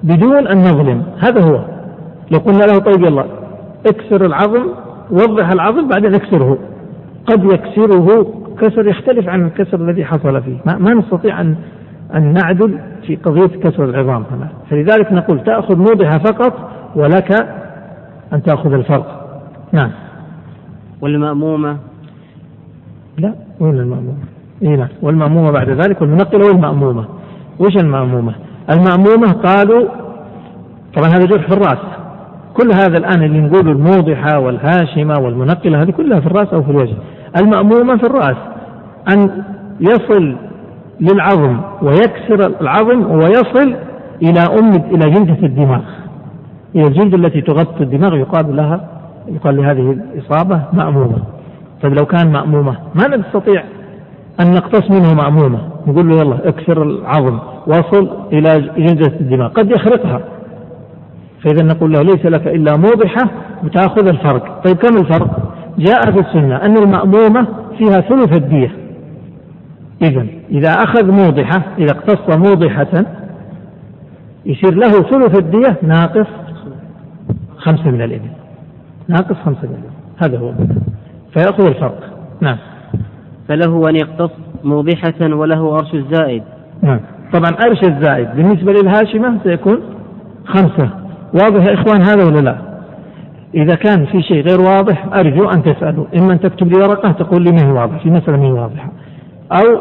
بدون 0.02 0.46
أن 0.46 0.58
نظلم. 0.58 1.02
هذا 1.18 1.42
هو. 1.42 1.64
لو 2.30 2.38
قلنا 2.38 2.64
له 2.64 2.78
طيب 2.78 3.04
يلا 3.04 3.24
اكسر 3.86 4.26
العظم 4.26 4.66
وضح 5.10 5.50
العظم 5.50 5.88
بعدين 5.88 6.14
اكسره. 6.14 6.58
قد 7.26 7.44
يكسره 7.44 8.34
كسر 8.60 8.88
يختلف 8.88 9.28
عن 9.28 9.46
الكسر 9.46 9.88
الذي 9.88 10.04
حصل 10.04 10.42
فيه. 10.42 10.56
ما, 10.66 10.78
ما 10.78 10.94
نستطيع 10.94 11.40
أن 11.40 11.56
أن 12.14 12.32
نعدل 12.32 12.78
في 13.06 13.16
قضية 13.16 13.46
كسر 13.46 13.84
العظام 13.84 14.24
هنا. 14.30 14.48
فلذلك 14.70 15.12
نقول 15.12 15.44
تأخذ 15.44 15.76
موضحة 15.76 16.18
فقط 16.18 16.70
ولك 16.96 17.32
أن 18.32 18.42
تأخذ 18.42 18.72
الفرق. 18.72 19.28
نعم. 19.72 19.90
والمأمومة؟ 21.00 21.76
لا 23.18 23.34
وين 23.60 23.74
المأمومة؟ 23.74 24.24
اي 24.62 24.76
نعم 24.76 24.88
والمأمومة 25.02 25.50
بعد 25.50 25.70
ذلك 25.70 26.02
والمنقلة 26.02 26.46
والمأمومة. 26.46 27.04
وش 27.58 27.76
المأمومة؟ 27.76 28.34
المأمومة 28.70 29.32
قالوا 29.32 29.88
طبعا 30.96 31.08
هذا 31.08 31.26
جرح 31.26 31.46
في 31.46 31.52
الرأس. 31.52 31.78
كل 32.54 32.72
هذا 32.72 32.98
الآن 32.98 33.22
اللي 33.22 33.40
نقول 33.40 33.68
الموضحة 33.68 34.38
والهاشمة 34.38 35.18
والمنقلة 35.18 35.82
هذه 35.82 35.90
كلها 35.90 36.20
في 36.20 36.26
الرأس 36.26 36.48
أو 36.48 36.62
في 36.62 36.70
الوجه. 36.70 36.94
المأمومة 37.40 37.96
في 37.96 38.06
الرأس. 38.06 38.36
أن 39.12 39.42
يصل 39.80 40.36
للعظم 41.00 41.60
ويكسر 41.82 42.60
العظم 42.60 43.10
ويصل 43.10 43.74
إلى 44.22 44.40
أم 44.40 44.70
إلى 44.74 45.10
جلدة 45.10 45.46
الدماغ. 45.46 45.82
إلى 46.74 46.86
الجلد 46.86 47.14
التي 47.14 47.40
تغطي 47.40 47.82
الدماغ 47.82 48.16
يقال 48.16 48.56
لها 48.56 48.97
يقال 49.34 49.56
لهذه 49.56 49.90
الإصابة 49.90 50.62
مأمومة. 50.72 51.18
طيب 51.82 51.94
لو 51.98 52.06
كان 52.06 52.32
مأمومة 52.32 52.76
ما 52.94 53.16
نستطيع 53.16 53.62
أن 54.40 54.54
نقتص 54.54 54.90
منه 54.90 55.14
مأمومة. 55.14 55.58
نقول 55.86 56.08
له 56.08 56.16
يلا 56.16 56.48
اكسر 56.48 56.82
العظم 56.82 57.38
وصل 57.66 58.10
إلى 58.32 58.60
جلدة 58.76 59.12
الدماغ. 59.20 59.48
قد 59.48 59.70
يخرقها. 59.70 60.20
فإذا 61.44 61.64
نقول 61.64 61.92
له 61.92 62.02
ليس 62.02 62.26
لك 62.26 62.46
إلا 62.46 62.76
موضحة 62.76 63.30
وتأخذ 63.64 64.08
الفرق. 64.08 64.62
طيب 64.64 64.76
كم 64.76 64.96
الفرق؟ 64.96 65.54
جاء 65.78 66.10
في 66.10 66.20
السنة 66.20 66.56
أن 66.56 66.76
المأمومة 66.76 67.46
فيها 67.78 68.00
ثلث 68.00 68.36
الدية. 68.36 68.70
إذا 70.02 70.26
إذا 70.50 70.70
أخذ 70.70 71.10
موضحة 71.10 71.62
إذا 71.78 71.92
اقتص 71.92 72.36
موضحة 72.36 73.04
يصير 74.46 74.74
له 74.74 74.90
ثلث 74.90 75.38
الدية 75.38 75.76
ناقص 75.82 76.26
خمسة 77.56 77.90
من 77.90 78.02
الإبل. 78.02 78.30
ناقص 79.08 79.36
خمسة 79.44 79.62
الإبل 79.62 79.88
هذا 80.22 80.38
هو. 80.38 80.52
فيأخذ 81.32 81.66
الفرق. 81.66 82.00
نعم. 82.40 82.56
فله 83.48 83.88
أن 83.88 83.96
يقتص 83.96 84.30
موضحة 84.64 85.14
وله 85.20 85.74
أرش 85.74 85.94
الزائد. 85.94 86.42
نعم. 86.82 87.00
طبعا 87.32 87.50
أرش 87.66 87.84
الزائد 87.84 88.28
بالنسبة 88.36 88.72
للهاشمة 88.72 89.38
سيكون 89.44 89.80
خمسة. 90.46 90.90
واضح 91.34 91.64
يا 91.64 91.74
إخوان 91.74 92.02
هذا 92.06 92.24
ولا 92.24 92.40
لا؟ 92.40 92.56
إذا 93.54 93.74
كان 93.74 94.06
في 94.06 94.22
شيء 94.22 94.42
غير 94.48 94.60
واضح 94.60 95.04
أرجو 95.14 95.50
أن 95.50 95.62
تسألوا. 95.62 96.06
إما 96.16 96.32
أن 96.32 96.40
تكتب 96.40 96.72
لي 96.72 96.78
ورقة 96.78 97.12
تقول 97.12 97.42
لي 97.42 97.52
ما 97.52 97.68
هي 97.68 97.72
واضحة. 97.72 97.98
في 97.98 98.10
مسألة 98.10 98.36
ما 98.36 98.46
هي 98.46 98.52
واضحة. 98.52 98.90
أو 99.52 99.80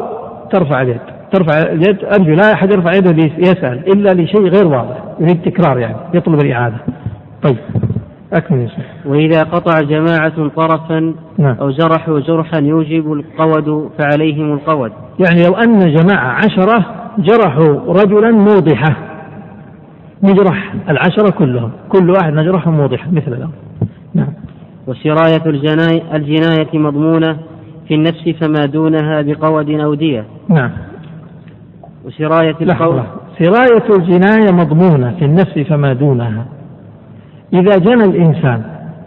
ترفع 0.50 0.82
اليد. 0.82 1.00
ترفع 1.32 1.58
اليد. 1.58 2.04
أرجو 2.04 2.34
لا 2.34 2.52
أحد 2.52 2.72
يرفع 2.72 2.92
يده 2.92 3.30
يسأل 3.38 3.92
إلا 3.92 4.22
لشيء 4.22 4.48
غير 4.48 4.66
واضح. 4.66 5.04
يريد 5.20 5.42
تكرار 5.42 5.78
يعني. 5.78 5.96
يطلب 6.14 6.40
الإعادة. 6.44 6.76
طيب. 7.42 7.56
أكمل 8.32 8.70
وإذا 9.06 9.42
قطع 9.42 9.80
جماعة 9.80 10.48
طرفا 10.48 11.14
نعم. 11.38 11.56
أو 11.60 11.70
جرحوا 11.70 12.20
جرحا 12.20 12.58
يوجب 12.58 13.12
القود 13.12 13.90
فعليهم 13.98 14.52
القود. 14.52 14.92
يعني 15.18 15.46
لو 15.46 15.54
أن 15.54 15.94
جماعة 15.94 16.32
عشرة 16.32 16.84
جرحوا 17.18 17.92
رجلا 17.92 18.30
موضحة. 18.30 18.96
نجرح 20.22 20.74
العشرة 20.88 21.30
كلهم. 21.30 21.70
كل 21.88 22.10
واحد 22.10 22.32
نجرحهم 22.32 22.76
موضحة 22.76 23.10
مثل 23.10 23.32
الأمر. 23.32 23.52
نعم. 24.14 24.32
وسراية 24.86 25.46
الجناية, 25.46 26.16
الجناية 26.16 26.78
مضمونة 26.78 27.36
في 27.88 27.94
النفس 27.94 28.28
فما 28.40 28.66
دونها 28.66 29.22
بقود 29.22 29.70
أو 29.70 29.94
دية. 29.94 30.24
نعم. 30.48 30.70
وسراية 32.04 32.56
القول 32.60 33.02
سراية 33.38 33.98
الجناية 33.98 34.52
مضمونة 34.52 35.14
في 35.18 35.24
النفس 35.24 35.58
فما 35.58 35.92
دونها. 35.92 36.57
إذا 37.52 37.78
جنى 37.78 38.04
الإنسان 38.04 38.62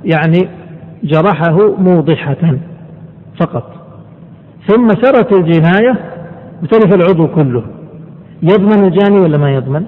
يعني 0.06 0.50
جرحه 1.04 1.76
موضحة 1.78 2.58
فقط. 3.40 3.72
ثم 4.68 4.88
سرت 4.88 5.34
الجناية 5.34 5.96
وتلف 6.64 6.94
العضو 6.96 7.28
كله. 7.28 7.64
يضمن 8.44 8.84
الجاني 8.84 9.20
ولا 9.20 9.38
ما 9.38 9.52
يضمن؟ 9.52 9.86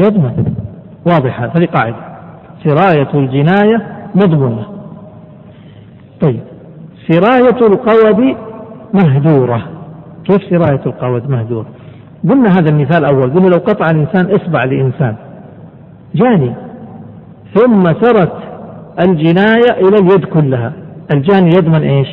يضمن. 0.00 0.54
واضحة 1.06 1.50
هذه 1.56 1.66
قاعدة. 1.66 1.96
سراية 2.64 3.08
الجناية 3.14 3.86
مضمونة. 4.14 4.66
طيب 6.20 6.40
سراية 7.08 7.66
القود 7.66 8.36
مهدورة 8.94 9.62
كيف 10.24 10.42
سراية 10.50 10.80
القود 10.86 11.30
مهدورة 11.30 11.66
قلنا 12.28 12.48
هذا 12.48 12.70
المثال 12.70 13.04
أول 13.04 13.34
قلنا 13.34 13.48
لو 13.48 13.58
قطع 13.58 13.90
الإنسان 13.90 14.34
إصبع 14.34 14.64
لإنسان. 14.64 15.16
جاني. 16.14 16.54
ثم 17.54 17.84
سرت 17.84 18.32
الجناية 19.00 19.88
إلى 19.88 19.96
اليد 19.98 20.24
كلها. 20.24 20.72
الجاني 21.14 21.50
يضمن 21.56 21.82
إيش؟ 21.82 22.08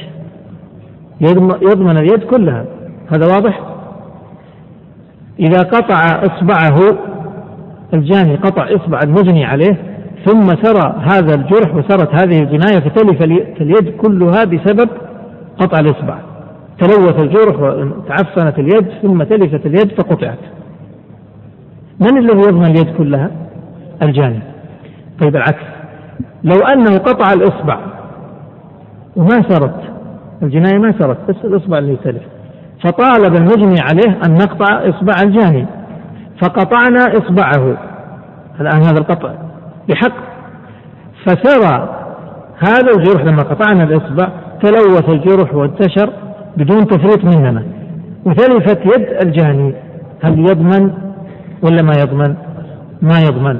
يضمن 1.61 1.98
اليد 1.98 2.24
كلها. 2.24 2.66
هذا 3.11 3.28
واضح؟ 3.36 3.61
إذا 5.40 5.60
قطع 5.60 6.22
إصبعه 6.26 6.98
الجاني 7.94 8.36
قطع 8.36 8.68
إصبع 8.76 8.99
المجني 9.03 9.45
عليه 9.45 9.78
ثم 10.26 10.48
سرى 10.48 10.95
هذا 11.11 11.36
الجرح 11.36 11.76
وسرت 11.76 12.16
هذه 12.16 12.44
الجناية 12.44 12.80
فتلف 12.80 13.22
اليد 13.61 13.90
كلها 13.98 14.44
بسبب 14.44 14.90
قطع 15.60 15.80
الإصبع. 15.80 16.20
تلوث 16.80 17.20
الجرح 17.20 17.60
وتعفنت 17.60 18.60
اليد 18.60 18.88
ثم 19.02 19.24
تلفت 19.24 19.66
اليد 19.66 19.91
فقطعت. 19.91 20.40
من 21.99 22.18
الذي 22.18 22.40
يضمن 22.40 22.66
اليد 22.66 22.95
كلها؟ 22.98 23.32
الجاني. 24.02 24.40
طيب 25.22 25.36
العكس. 25.36 25.64
لو 26.44 26.58
أنه 26.74 26.98
قطع 26.98 27.34
الإصبع 27.34 27.80
وما 29.16 29.41
سرت 29.50 29.82
الجناية 30.44 30.78
ما 30.78 30.91
سرت 31.00 31.18
بس 31.30 31.36
الإصبع 31.44 31.78
اللي 31.78 31.96
تلف 31.96 32.24
فطالب 32.84 33.36
المجني 33.36 33.76
عليه 33.82 34.20
أن 34.26 34.34
نقطع 34.34 34.90
إصبع 34.90 35.14
الجاني. 35.24 35.66
فقطعنا 36.41 37.18
إصبعه. 37.18 37.78
الآن 38.62 38.82
هذا 38.82 39.00
القطع 39.00 39.32
بحق. 39.90 40.14
فسرى 41.26 41.90
هذا 42.68 42.91
الجرح 42.98 43.24
لما 43.24 43.44
قطعنا 43.44 43.84
الإصبع 43.84 44.30
تلوث 44.62 45.10
الجرح 45.10 45.56
وانتشر 45.56 46.14
بدون 46.58 46.88
تفريط 46.88 47.26
مننا. 47.26 47.64
وتلفت 48.26 48.80
يد 48.86 49.08
الجاني. 49.26 49.74
هل 50.24 50.40
يضمن 50.40 50.91
ولا 51.64 51.82
ما 51.82 51.94
يضمن؟ 52.00 52.36
ما 53.02 53.20
يضمن. 53.20 53.60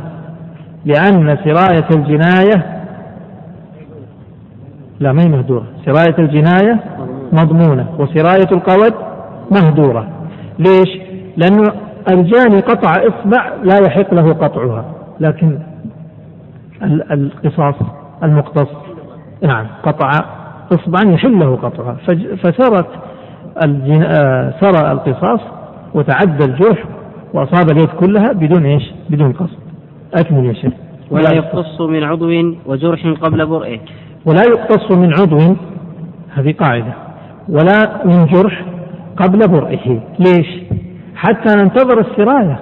لأن 0.86 1.38
سراية 1.44 1.88
الجناية 1.96 2.80
لا 5.00 5.14
ما 5.14 5.24
هي 5.24 5.30
مهدورة. 5.30 5.66
سراية 5.86 6.16
الجناية 6.20 6.80
مضمونة 7.32 7.88
وسراية 8.00 8.52
القود 8.52 8.94
مهدورة. 9.52 10.08
ليش؟ 10.60 11.00
لأنه 11.38 11.64
الجاني 12.12 12.60
قطع 12.60 12.96
إصبع 12.96 13.54
لا 13.64 13.80
يحق 13.88 14.14
له 14.14 14.34
قطعها. 14.34 14.86
لكن 15.20 15.60
القصاص 17.12 17.76
المقتص 18.24 18.70
نعم 19.44 19.68
قطع 19.84 20.12
إصبعا 20.72 21.14
يحل 21.14 21.40
له 21.40 21.56
قطعها. 21.56 21.98
فسرت 22.44 22.88
آه، 23.58 24.54
سرى 24.62 24.92
القصاص 24.92 25.40
وتعدى 25.94 26.46
الجرح 26.46 26.84
وأصاب 27.34 27.72
اليد 27.72 27.90
كلها 27.90 28.32
بدون 28.34 28.66
إيش؟ 28.66 28.84
بدون 29.10 29.32
قصد. 29.34 29.69
أكمل 30.14 30.46
يا 30.46 30.54
شيخ. 30.54 30.74
ولا 31.12 31.34
يقتص 31.34 31.82
من 31.82 32.04
عضو 32.04 32.30
وجرح 32.66 33.08
قبل 33.22 33.46
برئه. 33.46 33.80
ولا 34.26 34.44
يقتص 34.44 34.92
من 34.92 35.14
عضو 35.14 35.56
هذه 36.34 36.54
قاعدة 36.60 36.94
ولا 37.50 38.06
من 38.06 38.26
جرح 38.26 38.66
قبل 39.18 39.48
برئه. 39.48 40.00
ليش؟ 40.20 40.48
حتى 41.16 41.56
ننتظر 41.56 42.00
السراية. 42.00 42.60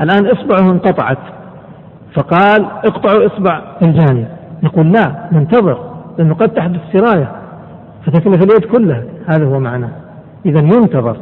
الآن 0.00 0.26
إصبعه 0.26 0.70
انقطعت. 0.70 1.18
فقال 2.14 2.64
اقطعوا 2.64 3.26
إصبع 3.26 3.62
الجاني. 3.82 4.24
نقول 4.62 4.92
لا 4.92 5.28
ننتظر 5.32 5.78
لأنه 6.18 6.34
قد 6.34 6.48
تحدث 6.48 6.80
سراية. 6.92 7.32
فتتلف 8.06 8.42
اليد 8.42 8.64
كلها. 8.64 9.04
هذا 9.26 9.44
هو 9.44 9.60
معناه. 9.60 9.90
إذا 10.46 10.60
ينتظر. 10.60 11.16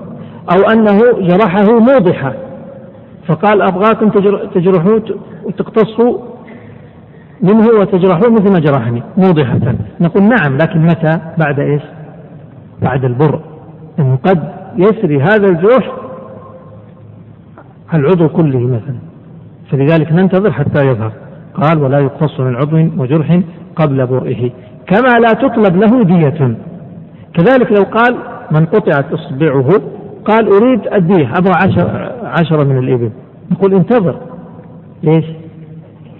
أو 0.52 0.70
أنه 0.72 1.00
جرحه 1.20 1.78
موضحة. 1.78 2.34
فقال 3.30 3.62
أبغاكم 3.62 4.08
تجرحوا 4.54 4.98
وتقتصوا 5.44 6.18
منه 7.42 7.68
وتجرحوه 7.80 8.30
مثل 8.30 8.52
ما 8.52 8.58
جرحني 8.58 9.02
موضحة. 9.16 9.60
نقول 10.00 10.22
نعم 10.22 10.56
لكن 10.56 10.80
متى؟ 10.80 11.20
بعد 11.38 11.58
إيش؟ 11.58 11.82
بعد 12.82 13.04
البر. 13.04 13.40
أنه 13.98 14.18
قد 14.24 14.52
يسري 14.76 15.22
هذا 15.22 15.46
الجرح 15.46 15.92
العضو 17.94 18.28
كله 18.28 18.58
مثلا. 18.58 18.98
فلذلك 19.70 20.12
ننتظر 20.12 20.52
حتى 20.52 20.86
يظهر. 20.86 21.12
قال 21.54 21.82
ولا 21.82 21.98
يقتص 21.98 22.40
من 22.40 22.56
عضو 22.56 22.76
وجرح 23.02 23.40
قبل 23.76 24.06
برئه 24.06 24.50
كما 24.86 25.18
لا 25.18 25.32
تطلب 25.32 25.76
له 25.76 26.02
دية. 26.02 26.54
كذلك 27.34 27.72
لو 27.72 27.82
قال 27.82 28.16
من 28.50 28.66
قطعت 28.66 29.12
إصبعه. 29.12 29.68
قال 30.24 30.48
أريد 30.48 30.94
الدية 30.94 31.32
أبغى 31.38 31.52
عشر 31.54 32.09
عشرة 32.38 32.64
من 32.64 32.78
الإبل. 32.78 33.10
نقول 33.50 33.74
انتظر. 33.74 34.20
ليش؟ 35.02 35.24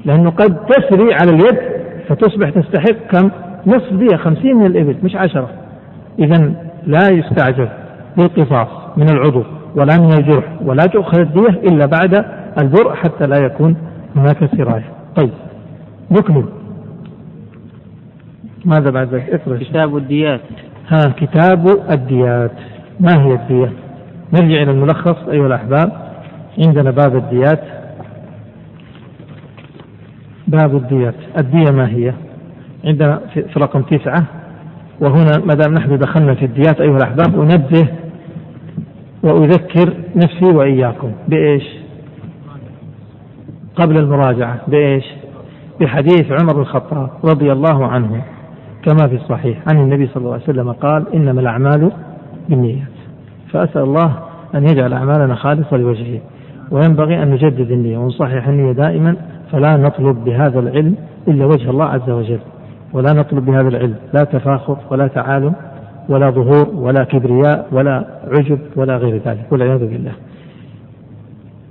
لأنه 0.04 0.30
قد 0.30 0.66
تسري 0.66 1.14
على 1.14 1.30
اليد 1.30 1.58
فتصبح 2.08 2.50
تستحق 2.50 3.06
كم؟ 3.10 3.30
نصف 3.66 3.92
دية 3.92 4.16
خمسين 4.16 4.56
من 4.56 4.66
الإبل 4.66 4.96
مش 5.02 5.16
عشرة. 5.16 5.48
إذا 6.18 6.52
لا 6.86 7.08
يستعجل 7.08 7.68
بالقصاص 8.16 8.68
من 8.96 9.08
العضو 9.08 9.42
ولا 9.74 9.98
من 9.98 10.12
الجرح 10.12 10.44
ولا 10.64 10.84
تؤخذ 10.86 11.18
الدية 11.18 11.48
إلا 11.48 11.86
بعد 11.86 12.24
البرء 12.58 12.94
حتى 12.94 13.26
لا 13.26 13.36
يكون 13.36 13.76
هناك 14.16 14.50
سراية 14.56 14.84
طيب 15.16 15.30
نكمل. 16.10 16.44
ماذا 18.64 18.90
بعد 18.90 19.14
ذلك؟ 19.14 19.30
اقرأ. 19.30 19.58
كتاب 19.58 19.96
الديات. 19.96 20.40
ها 20.88 21.14
كتاب 21.16 21.68
الديات. 21.90 22.52
ما 23.00 23.22
هي 23.24 23.34
الدية؟ 23.34 23.72
نرجع 24.32 24.62
إلى 24.62 24.70
الملخص 24.70 25.28
أيها 25.28 25.46
الأحباب. 25.46 25.92
عندنا 26.58 26.90
باب 26.90 27.16
الديات. 27.16 27.60
باب 30.48 30.76
الديات. 30.76 31.14
الدية 31.38 31.70
ما 31.72 31.88
هي؟ 31.88 32.12
عندنا 32.84 33.20
في 33.34 33.58
رقم 33.58 33.82
تسعة. 33.82 34.24
وهنا 35.00 35.38
ما 35.46 35.54
دام 35.54 35.74
نحن 35.74 35.98
دخلنا 35.98 36.34
في 36.34 36.44
الديات 36.44 36.80
أيها 36.80 36.96
الأحباب 36.96 37.40
أنبه 37.40 37.88
وأذكر 39.22 39.94
نفسي 40.16 40.44
وإياكم. 40.44 41.12
بإيش؟ 41.28 41.64
قبل 43.76 43.96
المراجعة. 43.98 44.60
بإيش؟ 44.68 45.04
بحديث 45.80 46.32
عمر 46.32 46.52
بن 46.52 46.60
الخطاب 46.60 47.10
رضي 47.24 47.52
الله 47.52 47.86
عنه 47.86 48.22
كما 48.82 49.08
في 49.08 49.14
الصحيح. 49.14 49.58
عن 49.72 49.78
النبي 49.80 50.06
صلى 50.06 50.16
الله 50.16 50.32
عليه 50.32 50.42
وسلم 50.42 50.72
قال 50.72 51.14
إنما 51.14 51.40
الأعمال 51.40 51.92
بالنيات. 52.48 52.99
فأسأل 53.52 53.82
الله 53.82 54.12
أن 54.54 54.62
يجعل 54.64 54.92
أعمالنا 54.92 55.34
خالصة 55.34 55.76
لوجهه 55.76 56.20
وينبغي 56.70 57.22
أن 57.22 57.30
نجدد 57.30 57.70
النية 57.70 57.98
ونصحح 57.98 58.48
النية 58.48 58.72
دائما 58.72 59.16
فلا 59.52 59.76
نطلب 59.76 60.24
بهذا 60.24 60.60
العلم 60.60 60.94
إلا 61.28 61.44
وجه 61.44 61.70
الله 61.70 61.84
عز 61.84 62.10
وجل. 62.10 62.38
ولا 62.92 63.12
نطلب 63.12 63.44
بهذا 63.46 63.68
العلم 63.68 63.94
لا 64.14 64.24
تفاخر 64.24 64.76
ولا 64.90 65.06
تعالم 65.06 65.52
ولا 66.08 66.30
ظهور 66.30 66.68
ولا 66.74 67.04
كبرياء 67.04 67.68
ولا 67.72 68.04
عجب 68.28 68.58
ولا 68.76 68.96
غير 68.96 69.20
ذلك 69.26 69.46
والعياذ 69.50 69.78
بالله. 69.78 70.12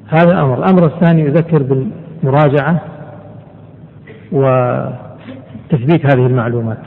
هذا 0.07 0.41
أمر. 0.41 0.57
الأمر 0.57 0.85
الثاني 0.85 1.22
يذكر 1.22 1.64
بالمراجعة 1.64 2.81
وتثبيت 4.31 6.06
هذه 6.06 6.26
المعلومات. 6.27 6.77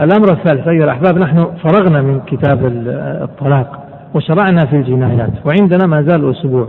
الأمر 0.00 0.32
الثالث 0.32 0.68
أيها 0.68 0.84
الأحباب 0.84 1.18
نحن 1.18 1.46
فرغنا 1.62 2.02
من 2.02 2.20
كتاب 2.20 2.58
الطلاق 3.22 3.86
وشرعنا 4.14 4.66
في 4.66 4.76
الجنايات 4.76 5.30
وعندنا 5.44 5.86
ما 5.86 6.02
زال 6.02 6.30
أسبوع. 6.30 6.68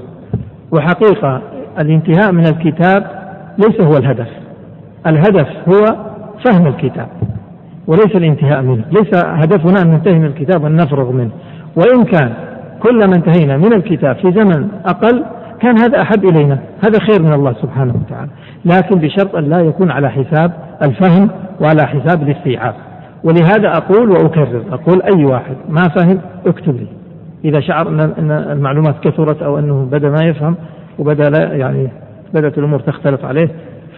وحقيقة 0.71 1.41
الانتهاء 1.79 2.31
من 2.31 2.47
الكتاب 2.47 3.03
ليس 3.57 3.81
هو 3.81 3.97
الهدف. 3.97 4.27
الهدف 5.07 5.47
هو 5.69 5.95
فهم 6.45 6.67
الكتاب 6.67 7.07
وليس 7.87 8.15
الانتهاء 8.15 8.61
منه. 8.61 8.83
ليس 8.91 9.25
هدفنا 9.25 9.81
أن 9.81 9.87
ننتهي 9.87 10.19
من 10.19 10.25
الكتاب 10.25 10.63
وأن 10.63 10.75
نفرغ 10.75 11.11
منه. 11.11 11.31
وإن 11.75 12.03
كان 12.03 12.33
كلما 12.83 13.15
انتهينا 13.15 13.57
من 13.57 13.73
الكتاب 13.73 14.15
في 14.15 14.31
زمن 14.31 14.67
أقل 14.85 15.23
كان 15.61 15.79
هذا 15.79 16.01
أحب 16.01 16.25
إلينا. 16.25 16.59
هذا 16.85 16.99
خير 16.99 17.21
من 17.21 17.33
الله 17.33 17.53
سبحانه 17.61 17.93
وتعالى. 18.05 18.31
لكن 18.65 18.95
بشرط 18.95 19.35
أن 19.35 19.49
لا 19.49 19.59
يكون 19.59 19.91
على 19.91 20.09
حساب 20.09 20.51
الفهم 20.81 21.29
وعلى 21.61 21.87
حساب 21.87 22.21
الاستيعاب. 22.21 22.73
ولهذا 23.23 23.77
أقول 23.77 24.09
وأكرر 24.09 24.63
أقول 24.71 25.01
أي 25.01 25.25
واحد 25.25 25.55
ما 25.69 25.83
فهم 25.83 26.19
اكتب 26.45 26.75
لي. 26.75 26.87
إذا 27.45 27.59
شعر 27.59 27.87
أن 27.89 28.31
المعلومات 28.31 28.95
كثرت 29.03 29.41
أو 29.41 29.59
أنه 29.59 29.87
بدأ 29.91 30.09
ما 30.09 30.23
يفهم 30.23 30.55
وبدأ 30.99 31.29
لا 31.29 31.53
يعني 31.53 31.87
بدأت 32.33 32.57
الأمور 32.57 32.79
تختلف 32.79 33.25
عليه 33.25 33.49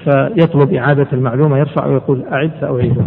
فيطلب 0.04 0.74
إعادة 0.74 1.08
المعلومة 1.14 1.58
يرفع 1.58 1.86
ويقول 1.86 2.24
أعد 2.32 2.52
سأعيدها 2.62 3.06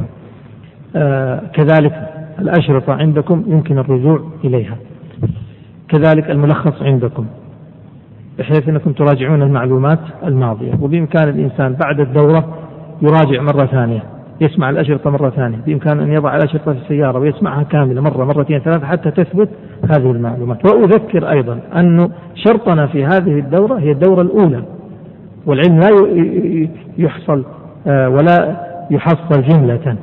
آه 0.97 1.43
كذلك 1.55 1.93
الأشرطة 2.38 2.93
عندكم 2.93 3.44
يمكن 3.47 3.78
الرجوع 3.78 4.20
إليها. 4.44 4.76
كذلك 5.88 6.30
الملخص 6.30 6.82
عندكم 6.82 7.26
بحيث 8.38 8.68
أنكم 8.68 8.93
تراجعون 8.93 9.43
المعلومات 9.43 9.98
الماضية. 10.24 10.72
وبإمكان 10.80 11.28
الإنسان 11.28 11.72
بعد 11.72 12.01
الدورة 12.01 12.59
يراجع 13.02 13.43
مرة 13.43 13.66
ثانية. 13.66 14.02
يسمع 14.41 14.71
الأشرطة 14.71 15.11
مرة 15.11 15.31
ثانية 15.31 15.59
بإمكان 15.67 16.01
أن 16.01 16.13
يضع 16.13 16.37
الأشرطة 16.37 16.73
في 16.73 16.79
السيارة 16.79 17.19
ويسمعها 17.19 17.63
كاملة 17.63 18.01
مرة 18.01 18.25
مرتين 18.25 18.59
ثلاثة 18.59 18.87
حتى 18.87 19.11
تثبت 19.11 19.49
هذه 19.91 20.11
المعلومات. 20.11 20.65
وأذكر 20.65 21.31
أيضا 21.31 21.59
أن 21.75 22.11
شرطنا 22.35 22.87
في 22.87 23.05
هذه 23.05 23.39
الدورة 23.39 23.79
هي 23.79 23.93
الدورة 23.93 24.23
الأولى 24.23 24.63
والعلم 25.47 25.81
لا 25.81 25.91
يحصل 26.99 27.45
آه، 27.87 28.09
ولا 28.09 28.57
يحصل 28.91 29.43
جملة. 29.43 29.97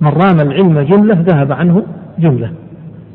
من 0.00 0.08
رام 0.08 0.40
العلم 0.40 0.80
جملة 0.80 1.14
ذهب 1.20 1.52
عنه 1.52 1.82
جملة. 2.18 2.50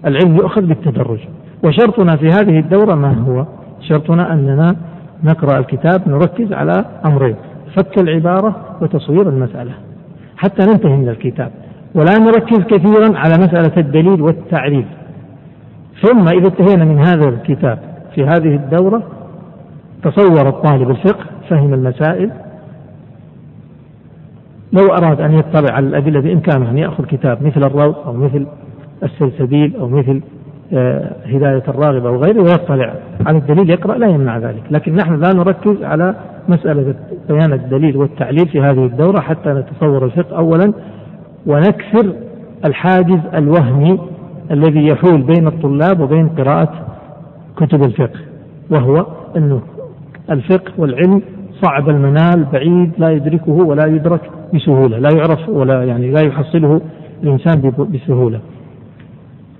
العلم 0.05 0.35
يؤخذ 0.35 0.61
بالتدرج. 0.61 1.19
وشرطنا 1.63 2.15
في 2.15 2.27
هذه 2.27 2.59
الدورة 2.59 2.95
ما 2.95 3.13
هو؟ 3.13 3.45
شرطنا 3.81 4.33
أننا 4.33 4.75
نقرأ 5.23 5.59
الكتاب 5.59 6.01
نركز 6.07 6.53
على 6.53 6.85
أمرين 7.05 7.35
فك 7.75 8.01
العبارة 8.01 8.55
وتصوير 8.81 9.29
المسألة. 9.29 9.86
حتى 10.37 10.65
ننتهي 10.65 10.95
من 10.95 11.09
الكتاب. 11.09 11.51
ولا 11.95 12.17
نركز 12.17 12.59
كثيرا 12.59 13.17
على 13.17 13.33
مسألة 13.37 13.77
الدليل 13.77 14.21
والتعريف. 14.21 14.85
ثم 16.01 16.27
إذا 16.27 16.47
انتهينا 16.47 16.85
من 16.85 16.99
هذا 16.99 17.29
الكتاب 17.29 17.79
في 18.15 18.23
هذه 18.23 18.55
الدورة 18.55 19.03
تصور 20.03 20.49
الطالب 20.49 20.89
الفقه 20.89 21.25
فهم 21.49 21.73
المسائل. 21.73 22.31
لو 24.73 24.93
أراد 24.93 25.21
أن 25.21 25.33
يطلع 25.33 25.73
على 25.73 25.87
الأدلة 25.87 26.19
بإمكانه 26.19 26.69
أن 26.69 26.77
يأخذ 26.77 27.05
كتاب 27.05 27.43
مثل 27.43 27.63
الروض 27.63 27.95
أو 27.95 28.13
مثل 28.13 28.47
السلسبيل 29.03 29.75
أو 29.75 29.87
مثل 29.87 30.21
هداية 31.25 31.63
الراغب 31.67 32.05
أو 32.05 32.23
غيره 32.23 32.41
ويطلع 32.41 32.93
على 33.25 33.37
الدليل 33.37 33.69
يقرأ 33.69 33.97
لا 33.97 34.07
يمنع 34.07 34.37
ذلك. 34.37 34.63
لكن 34.71 34.95
نحن 34.95 35.21
لا 35.21 35.33
نركز 35.33 35.83
على 35.83 36.15
مسألة 36.49 36.95
بيان 37.29 37.53
الدليل 37.53 37.97
والتعليل 37.97 38.47
في 38.47 38.61
هذه 38.61 38.85
الدورة 38.85 39.19
حتى 39.19 39.49
نتصور 39.49 40.05
الفقه 40.05 40.37
أولا 40.37 40.73
ونكسر 41.45 42.13
الحاجز 42.65 43.19
الوهمي 43.33 43.99
الذي 44.51 44.87
يحول 44.87 45.21
بين 45.21 45.47
الطلاب 45.47 45.99
وبين 45.99 46.29
قراءة 46.29 46.73
كتب 47.57 47.83
الفقه 47.83 48.19
وهو 48.69 49.05
أنه 49.37 49.61
الفقه 50.31 50.71
والعلم 50.77 51.21
صعب 51.61 51.89
المنال 51.89 52.45
بعيد 52.53 52.91
لا 52.97 53.09
يدركه 53.09 53.51
ولا 53.51 53.85
يدرك 53.85 54.21
بسهولة 54.53 54.99
لا 54.99 55.09
يعرف 55.17 55.49
ولا 55.49 55.83
يعني 55.83 56.11
لا 56.11 56.21
يحصله 56.21 56.81
الإنسان 57.23 57.73
بسهولة. 57.93 58.39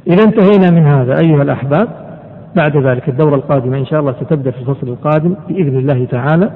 إذا 0.08 0.24
انتهينا 0.24 0.70
من 0.72 0.86
هذا 0.86 1.20
أيها 1.20 1.42
الأحباب 1.42 1.88
بعد 2.56 2.78
ذلك 2.78 3.10
الدورة 3.10 3.36
القادمة 3.36 3.78
إن 3.78 3.86
شاء 3.86 4.00
الله 4.00 4.14
ستبدأ 4.14 4.52
في 4.52 4.60
الفصل 4.60 4.88
القادم 4.88 5.36
بإذن 5.50 5.78
الله 5.78 6.06
تعالى. 6.06 6.52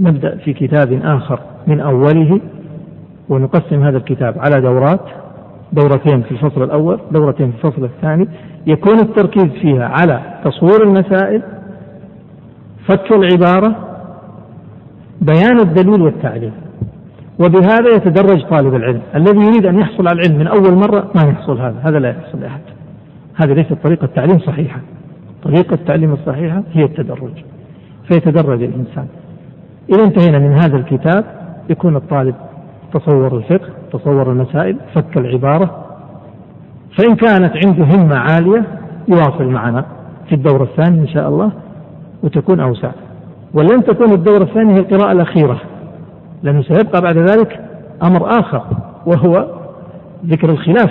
نبدأ 0.00 0.36
في 0.36 0.52
كتاب 0.52 1.00
آخر 1.04 1.40
من 1.66 1.80
أوله 1.80 2.40
ونقسم 3.28 3.82
هذا 3.82 3.96
الكتاب 3.96 4.38
على 4.38 4.60
دورات 4.60 5.00
دورتين 5.72 6.22
في 6.22 6.30
الفصل 6.30 6.62
الأول 6.62 6.98
دورتين 7.10 7.52
في 7.52 7.64
الفصل 7.64 7.84
الثاني. 7.84 8.28
يكون 8.66 8.98
التركيز 9.00 9.52
فيها 9.62 9.86
على 9.86 10.20
تصوير 10.44 10.82
المسائل 10.82 11.42
فك 12.86 13.12
العبارة 13.12 13.76
بيان 15.20 15.60
الدليل 15.60 16.02
والتعليل. 16.02 16.52
وبهذا 17.44 17.94
يتدرج 17.96 18.42
طالب 18.42 18.74
العلم. 18.74 19.00
الذي 19.14 19.38
يريد 19.38 19.66
أن 19.66 19.78
يحصل 19.78 20.08
على 20.08 20.20
العلم 20.20 20.38
من 20.38 20.46
أول 20.46 20.74
مرة 20.74 21.10
ما 21.14 21.22
يحصل 21.22 21.60
هذا. 21.60 21.76
هذا 21.82 21.98
لا 21.98 22.10
يحصل 22.10 22.40
لأحد. 22.40 22.60
هذه 23.34 23.52
ليست 23.52 23.72
طريقة 23.84 24.06
تعليم 24.06 24.38
صحيحة. 24.38 24.80
طريقة 25.42 25.74
التعليم 25.74 26.12
الصحيحة 26.12 26.62
هي 26.72 26.84
التدرج. 26.84 27.44
فيتدرج 28.08 28.62
الإنسان. 28.62 29.06
إذا 29.92 30.04
انتهينا 30.04 30.38
من 30.38 30.52
هذا 30.52 30.76
الكتاب 30.76 31.24
يكون 31.70 31.96
الطالب 31.96 32.34
تصور 32.94 33.36
الفقه 33.36 33.68
تصور 33.92 34.32
المسائل 34.32 34.76
فك 34.94 35.16
العبارة. 35.16 35.84
فإن 36.98 37.14
كانت 37.14 37.66
عنده 37.66 37.84
همة 37.84 38.16
عالية 38.16 38.64
يواصل 39.08 39.44
معنا 39.44 39.84
في 40.28 40.34
الدورة 40.34 40.62
الثانية 40.62 41.00
إن 41.00 41.08
شاء 41.08 41.28
الله 41.28 41.52
وتكون 42.22 42.60
أوسع. 42.60 42.90
ولن 43.54 43.84
تكون 43.84 44.12
الدورة 44.12 44.42
الثانية 44.42 44.74
هي 44.74 44.78
القراءة 44.78 45.12
الأخيرة. 45.12 45.60
لأنه 46.42 46.62
سيبقى 46.62 47.00
بعد 47.00 47.18
ذلك 47.18 47.60
أمر 48.02 48.40
آخر 48.40 48.64
وهو 49.06 49.46
ذكر 50.26 50.50
الخلاف. 50.50 50.90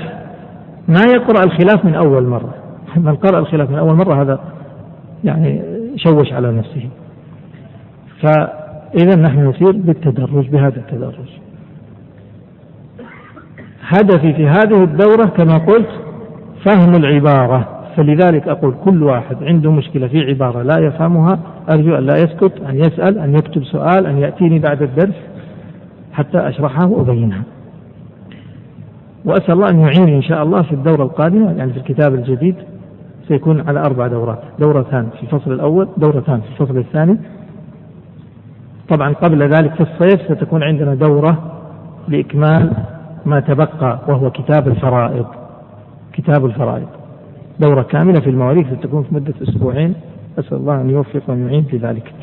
ما 0.87 1.01
يقرأ 1.13 1.43
الخلاف 1.43 1.85
من 1.85 1.95
أول 1.95 2.23
مرة. 2.23 2.53
من 2.95 3.15
قرأ 3.15 3.39
الخلاف 3.39 3.69
من 3.69 3.77
أول 3.77 3.95
مرة 3.95 4.21
هذا 4.21 4.39
يعني 5.23 5.61
شوش 5.95 6.33
على 6.33 6.51
نفسه. 6.51 6.89
فإذا 8.21 9.15
نحن 9.15 9.47
نسير 9.49 9.71
بالتدرج 9.71 10.49
بهذا 10.49 10.77
التدرج. 10.77 11.29
هدفي 13.87 14.33
في 14.33 14.47
هذه 14.47 14.83
الدورة 14.83 15.25
كما 15.25 15.57
قلت 15.57 15.89
فهم 16.65 16.95
العبارة. 16.95 17.80
فلذلك 17.95 18.47
أقول 18.47 18.76
كل 18.85 19.03
واحد 19.03 19.43
عنده 19.43 19.72
مشكلة 19.72 20.07
في 20.07 20.19
عبارة 20.19 20.61
لا 20.61 20.80
يفهمها 20.80 21.39
أرجو 21.69 21.95
أن 21.95 22.05
لا 22.05 22.13
يسكت 22.18 22.61
أن 22.69 22.76
يسأل 22.76 23.19
أن 23.19 23.34
يكتب 23.34 23.63
سؤال 23.63 24.05
أن 24.05 24.18
يأتيني 24.18 24.59
بعد 24.59 24.81
الدرس 24.81 25.15
حتى 26.13 26.38
أشرحها 26.38 26.85
وأبينها 26.85 27.43
وأسأل 29.26 29.51
الله 29.51 29.69
أن 29.69 29.80
يعيني 29.80 30.15
إن 30.18 30.22
شاء 30.22 30.43
الله 30.43 30.61
في 30.61 30.72
الدورة 30.72 31.03
القادمة 31.03 31.51
يعني 31.51 31.73
في 31.73 31.77
الكتاب 31.77 32.13
الجديد 32.13 32.55
سيكون 33.27 33.68
على 33.68 33.80
أربع 33.80 34.07
دورات. 34.07 34.39
دورتان 34.59 35.09
في 35.18 35.23
الفصل 35.23 35.51
الأول 35.51 35.88
دورتان 35.97 36.41
في 36.41 36.61
الفصل 36.61 36.77
الثاني. 36.77 37.18
طبعا 38.89 39.13
قبل 39.13 39.43
ذلك 39.43 39.73
في 39.73 39.81
الصيف 39.81 40.22
ستكون 40.22 40.63
عندنا 40.63 40.95
دورة 40.95 41.38
لإكمال 42.07 42.73
ما 43.26 43.39
تبقى 43.39 43.99
وهو 44.07 44.31
كتاب 44.31 44.68
الفرائض. 44.68 45.26
كتاب 46.13 46.45
الفرائض. 46.45 46.88
دورة 47.59 47.81
كاملة 47.81 48.19
في 48.19 48.29
المواريث 48.29 48.67
ستكون 48.79 49.03
في 49.03 49.15
مدة 49.15 49.33
أسبوعين. 49.41 49.93
أسأل 50.39 50.57
الله 50.57 50.81
أن 50.81 50.89
يوفق 50.89 51.21
وأن 51.27 51.47
يعين 51.47 51.63
في 51.63 51.77
ذلك. 51.77 52.13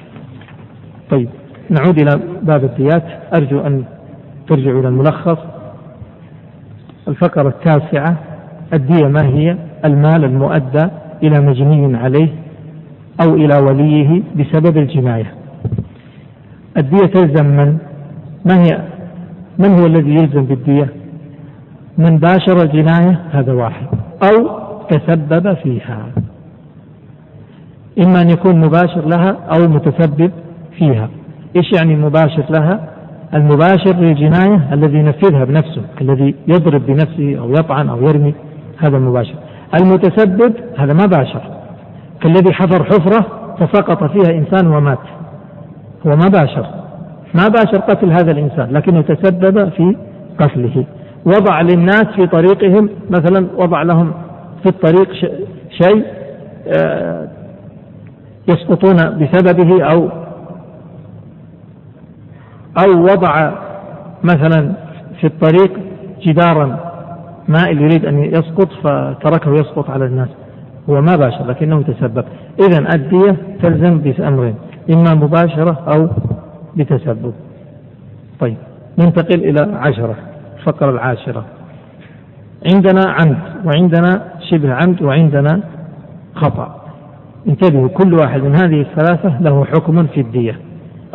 طيب 1.10 1.28
نعود 1.70 1.98
إلى 1.98 2.20
باب 2.42 2.64
الديات. 2.64 3.04
أرجو 3.34 3.60
أن 3.60 3.84
ترجعوا 4.48 4.80
إلى 4.80 4.88
الملخص. 4.88 5.38
الفقرة 7.08 7.48
التاسعة 7.48 8.16
الدية 8.72 9.06
ما 9.06 9.26
هي؟ 9.26 9.56
المال 9.84 10.24
المؤدى 10.24 10.88
إلى 11.22 11.40
مجني 11.40 11.96
عليه 11.96 12.28
أو 13.22 13.34
إلى 13.34 13.58
وليه 13.58 14.22
بسبب 14.36 14.76
الجناية. 14.76 15.34
الدية 16.76 17.06
تلزم 17.06 17.46
من؟ 17.46 17.78
ما 18.44 18.62
هي؟ 18.62 18.82
من 19.58 19.80
هو 19.80 19.86
الذي 19.86 20.14
يلزم 20.14 20.44
بالدية؟ 20.44 20.88
من 21.98 22.18
باشر 22.18 22.62
الجناية 22.62 23.20
هذا 23.30 23.52
واحد. 23.52 23.86
أو 24.22 24.67
تسبب 24.90 25.54
فيها. 25.54 26.06
إما 27.98 28.22
أن 28.22 28.30
يكون 28.30 28.60
مباشر 28.60 29.08
لها 29.08 29.36
أو 29.56 29.68
متسبب 29.68 30.30
فيها. 30.78 31.08
إيش 31.56 31.72
يعني 31.72 31.96
مباشر 31.96 32.44
لها؟ 32.50 32.88
المباشر 33.34 33.96
للجناية 33.96 34.68
الذي 34.72 34.98
ينفذها 34.98 35.44
بنفسه 35.44 35.82
الذي 36.00 36.34
يضرب 36.48 36.86
بنفسه 36.86 37.38
أو 37.38 37.50
يطعن 37.50 37.88
أو 37.88 38.02
يرمي 38.02 38.34
هذا 38.78 38.96
المباشر. 38.96 39.34
المتسبب 39.74 40.54
هذا 40.78 40.92
ما 40.92 41.06
باشر. 41.06 41.42
كالذي 42.20 42.52
حفر 42.52 42.84
حفرة 42.84 43.26
فسقط 43.58 44.04
فيها 44.04 44.38
إنسان 44.38 44.66
ومات. 44.66 44.98
هو 46.06 46.16
ما 46.16 46.26
باشر. 46.32 46.66
ما 47.34 47.48
باشر 47.48 47.78
قتل 47.78 48.10
هذا 48.10 48.30
الإنسان 48.30 48.72
لكنه 48.72 49.00
تسبب 49.00 49.68
في 49.68 49.96
قتله. 50.38 50.84
وضع 51.24 51.60
للناس 51.60 52.04
في 52.04 52.26
طريقهم 52.26 52.88
مثلا 53.10 53.48
وضع 53.56 53.82
لهم 53.82 54.12
في 54.62 54.68
الطريق 54.68 55.12
شيء 55.70 56.04
آه، 56.68 57.28
يسقطون 58.48 58.94
بسببه 58.94 59.84
أو 59.84 60.08
أو 62.84 63.02
وضع 63.02 63.52
مثلا 64.24 64.72
في 65.20 65.26
الطريق 65.26 65.78
جدارا 66.22 66.78
ماء 67.48 67.76
يريد 67.76 68.04
أن 68.04 68.18
يسقط 68.24 68.68
فتركه 68.72 69.54
يسقط 69.54 69.90
على 69.90 70.04
الناس 70.04 70.28
هو 70.90 71.00
ما 71.00 71.16
باشر 71.16 71.46
لكنه 71.46 71.82
تسبب 71.82 72.24
إذا 72.60 72.94
الدية 72.94 73.36
تلزم 73.62 73.98
بأمرين 73.98 74.54
إما 74.90 75.14
مباشرة 75.14 75.78
أو 75.88 76.08
بتسبب. 76.76 77.32
طيب 78.40 78.56
ننتقل 78.98 79.44
إلى 79.44 79.76
عشرة 79.76 80.16
الفقرة 80.58 80.90
العاشرة. 80.90 81.44
عندنا 82.74 83.00
عمد 83.06 83.38
وعندنا 83.64 84.22
شبه 84.50 84.74
عمد 84.74 85.02
وعندنا 85.02 85.60
خطأ. 86.34 86.82
انتبهوا 87.48 87.88
كل 87.88 88.14
واحد 88.14 88.42
من 88.42 88.56
هذه 88.56 88.80
الثلاثة 88.80 89.40
له 89.40 89.64
حكم 89.64 90.06
في 90.06 90.20
الدية. 90.20 90.60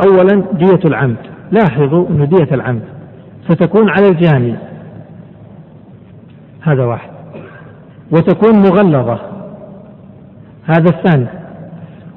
أولا 0.08 0.44
دية 0.54 0.80
العمد. 0.86 1.18
لاحظوا 1.52 2.10
أن 2.10 2.28
دية 2.30 2.54
العمد. 2.56 2.82
ستكون 3.50 3.90
على 3.90 4.08
الجاني. 4.08 4.56
هذا 6.62 6.86
واحد. 6.86 7.10
وتكون 8.12 8.60
مغلظة. 8.60 9.20
هذا 10.66 10.90
الثاني. 10.90 11.28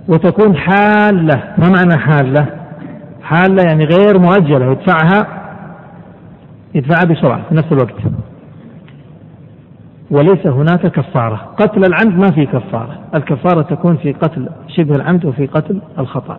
وتكون 0.09 0.57
حالة. 0.57 1.43
ما 1.59 1.69
معنى 1.69 1.99
حالة؟ 1.99 2.47
حالة 3.23 3.63
يعني 3.63 3.85
غير 3.85 4.19
مؤجلة. 4.19 4.71
يدفعها 4.73 5.27
يدفعها 6.75 7.05
بسرعة 7.05 7.41
في 7.49 7.55
نفس 7.55 7.73
الوقت. 7.73 7.95
وليس 10.11 10.47
هناك 10.47 10.87
كفارة. 10.87 11.37
قتل 11.37 11.85
العمد 11.85 12.19
ما 12.19 12.31
في 12.31 12.47
كفارة. 12.47 12.99
الكفارة 13.15 13.63
تكون 13.63 13.97
في 13.97 14.13
قتل 14.13 14.49
شبه 14.69 14.97
العمد 14.97 15.25
وفي 15.25 15.47
قتل 15.47 15.81
الخطأ. 15.99 16.39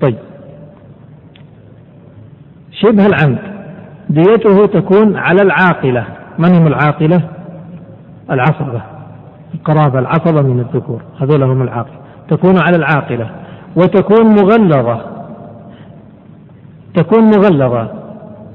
طيب. 0.00 0.18
شبه 2.72 3.06
العمد. 3.06 3.38
ديته 4.10 4.66
تكون 4.66 5.16
على 5.16 5.42
العاقلة. 5.42 6.04
من 6.38 6.54
هم 6.54 6.66
العاقلة؟ 6.66 7.20
العصبة. 8.30 8.82
القرابة 9.54 9.98
العصبة 9.98 10.42
من 10.42 10.60
الذكور. 10.60 11.02
هذول 11.20 11.42
هم 11.42 11.62
العاقلة. 11.62 11.96
تكون 12.28 12.54
على 12.58 12.76
العاقلة. 12.76 13.30
وتكون 13.76 14.26
مغلظة. 14.26 15.00
تكون 16.94 17.24
مغلظة. 17.24 17.88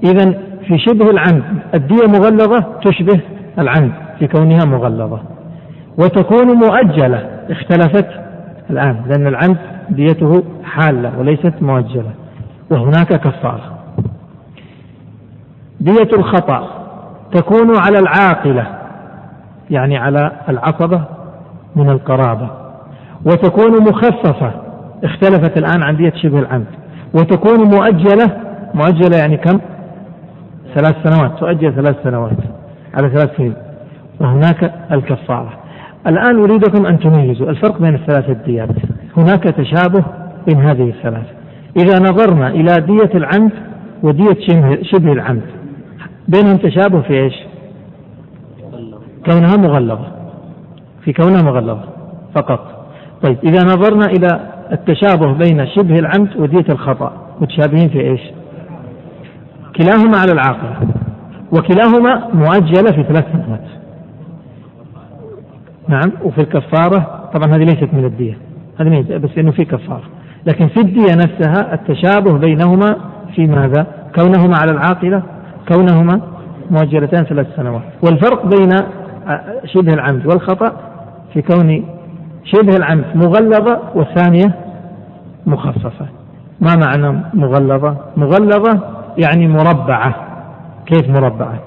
إذا 0.04 0.32
في 0.68 0.78
شبه 0.78 1.10
العمد 1.10 1.44
الدية 1.74 2.08
مغلظة 2.08 2.66
تشبه 2.84 3.20
العمد. 3.60 4.07
في 4.20 4.28
كونها 4.28 4.66
مغلظة. 4.66 5.20
وتكون 5.98 6.48
مؤجلة. 6.48 7.30
اختلفت 7.50 8.08
الآن 8.70 9.02
لأن 9.08 9.28
العمد 9.28 9.58
ديته 9.90 10.44
حالة 10.64 11.20
وليست 11.20 11.54
مؤجلة. 11.62 12.12
وهناك 12.72 13.08
كفارة. 13.08 13.78
دية 15.80 16.10
الخطأ. 16.18 16.70
تكون 17.34 17.68
على 17.80 18.00
العاقلة 18.00 18.68
يعني 19.70 19.98
على 19.98 20.32
العصبة 20.50 21.02
من 21.76 21.90
القرابة. 21.90 22.50
وتكون 23.26 23.82
مخففة 23.82 24.52
اختلفت 25.04 25.58
الآن 25.58 25.84
عن 25.84 25.98
دية 25.98 26.14
شبه 26.16 26.40
العمد. 26.40 26.68
وتكون 27.14 27.60
مؤجلة. 27.60 28.38
مؤجلة 28.74 29.18
يعني 29.18 29.38
كم؟ 29.38 29.60
ثلاث 30.76 30.96
سنوات. 31.04 31.40
تؤجل 31.40 31.76
ثلاث 31.76 31.96
سنوات. 32.04 32.38
على 32.94 33.10
ثلاث 33.10 33.38
سنين. 33.38 33.54
وهناك 34.20 34.74
الكفارة. 34.92 35.54
الآن 36.08 36.40
أريدكم 36.40 36.86
أن 36.86 37.00
تميزوا 37.00 37.50
الفرق 37.50 37.82
بين 37.82 37.96
الثلاثة 37.96 38.34
ديات 38.34 38.70
هناك 39.18 39.44
تشابه 39.44 40.04
بين 40.48 40.62
هذه 40.62 40.90
الثلاثة 40.90 41.38
إذا 41.78 42.00
نظرنا 42.00 42.48
إلى 42.48 42.74
دية 42.82 43.12
العمد 43.16 43.52
ودية 44.04 44.38
شبه 44.82 45.12
العمد 45.12 45.42
بينهم 46.28 46.58
تشابه 46.58 47.02
في 47.02 47.14
إيش؟ 47.14 47.34
كونها 49.26 49.58
مغلظة. 49.58 50.08
في 51.06 51.14
كونها 51.14 51.42
مغلظة 51.42 51.84
فقط. 52.36 52.88
طيب 53.24 53.38
إذا 53.44 53.64
نظرنا 53.64 54.06
إلى 54.06 54.40
التشابه 54.72 55.34
بين 55.34 55.68
شبه 55.68 56.00
العمد 56.00 56.38
ودية 56.38 56.66
الخطأ 56.70 57.12
متشابهين 57.42 57.90
في 57.90 58.02
إيش؟ 58.02 58.22
كلاهما 59.76 60.18
على 60.18 60.32
العاقل 60.32 60.88
وكلاهما 61.52 62.28
مؤجلة 62.34 62.92
في 62.92 63.04
ثلاث 63.04 63.26
سنوات 63.32 63.78
نعم 65.88 66.12
وفي 66.24 66.42
الكفارة 66.42 67.30
طبعا 67.34 67.56
هذه 67.56 67.64
ليست 67.64 67.90
من 67.94 68.06
الدية 68.06 68.38
هذه 68.80 69.18
بس 69.18 69.30
إنه 69.38 69.52
في 69.52 69.66
كفارة. 69.66 70.04
لكن 70.46 70.68
في 70.68 70.80
الدية 70.80 71.16
نفسها 71.16 71.74
التشابه 71.74 72.38
بينهما 72.38 72.96
في 73.36 73.48
ماذا؟ 73.48 73.88
كونهما 74.16 74.58
على 74.58 74.72
العاقلة 74.72 75.24
كونهما 75.74 76.22
مؤجلتان 76.72 77.24
ثلاث 77.24 77.48
سنوات. 77.56 77.82
والفرق 78.04 78.46
بين 78.46 78.76
شبه 79.66 79.94
العمد 79.94 80.26
والخطأ 80.26 80.72
في 81.34 81.42
كون 81.42 81.86
شبه 82.44 82.76
العمد 82.78 83.06
مغلظة 83.16 83.80
والثانية 83.96 84.56
مخففة 85.46 86.06
ما 86.62 86.76
معنى 86.76 87.22
مغلظة؟ 87.34 87.98
مغلظة 88.18 88.80
يعني 89.18 89.48
مربعة. 89.48 90.16
كيف 90.86 91.10
مربعة؟ 91.10 91.60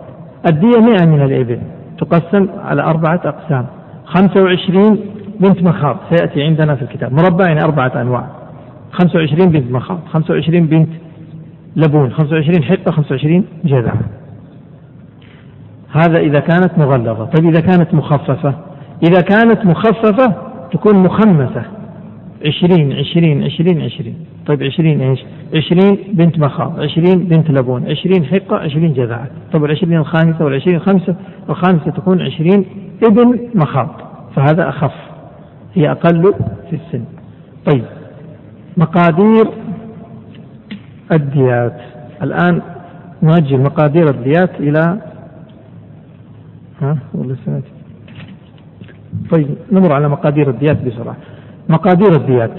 الدية 0.46 0.78
مئة 0.78 1.06
من 1.06 1.22
الإبل 1.22 1.60
تقسم 1.98 2.46
على 2.64 2.82
أربعة 2.82 3.20
أقسام. 3.24 3.66
خمسة 4.14 4.42
وعشرين 4.42 4.98
بنت 5.40 5.62
مخاض. 5.62 5.96
سيأتي 6.10 6.42
عندنا 6.42 6.74
في 6.74 6.82
الكتاب. 6.82 7.12
مربع 7.12 7.46
يعني 7.46 7.62
أربعة 7.64 8.00
أنواع. 8.00 8.26
خمسة 8.92 9.18
وعشرين 9.18 9.50
بنت 9.50 9.72
مخاض. 9.72 10.00
خمسة 10.12 10.34
وعشرين 10.34 10.66
بنت 10.66 10.88
لبون. 11.76 12.12
خمسة 12.12 12.34
وعشرين 12.34 12.62
حقة 12.62 12.90
خمسة 12.90 13.08
وعشرين 13.10 13.44
جذع. 13.64 13.94
هذا 15.92 16.18
إذا 16.18 16.40
كانت 16.40 16.78
مغلظة. 16.78 17.24
طيب 17.24 17.48
إذا 17.48 17.60
كانت 17.60 17.94
مخففة؟ 17.94 18.54
إذا 19.08 19.20
كانت 19.20 19.66
مخففة 19.66 20.34
تكون 20.72 20.96
مخمسة. 20.96 21.62
عشرين 22.46 22.92
عشرين 22.92 23.44
عشرين 23.44 23.82
عشرين. 23.82 24.14
طيب 24.46 24.62
عشرين 24.62 25.00
إيش؟ 25.00 25.20
عشرين 25.54 25.98
بنت 26.12 26.38
مخاض 26.38 26.80
عشرين 26.80 27.18
بنت 27.18 27.50
لبون 27.50 27.90
عشرين 27.90 28.24
حقة 28.24 28.56
عشرين 28.56 28.92
جذعة 28.92 29.26
طيب 29.52 29.64
العشرين 29.64 29.96
الخامسة 29.96 30.44
والعشرين 30.44 30.76
الخامسة 30.76 31.14
الخامسة 31.48 31.90
تكون 31.90 32.20
عشرين 32.20 32.64
ابن 33.04 33.38
مخاض. 33.54 33.88
فهذا 34.36 34.68
أخف 34.68 34.94
هي 35.74 35.90
أقل 35.90 36.34
في 36.70 36.76
السن. 36.76 37.04
طيب 37.66 37.84
مقادير 38.76 39.48
الديات. 41.12 41.80
الآن 42.22 42.62
نؤجل 43.22 43.60
مقادير 43.60 44.10
الديات 44.10 44.60
إلى 44.60 44.98
ها 46.82 46.98
طيب 49.30 49.48
نمر 49.72 49.92
على 49.92 50.08
مقادير 50.08 50.50
الديات 50.50 50.82
بسرعة. 50.82 51.16
مقادير 51.68 52.12
الديات. 52.16 52.54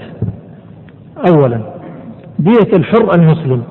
أولا 1.28 1.81
دية 2.42 2.76
الحر 2.76 3.14
المسلم. 3.14 3.62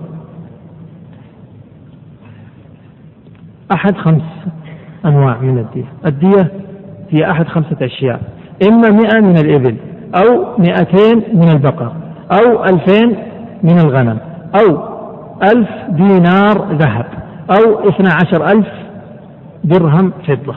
أحد 3.73 3.97
خمس 3.97 4.21
أنواع 5.05 5.37
من 5.37 5.57
الدية. 5.57 5.85
الدية 6.05 6.51
هي 7.09 7.31
أحد 7.31 7.47
خمسة 7.47 7.77
أشياء. 7.81 8.21
إما 8.67 8.89
مئة 8.89 9.19
من 9.19 9.37
الإبل 9.37 9.75
أو 10.15 10.57
مئتين 10.57 11.23
من 11.33 11.49
البقر 11.49 11.91
أو 12.31 12.63
ألفين 12.63 13.15
من 13.63 13.79
الغنم 13.79 14.17
أو 14.61 14.91
ألف 15.43 15.69
دينار 15.89 16.73
ذهب 16.73 17.05
أو 17.49 17.89
اثنى 17.89 18.09
عشر 18.09 18.51
ألف 18.51 18.67
درهم 19.63 20.11
فضة. 20.27 20.55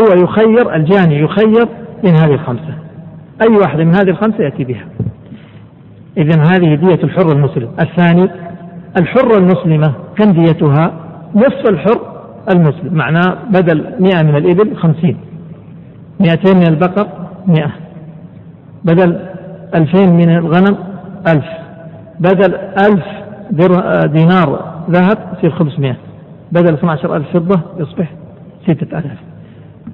هو 0.00 0.22
يخير 0.22 0.74
الجاني 0.74 1.20
يخير 1.20 1.68
من 2.04 2.10
هذه 2.10 2.34
الخمسة. 2.34 2.74
أي 3.42 3.56
واحدة 3.56 3.84
من 3.84 3.94
هذه 3.94 4.10
الخمسة 4.10 4.44
يأتي 4.44 4.64
بها. 4.64 4.84
إذا 6.16 6.42
هذه 6.42 6.74
دية 6.74 7.04
الحر 7.04 7.32
المسلم. 7.32 7.68
الثاني 7.80 8.30
الحرة 9.00 9.38
المسلمة 9.38 9.92
كم 10.16 10.32
ديتها؟ 10.32 10.92
نصف 11.34 11.70
الحر 11.70 12.00
المسلم. 12.50 12.94
معناه 12.94 13.36
بدل 13.50 13.94
مئة 14.00 14.22
من 14.22 14.36
الإبل 14.36 14.76
خمسين. 14.76 15.16
مئتين 16.20 16.56
من 16.56 16.66
البقر 16.66 17.08
مئة. 17.46 17.70
بدل 18.84 19.18
ألفين 19.74 20.16
من 20.16 20.36
الغنم 20.36 20.76
ألف. 21.28 21.46
بدل 22.20 22.54
ألف 22.54 23.04
دينار 24.12 24.76
ذهب 24.90 25.18
يصير 25.38 25.50
خمسمائة 25.50 25.96
بدل 26.52 26.74
12 26.74 27.16
ألف 27.16 27.26
فضة 27.32 27.60
يصبح 27.78 28.12
ستة 28.62 28.98
ألاف. 28.98 29.18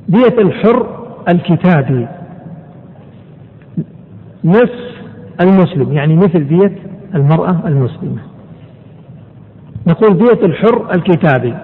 دية 0.09 0.43
الحر 0.43 0.87
الكتابي. 1.29 2.07
نصف 4.45 5.02
المسلم 5.43 5.93
يعني 5.93 6.17
مثل 6.17 6.49
دية 6.49 6.73
المرأة 7.15 7.57
المسلمة. 7.67 8.19
نقول 9.87 10.19
دية 10.19 10.47
الحر 10.47 10.95
الكتابي 10.95 11.55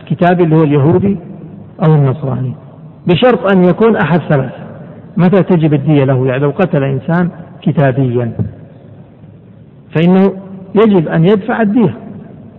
الكتابي 0.00 0.44
اللي 0.44 0.56
هو 0.56 0.62
اليهودي 0.62 1.16
أو 1.86 1.94
النصراني. 1.94 2.54
بشرط 3.06 3.52
أن 3.52 3.64
يكون 3.64 3.96
أحد 3.96 4.20
ثلاثة. 4.20 4.64
متى 5.16 5.42
تجب 5.42 5.74
الدية 5.74 6.04
له؟ 6.04 6.26
يعني 6.26 6.42
لو 6.42 6.50
قتل 6.50 6.82
إنسان 6.84 7.28
كتابيا. 7.62 8.32
فإنه 9.94 10.32
يجب 10.74 11.08
أن 11.08 11.24
يدفع 11.24 11.62
الدية. 11.62 11.94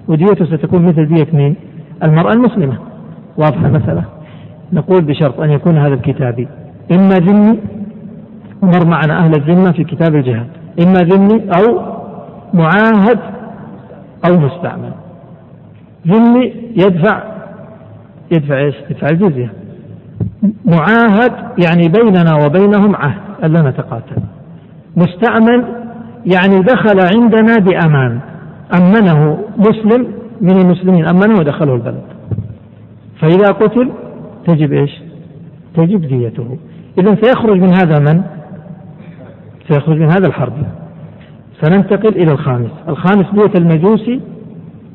وديته 0.07 0.45
ستكون 0.45 0.85
مثل 0.85 1.05
دية 1.07 1.27
مين؟ 1.33 1.55
المرأة 2.03 2.33
المسلمة. 2.33 2.77
واضحة 3.37 3.67
المسألة؟ 3.67 4.03
نقول 4.73 5.01
بشرط 5.01 5.39
أن 5.39 5.51
يكون 5.51 5.77
هذا 5.77 5.93
الكتابي. 5.93 6.47
إما 6.91 7.15
ذمي 7.15 7.59
مر 8.63 8.85
معنا 8.85 9.19
أهل 9.19 9.31
الذمة 9.35 9.71
في 9.71 9.83
كتاب 9.83 10.15
الجهاد. 10.15 10.47
إما 10.83 10.99
ذمي 10.99 11.49
أو 11.57 11.95
معاهد 12.53 13.19
أو 14.29 14.39
مستعمل. 14.39 14.91
ذمي 16.07 16.53
يدفع 16.75 17.23
يدفع 18.31 18.57
إيش؟ 18.57 18.75
يدفع 18.89 19.09
الجزية. 19.09 19.53
معاهد 20.65 21.31
يعني 21.57 21.87
بيننا 21.87 22.45
وبينهم 22.45 22.95
عهد 22.95 23.21
ألا 23.43 23.61
نتقاتل. 23.61 24.21
مستأمن 24.97 25.63
يعني 26.25 26.59
دخل 26.59 26.99
عندنا 27.15 27.55
بأمان. 27.57 28.19
أمنه 28.77 29.37
مسلم 29.57 30.07
من 30.41 30.57
المسلمين 30.61 31.05
أمنه 31.05 31.39
ودخله 31.39 31.75
البلد. 31.75 32.03
فإذا 33.21 33.51
قتل 33.51 33.91
تجب 34.47 34.73
إيش؟ 34.73 34.91
تجب 35.75 36.01
ديته. 36.01 36.57
إذا 36.97 37.17
سيخرج 37.21 37.57
من 37.61 37.73
هذا 37.73 37.99
من؟ 37.99 38.21
سيخرج 39.67 39.99
من 39.99 40.11
هذا 40.11 40.27
الحرب. 40.27 40.53
سننتقل 41.61 42.15
إلى 42.15 42.31
الخامس. 42.31 42.71
الخامس 42.87 43.25
دية 43.33 43.59
المجوسي 43.59 44.21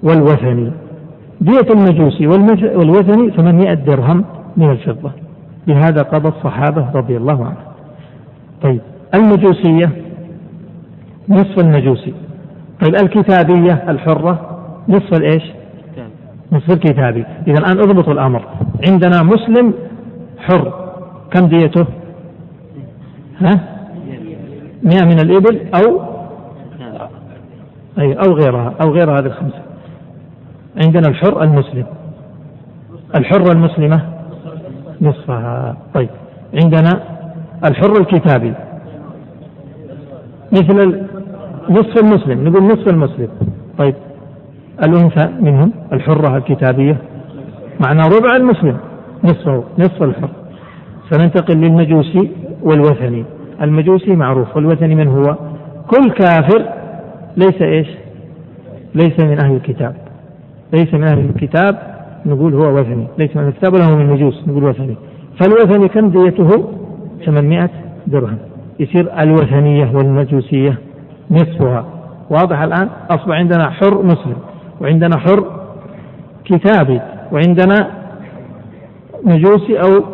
والوثني. 0.02 0.72
دية 1.40 1.72
المجوسي 1.74 2.26
والوثني 2.26 3.30
800 3.30 3.74
درهم 3.74 4.24
من 4.56 4.70
الفضة. 4.70 5.10
بهذا 5.66 6.02
قضى 6.02 6.28
الصحابة 6.28 6.90
رضي 6.94 7.16
الله 7.16 7.44
عنهم. 7.44 7.70
طيب 8.62 8.80
المجوسية 9.14 9.90
نصف 11.28 11.58
المجوسي. 11.58 12.14
طيب 12.80 12.94
الكتابية 12.94 13.84
الحرة 13.88 14.58
نصف 14.88 15.12
الإيش؟ 15.12 15.42
نصف 16.52 16.70
الكتابي. 16.70 17.24
إذا 17.46 17.58
الآن 17.58 17.78
اضبطوا 17.78 18.12
الأمر. 18.12 18.44
عندنا 18.88 19.22
مسلم 19.22 19.74
حر. 20.38 20.90
كم 21.30 21.46
ديته؟ 21.46 21.86
ها؟ 23.40 23.79
مئة 24.82 25.04
من 25.04 25.20
الإبل 25.20 25.60
أو 25.74 26.00
أي 27.98 28.12
أو 28.12 28.32
غيرها 28.32 28.74
أو 28.82 28.90
غير 28.90 29.10
هذه 29.10 29.26
الخمسة. 29.26 29.62
عندنا 30.76 31.08
الحر 31.08 31.42
المسلم. 31.42 31.84
الحرة 33.14 33.52
المسلمة 33.52 34.02
نصفها. 35.00 35.76
طيب. 35.94 36.08
عندنا 36.54 37.02
الحر 37.64 37.92
الكتابي. 38.00 38.54
مثل 40.52 41.02
نصف 41.70 42.02
المسلم. 42.02 42.48
نقول 42.48 42.64
نصف 42.64 42.88
المسلم. 42.88 43.28
طيب. 43.78 43.94
الأنثى 44.82 45.28
منهم 45.40 45.72
الحرة 45.92 46.36
الكتابية. 46.36 46.96
معنى 47.80 48.02
ربع 48.02 48.36
المسلم. 48.36 48.76
نصفه 49.24 49.64
نصف 49.78 50.02
الحر. 50.02 50.30
سننتقل 51.10 51.56
للمجوسي 51.56 52.30
والوثني. 52.62 53.24
المجوسي 53.62 54.16
معروف 54.16 54.56
والوثني 54.56 54.94
من 54.94 55.08
هو؟ 55.08 55.36
كل 55.86 56.10
كافر 56.10 56.64
ليس 57.36 57.62
إيش؟ 57.62 57.88
ليس 58.94 59.20
من 59.20 59.44
أهل 59.44 59.54
الكتاب. 59.54 59.94
ليس 60.72 60.94
من 60.94 61.04
أهل 61.04 61.18
الكتاب 61.18 61.78
نقول 62.26 62.54
هو 62.54 62.78
وثني 62.78 63.06
ليس 63.18 63.36
من 63.36 63.48
الكتاب 63.48 63.74
ولا 63.74 63.84
هو 63.84 63.96
من 63.96 64.02
المجوس 64.02 64.48
نقول 64.48 64.64
وثني. 64.64 64.96
فالوثني 65.40 65.88
كم 65.88 66.10
ديته؟ 66.10 66.68
800 67.26 67.70
درهم. 68.06 68.38
يصير 68.80 69.20
الوثنية 69.20 69.90
والمجوسية 69.94 70.78
نصفها. 71.30 71.84
واضح 72.30 72.60
الآن؟ 72.60 72.88
أصبح 73.10 73.34
عندنا 73.34 73.70
حر 73.70 74.02
مسلم 74.02 74.36
وعندنا 74.80 75.18
حر 75.18 75.44
كتابي 76.44 77.00
وعندنا 77.32 77.90
مجوسي 79.24 79.80
أو 79.80 80.04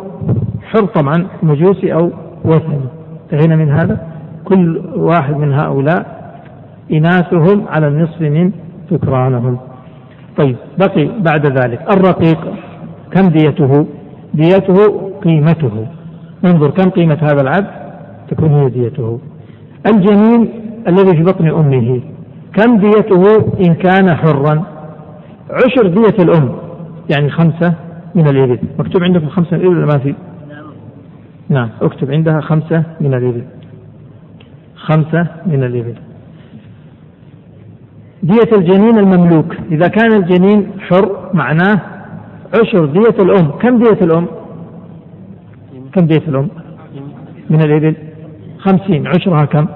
حر 0.63 0.85
طبعا 0.85 1.27
مجوسي 1.43 1.93
أو 1.93 2.11
وثني. 2.45 2.96
انتهينا 3.31 3.55
من 3.55 3.71
هذا؟ 3.71 4.07
كل 4.45 4.81
واحد 4.95 5.37
من 5.37 5.53
هؤلاء 5.53 6.31
إناثهم 6.91 7.67
على 7.67 7.87
النصف 7.87 8.21
من 8.21 8.51
ذكرانهم 8.91 9.57
طيب 10.37 10.55
بقي 10.77 11.09
بعد 11.19 11.45
ذلك. 11.45 11.81
الرقيق 11.91 12.53
كم 13.11 13.27
ديته؟ 13.29 13.85
ديته 14.33 15.09
قيمته. 15.23 15.87
ننظر 16.43 16.69
كم 16.69 16.89
قيمة 16.89 17.17
هذا 17.21 17.41
العبد؟ 17.41 17.67
تكون 18.29 18.49
هي 18.49 18.69
ديته. 18.69 19.19
الجنين 19.91 20.49
الذي 20.87 21.17
في 21.17 21.23
بطن 21.23 21.47
أمه. 21.47 22.01
كم 22.53 22.77
ديته 22.77 23.23
إن 23.67 23.73
كان 23.73 24.15
حرا؟ 24.15 24.63
عشر 25.49 25.87
دية 25.87 26.23
الأم 26.23 26.51
يعني 27.09 27.29
خمسة 27.29 27.73
من 28.15 28.27
الإبل. 28.27 28.59
مكتوب 28.79 29.03
عندكم 29.03 29.27
خمسة 29.27 29.57
من 29.57 29.63
الإبل 29.63 29.85
ما 29.85 29.97
في؟ 29.97 30.13
نعم. 31.49 31.69
اكتب 31.81 32.11
عندها 32.11 32.41
خمسة 32.41 32.83
من 33.01 33.13
الإبل. 33.13 33.43
خمسة 34.75 35.27
من 35.45 35.63
الإبل. 35.63 35.95
دية 38.23 38.57
الجنين 38.57 38.97
المملوك. 38.97 39.55
إذا 39.71 39.87
كان 39.87 40.13
الجنين 40.13 40.71
حر 40.79 41.29
معناه 41.33 41.81
عشر 42.61 42.85
دية 42.85 43.23
الأم. 43.23 43.51
كم 43.51 43.77
دية 43.77 44.05
الأم؟ 44.05 44.27
كم 45.93 46.05
دية 46.05 46.23
الأم؟ 46.27 46.49
من 47.49 47.61
الإبل. 47.61 47.95
خمسين. 48.59 49.07
عشرها 49.07 49.45
كم؟ 49.45 49.67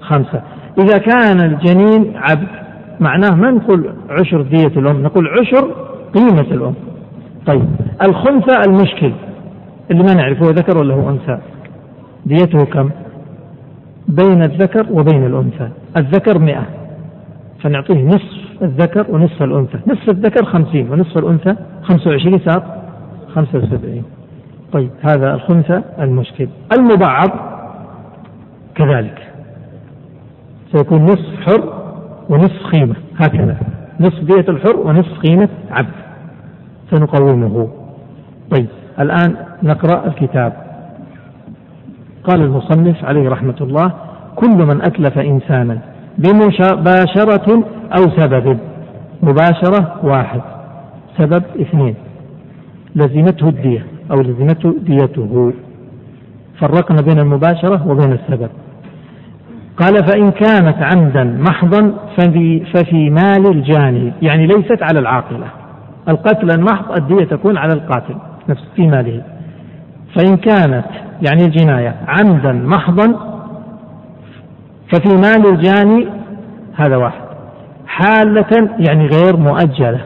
خمسة. 0.00 0.42
إذا 0.78 0.98
كان 0.98 1.40
الجنين 1.40 2.16
عبد 2.16 2.48
معناه 3.00 3.34
ما 3.34 3.50
نقول 3.50 3.90
عشر 4.10 4.42
دية 4.42 4.80
الأم 4.80 5.02
نقول 5.02 5.28
عشر 5.28 5.74
قيمة 6.14 6.40
الأم. 6.40 6.74
طيب. 7.46 7.68
الخنثى 8.02 8.60
المشكل. 8.68 9.12
اللي 9.90 10.02
ما 10.02 10.14
نعرفه 10.14 10.46
هو 10.46 10.50
ذكر 10.50 10.78
ولا 10.78 10.94
هو 10.94 11.10
أنثى؟ 11.10 11.38
ديته 12.26 12.64
كم؟ 12.64 12.90
بين 14.08 14.42
الذكر 14.42 14.86
وبين 14.90 15.26
الأنثى. 15.26 15.68
الذكر 15.96 16.38
مئة. 16.38 16.66
فنعطيه 17.60 18.04
نصف 18.04 18.62
الذكر 18.62 19.06
ونصف 19.08 19.42
الأنثى. 19.42 19.78
نصف 19.86 20.08
الذكر 20.08 20.44
خمسين 20.44 20.92
ونصف 20.92 21.18
الأنثى 21.18 21.56
خمسة 21.82 22.10
وعشرين 22.10 22.38
صار 22.38 22.62
خمسة 23.34 23.58
وسبعين. 23.58 24.02
طيب 24.72 24.90
هذا 25.00 25.34
الخنثى 25.34 25.82
المشكل. 25.98 26.48
المبعض 26.78 27.28
كذلك. 28.74 29.32
سيكون 30.72 31.04
نصف 31.04 31.40
حر 31.40 31.72
ونصف 32.28 32.66
قيمة 32.72 32.94
هكذا. 33.16 33.56
نصف 34.00 34.24
دية 34.24 34.44
الحر 34.48 34.76
ونصف 34.76 35.18
قيمة 35.18 35.48
عبد. 35.70 35.94
سنقومه. 36.90 37.68
طيب. 38.50 38.66
الآن 39.00 39.36
نقرأ 39.62 40.06
الكتاب. 40.06 40.52
قال 42.24 42.40
المصنف 42.42 43.04
عليه 43.04 43.28
رحمة 43.28 43.56
الله 43.60 43.92
كل 44.36 44.56
من 44.66 44.82
أتلف 44.82 45.18
إنسانا 45.18 45.78
بمباشرة 46.18 47.64
أو 47.98 48.10
سبب 48.16 48.58
مباشرة 49.22 50.00
واحد 50.02 50.40
سبب 51.18 51.42
اثنين 51.60 51.94
لزمته 52.96 53.48
الدية 53.48 53.86
أو 54.10 54.20
لزمته 54.20 54.74
ديته 54.80 55.52
فرقنا 56.60 57.02
بين 57.02 57.18
المباشرة 57.18 57.88
وبين 57.88 58.12
السبب. 58.12 58.48
قال 59.76 59.94
فإن 60.04 60.30
كانت 60.30 60.76
عمدا 60.82 61.24
محضا 61.24 61.94
ففي, 62.16 62.64
ففي 62.74 63.10
مال 63.10 63.46
الجاني 63.46 64.12
يعني 64.22 64.46
ليست 64.46 64.82
على 64.82 64.98
العاقلة. 64.98 65.46
القتل 66.08 66.50
المحض 66.50 66.92
الدية 66.92 67.24
تكون 67.24 67.56
على 67.56 67.72
القاتل. 67.72 68.14
نفس 68.48 68.62
في 68.76 68.86
ماله. 68.86 69.22
فإن 70.14 70.36
كانت 70.36 70.84
يعني 71.22 71.44
الجناية 71.44 71.94
عمدا 72.08 72.52
محضا 72.52 73.14
ففي 74.92 75.16
مال 75.16 75.46
الجاني 75.46 76.08
هذا 76.76 76.96
واحد. 76.96 77.20
حالة 77.86 78.70
يعني 78.78 79.06
غير 79.06 79.36
مؤجلة. 79.36 80.00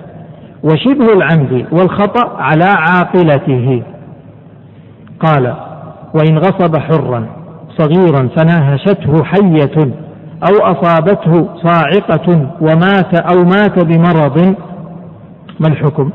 وشبه 0.65 1.13
العمد 1.13 1.67
والخطأ 1.73 2.43
على 2.43 2.65
عاقلته. 2.65 3.83
قال 5.21 5.55
وإن 6.15 6.39
غصب 6.39 6.77
حرا 6.77 7.27
صغيرا 7.79 8.29
فناهشته 8.37 9.25
حية 9.25 9.93
أو 10.43 10.57
أصابته 10.59 11.49
صاعقة 11.63 12.51
ومات 12.61 13.15
أو 13.15 13.45
مات 13.45 13.85
بمرض 13.85 14.55
ما 15.61 15.69
الحكم؟ 15.69 16.11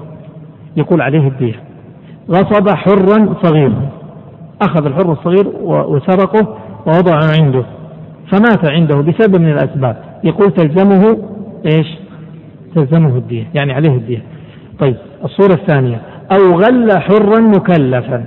يقول 0.77 1.01
عليه 1.01 1.27
الدية 1.27 1.66
غصب 2.31 2.69
حرا 2.69 3.35
صغيرا. 3.43 3.89
أخذ 4.61 4.85
الحر 4.85 5.11
الصغير 5.11 5.47
وسرقه 5.63 6.57
ووضعه 6.85 7.41
عنده. 7.41 7.63
فمات 8.31 8.65
عنده 8.65 8.95
بسبب 8.95 9.41
من 9.41 9.51
الأسباب. 9.51 9.97
يقول 10.23 10.51
تلزمه 10.51 11.17
إيش؟ 11.65 11.87
تلزمه 12.75 13.17
الدية 13.17 13.43
يعني 13.53 13.73
عليه 13.73 13.89
الدية. 13.89 14.23
طيب 14.79 14.95
الصورة 15.23 15.53
الثانية. 15.53 16.01
أو 16.37 16.59
غل 16.59 16.99
حرا 16.99 17.39
مكلفا. 17.39 18.23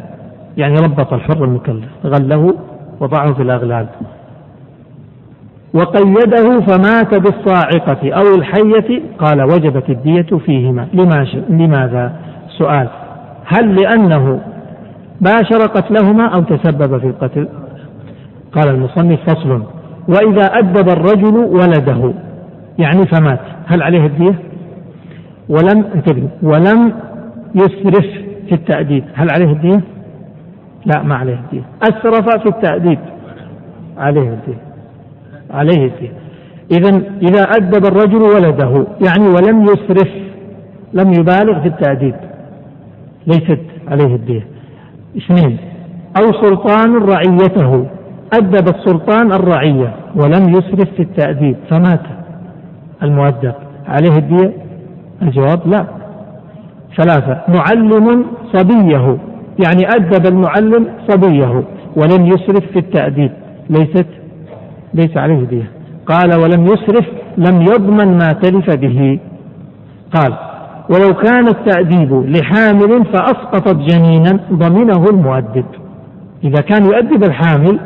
يعني 0.56 0.74
ربط 0.74 1.12
الحر 1.12 1.44
المكلف. 1.44 1.89
غله 2.06 2.55
وضعه 3.01 3.32
في 3.32 3.43
الأغلال. 3.43 3.86
وقيده 5.74 6.60
فمات 6.60 7.14
بالصاعقة 7.14 8.12
أو 8.12 8.35
الحية 8.35 9.02
قال 9.18 9.43
وجبت 9.43 9.90
الدية 9.90 10.39
فيهما. 10.47 10.89
لماذا؟ 11.48 12.12
سؤال. 12.59 12.89
هل 13.44 13.76
لأنه 13.82 14.40
باشر 15.20 15.66
قتلهما 15.66 16.26
أو 16.26 16.42
تسبب 16.42 16.98
في 16.98 17.06
القتل؟ 17.06 17.48
قال 18.52 18.68
المصنف 18.68 19.20
فصل. 19.30 19.62
وإذا 20.08 20.42
أدب 20.42 20.88
الرجل 20.88 21.36
ولده 21.36 22.12
يعني 22.78 23.06
فمات 23.06 23.40
هل 23.66 23.82
عليه 23.82 24.06
الدية؟ 24.06 24.34
ولم 25.48 25.84
انتبه 25.94 26.28
ولم 26.42 26.92
يسرف 27.54 28.06
في 28.48 28.52
التأديب 28.52 29.04
هل 29.14 29.28
عليه 29.30 29.52
الدية؟ 29.52 29.80
لا 30.86 31.02
ما 31.02 31.14
عليه 31.14 31.34
الدية. 31.34 31.62
أسرف 31.82 32.42
في 32.42 32.48
التأديب 32.48 32.98
عليه 33.98 34.28
الدية 34.28 34.58
عليه 35.50 35.84
الدية. 35.86 36.12
إذا 36.70 37.02
إذا 37.22 37.42
أدب 37.42 37.86
الرجل 37.86 38.22
ولده 38.22 38.86
يعني 39.06 39.28
ولم 39.28 39.62
يسرف 39.62 40.08
لم 40.92 41.12
يبالغ 41.12 41.60
في 41.60 41.68
التأديب. 41.68 42.14
ليست 43.26 43.60
عليه 43.88 44.14
الدية. 44.14 44.47
اثنين 45.16 45.59
أو 46.20 46.32
سلطان 46.32 46.97
رعيته. 46.97 47.86
أدب 48.32 48.68
السلطان 48.68 49.32
الرعية 49.32 49.94
ولم 50.16 50.48
يسرف 50.48 50.90
في 50.97 51.02
التأديب 51.02 51.56
فمات. 51.70 52.02
المؤدب 53.02 53.52
عليه 53.86 54.16
الدية؟ 54.18 54.52
الجواب 55.22 55.60
لا. 55.66 55.86
ثلاثة 56.97 57.40
معلم 57.48 58.24
صبيه 58.52 59.18
يعني 59.64 59.88
أدب 59.88 60.26
المعلم 60.26 60.86
صبيه 61.09 61.64
ولم 61.97 62.26
يسرف 62.26 62.64
في 62.72 62.78
التأديب. 62.78 63.30
ليست؟ 63.70 64.06
ليس 64.94 65.16
عليه 65.16 65.44
دية 65.44 65.70
قال 66.06 66.40
ولم 66.40 66.64
يسرف 66.64 67.06
لم 67.38 67.62
يضمن 67.62 68.18
ما 68.18 68.32
تلف 68.32 68.70
به. 68.70 69.18
قال 70.14 70.34
ولو 70.90 71.14
كان 71.14 71.48
التأديب 71.48 72.12
لحامل 72.12 73.04
فأسقطت 73.04 73.76
جنينا 73.76 74.40
ضمنه 74.52 75.04
المؤدب. 75.10 75.64
إذا 76.44 76.60
كان 76.60 76.84
يؤدب 76.84 77.24
الحامل 77.24 77.80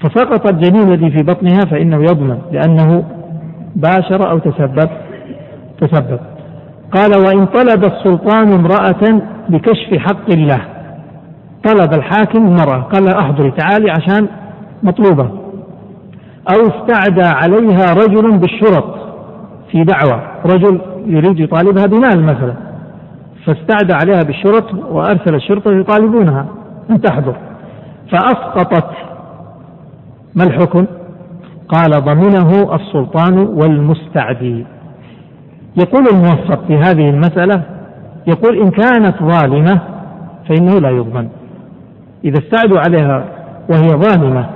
فسقط 0.00 0.50
الجنين 0.50 0.92
الذي 0.92 1.10
في 1.10 1.22
بطنها 1.22 1.60
فإنه 1.70 1.96
يضمن 1.96 2.38
لأنه 2.52 3.04
باشر 3.76 4.30
أو 4.30 4.38
تسبب 4.38 4.88
تسبب. 5.80 6.18
قال 6.92 7.10
وإن 7.18 7.46
طلب 7.46 7.84
السلطان 7.84 8.52
امرأة 8.52 9.20
بكشف 9.48 9.98
حق 9.98 10.30
الله. 10.30 10.60
طلب 11.64 11.92
الحاكم 11.92 12.46
المرأة 12.46 12.80
قال 12.80 13.04
لها 13.04 13.20
أحضري 13.20 13.50
تعالي 13.50 13.90
عشان 13.90 14.28
مطلوبة. 14.82 15.30
أو 16.48 16.68
استعدى 16.68 17.22
عليها 17.22 17.94
رجل 17.94 18.38
بالشرط. 18.38 19.03
في 19.70 19.84
دعوة. 19.84 20.22
رجل 20.46 20.80
يريد 21.06 21.40
يطالبها 21.40 21.86
بمال 21.86 22.22
مثلا. 22.22 22.54
فاستعدى 23.46 23.92
عليها 23.92 24.22
بالشرط 24.22 24.74
وأرسل 24.90 25.34
الشرطة 25.34 25.72
يطالبونها. 25.72 26.46
أن 26.90 27.00
تحضر 27.00 27.36
فأسقطت. 28.10 28.90
ما 30.34 30.44
الحكم؟ 30.44 30.86
قال 31.68 31.90
ضمنه 31.90 32.74
السلطان 32.74 33.38
والمستعدي. 33.38 34.66
يقول 35.76 36.04
الموفق 36.12 36.66
في 36.66 36.76
هذه 36.76 37.10
المسألة 37.10 37.62
يقول 38.26 38.58
إن 38.58 38.70
كانت 38.70 39.14
ظالمة 39.22 39.80
فإنه 40.48 40.78
لا 40.78 40.90
يضمن. 40.90 41.28
إذا 42.24 42.38
استعدوا 42.38 42.78
عليها 42.78 43.24
وهي 43.68 43.88
ظالمة 43.88 44.46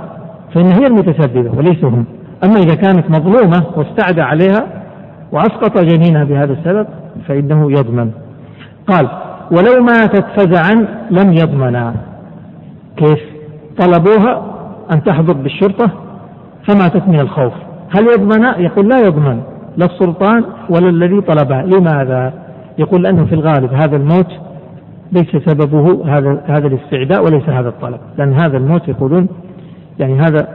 فإن 0.55 0.67
هي 0.67 0.87
المتسببة 0.87 1.59
وليس 1.59 1.85
هم. 1.85 2.05
أما 2.45 2.57
إذا 2.57 2.75
كانت 2.75 3.11
مظلومة 3.11 3.67
واستعدى 3.77 4.23
عليها 4.23 4.78
وأسقط 5.33 5.79
جنينها 5.79 6.25
بهذا 6.25 6.53
السبب 6.53 6.87
فإنه 7.29 7.73
يضمن. 7.73 8.11
قال 8.87 9.09
ولو 9.51 9.85
ماتت 9.85 10.25
فزعا 10.37 10.87
لم 11.11 11.33
يضمنا. 11.33 11.95
كيف؟ 12.97 13.21
طلبوها 13.79 14.43
أن 14.93 15.05
تحضر 15.05 15.33
بالشرطة 15.33 15.91
فماتت 16.69 17.09
من 17.09 17.21
الخوف. 17.21 17.53
هل 17.91 18.07
يضمن؟ 18.07 18.45
يقول 18.45 18.89
لا 18.89 18.99
يضمن 18.99 19.43
لا 19.77 19.87
السلطان 19.87 20.45
ولا 20.71 20.89
الذي 20.89 21.21
طلبه 21.21 21.63
لماذا؟ 21.63 22.33
يقول 22.79 23.03
لأنه 23.03 23.25
في 23.25 23.35
الغالب 23.35 23.73
هذا 23.73 23.97
الموت 23.97 24.33
ليس 25.13 25.37
سببه 25.47 26.05
هذا 26.07 26.41
هذا 26.47 26.67
الاستعداء 26.67 27.25
وليس 27.25 27.49
هذا 27.49 27.69
الطلب. 27.69 28.01
لأن 28.19 28.33
هذا 28.33 28.57
الموت 28.57 28.89
يقولون 28.89 29.29
يعني 29.99 30.21
هذا 30.21 30.49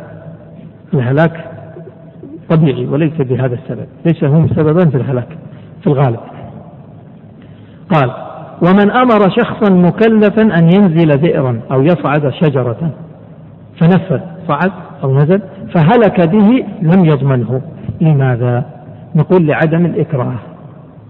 الهلاك 0.94 1.53
طبيعي 2.50 2.86
وليس 2.86 3.14
بهذا 3.22 3.56
السبب 3.56 3.86
ليس 4.06 4.24
هم 4.24 4.48
سببا 4.48 4.86
في 4.86 4.98
الهلاك 4.98 5.38
في 5.82 5.88
الغالب. 5.88 6.20
قال 7.94 8.12
ومن 8.62 8.92
أمر 8.92 9.30
شخصا 9.30 9.74
مكلفا 9.74 10.42
أن 10.42 10.70
ينزل 10.76 11.18
بئرا 11.18 11.60
أو 11.72 11.82
يصعد 11.82 12.30
شجرة 12.30 12.90
فنفذ 13.80 14.20
صعد 14.48 14.72
أو 15.04 15.18
نزل 15.18 15.42
فهلك 15.74 16.22
به 16.22 16.66
لم 16.82 17.06
يضمنه. 17.06 17.62
لماذا؟ 18.02 18.66
نقول 19.16 19.48
لعدم 19.48 19.86
الإكراه 19.86 20.36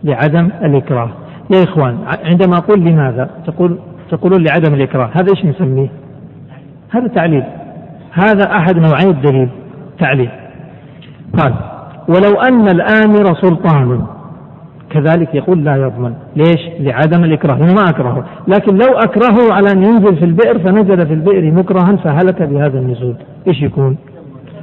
لعدم 0.03 0.49
الإكراه. 0.63 1.09
يا 1.53 1.63
إخوان 1.63 1.97
عندما 2.25 2.57
أقول 2.57 2.79
لماذا 2.79 3.29
تقول 3.47 3.77
تقولون 4.11 4.43
لعدم 4.43 4.73
الإكراه 4.73 5.09
هذا 5.13 5.27
إيش 5.29 5.45
نسميه؟ 5.45 5.89
هذا 6.89 7.07
تعليل. 7.07 7.43
هذا 8.11 8.51
أحد 8.57 8.77
نوعي 8.77 9.09
الدليل 9.09 9.49
تعليل. 9.99 10.29
قال 11.39 11.53
ولو 12.07 12.41
أن 12.49 12.67
الآمر 12.67 13.35
سلطان. 13.41 14.01
كذلك 14.89 15.35
يقول 15.35 15.63
لا 15.63 15.75
يضمن. 15.75 16.13
ليش؟ 16.35 16.61
لعدم 16.79 17.23
الإكراه. 17.23 17.55
لأنه 17.55 17.73
ما 17.73 17.89
أكرهه. 17.89 18.23
لكن 18.47 18.75
لو 18.75 18.93
أكرهه 18.93 19.53
على 19.53 19.71
أن 19.71 19.83
ينزل 19.83 20.17
في 20.17 20.25
البئر 20.25 20.59
فنزل 20.59 21.07
في 21.07 21.13
البئر 21.13 21.51
مكرها 21.51 21.95
فهلك 21.95 22.41
بهذا 22.41 22.79
النزول. 22.79 23.15
إيش 23.47 23.61
يكون؟ 23.61 23.97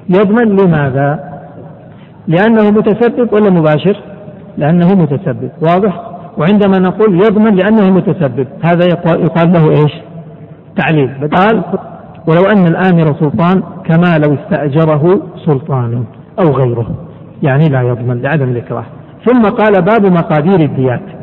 يضمن 0.09 0.57
لماذا؟ 0.57 1.31
لأنه 2.29 2.71
متسبب 2.71 3.33
ولا 3.33 3.51
مباشر؟ 3.51 3.97
لأنه 4.59 4.95
متسبب. 4.95 5.51
واضح؟ 5.63 6.11
وعندما 6.39 6.79
نقول 6.79 7.15
يضمن 7.15 7.55
لأنه 7.55 7.91
متسبب 7.91 8.47
هذا 8.63 8.87
يقال 9.07 9.53
له 9.53 9.71
إيش؟ 9.71 9.93
تعليل. 10.77 11.29
قال 11.37 11.63
ولو 12.29 12.43
أن 12.43 12.67
الآمر 12.67 13.15
سلطان 13.21 13.63
كما 13.85 14.19
لو 14.19 14.35
استأجره 14.35 15.21
سلطان. 15.47 16.05
أو 16.39 16.51
غيره 16.51 16.87
يعني 17.43 17.69
لا 17.69 17.83
يضمن 17.83 18.23
لعدم 18.23 18.49
الإكراه. 18.49 18.85
ثم 19.25 19.43
قال 19.43 19.83
باب 19.83 20.07
مقادير 20.07 20.61
الديات. 20.61 21.20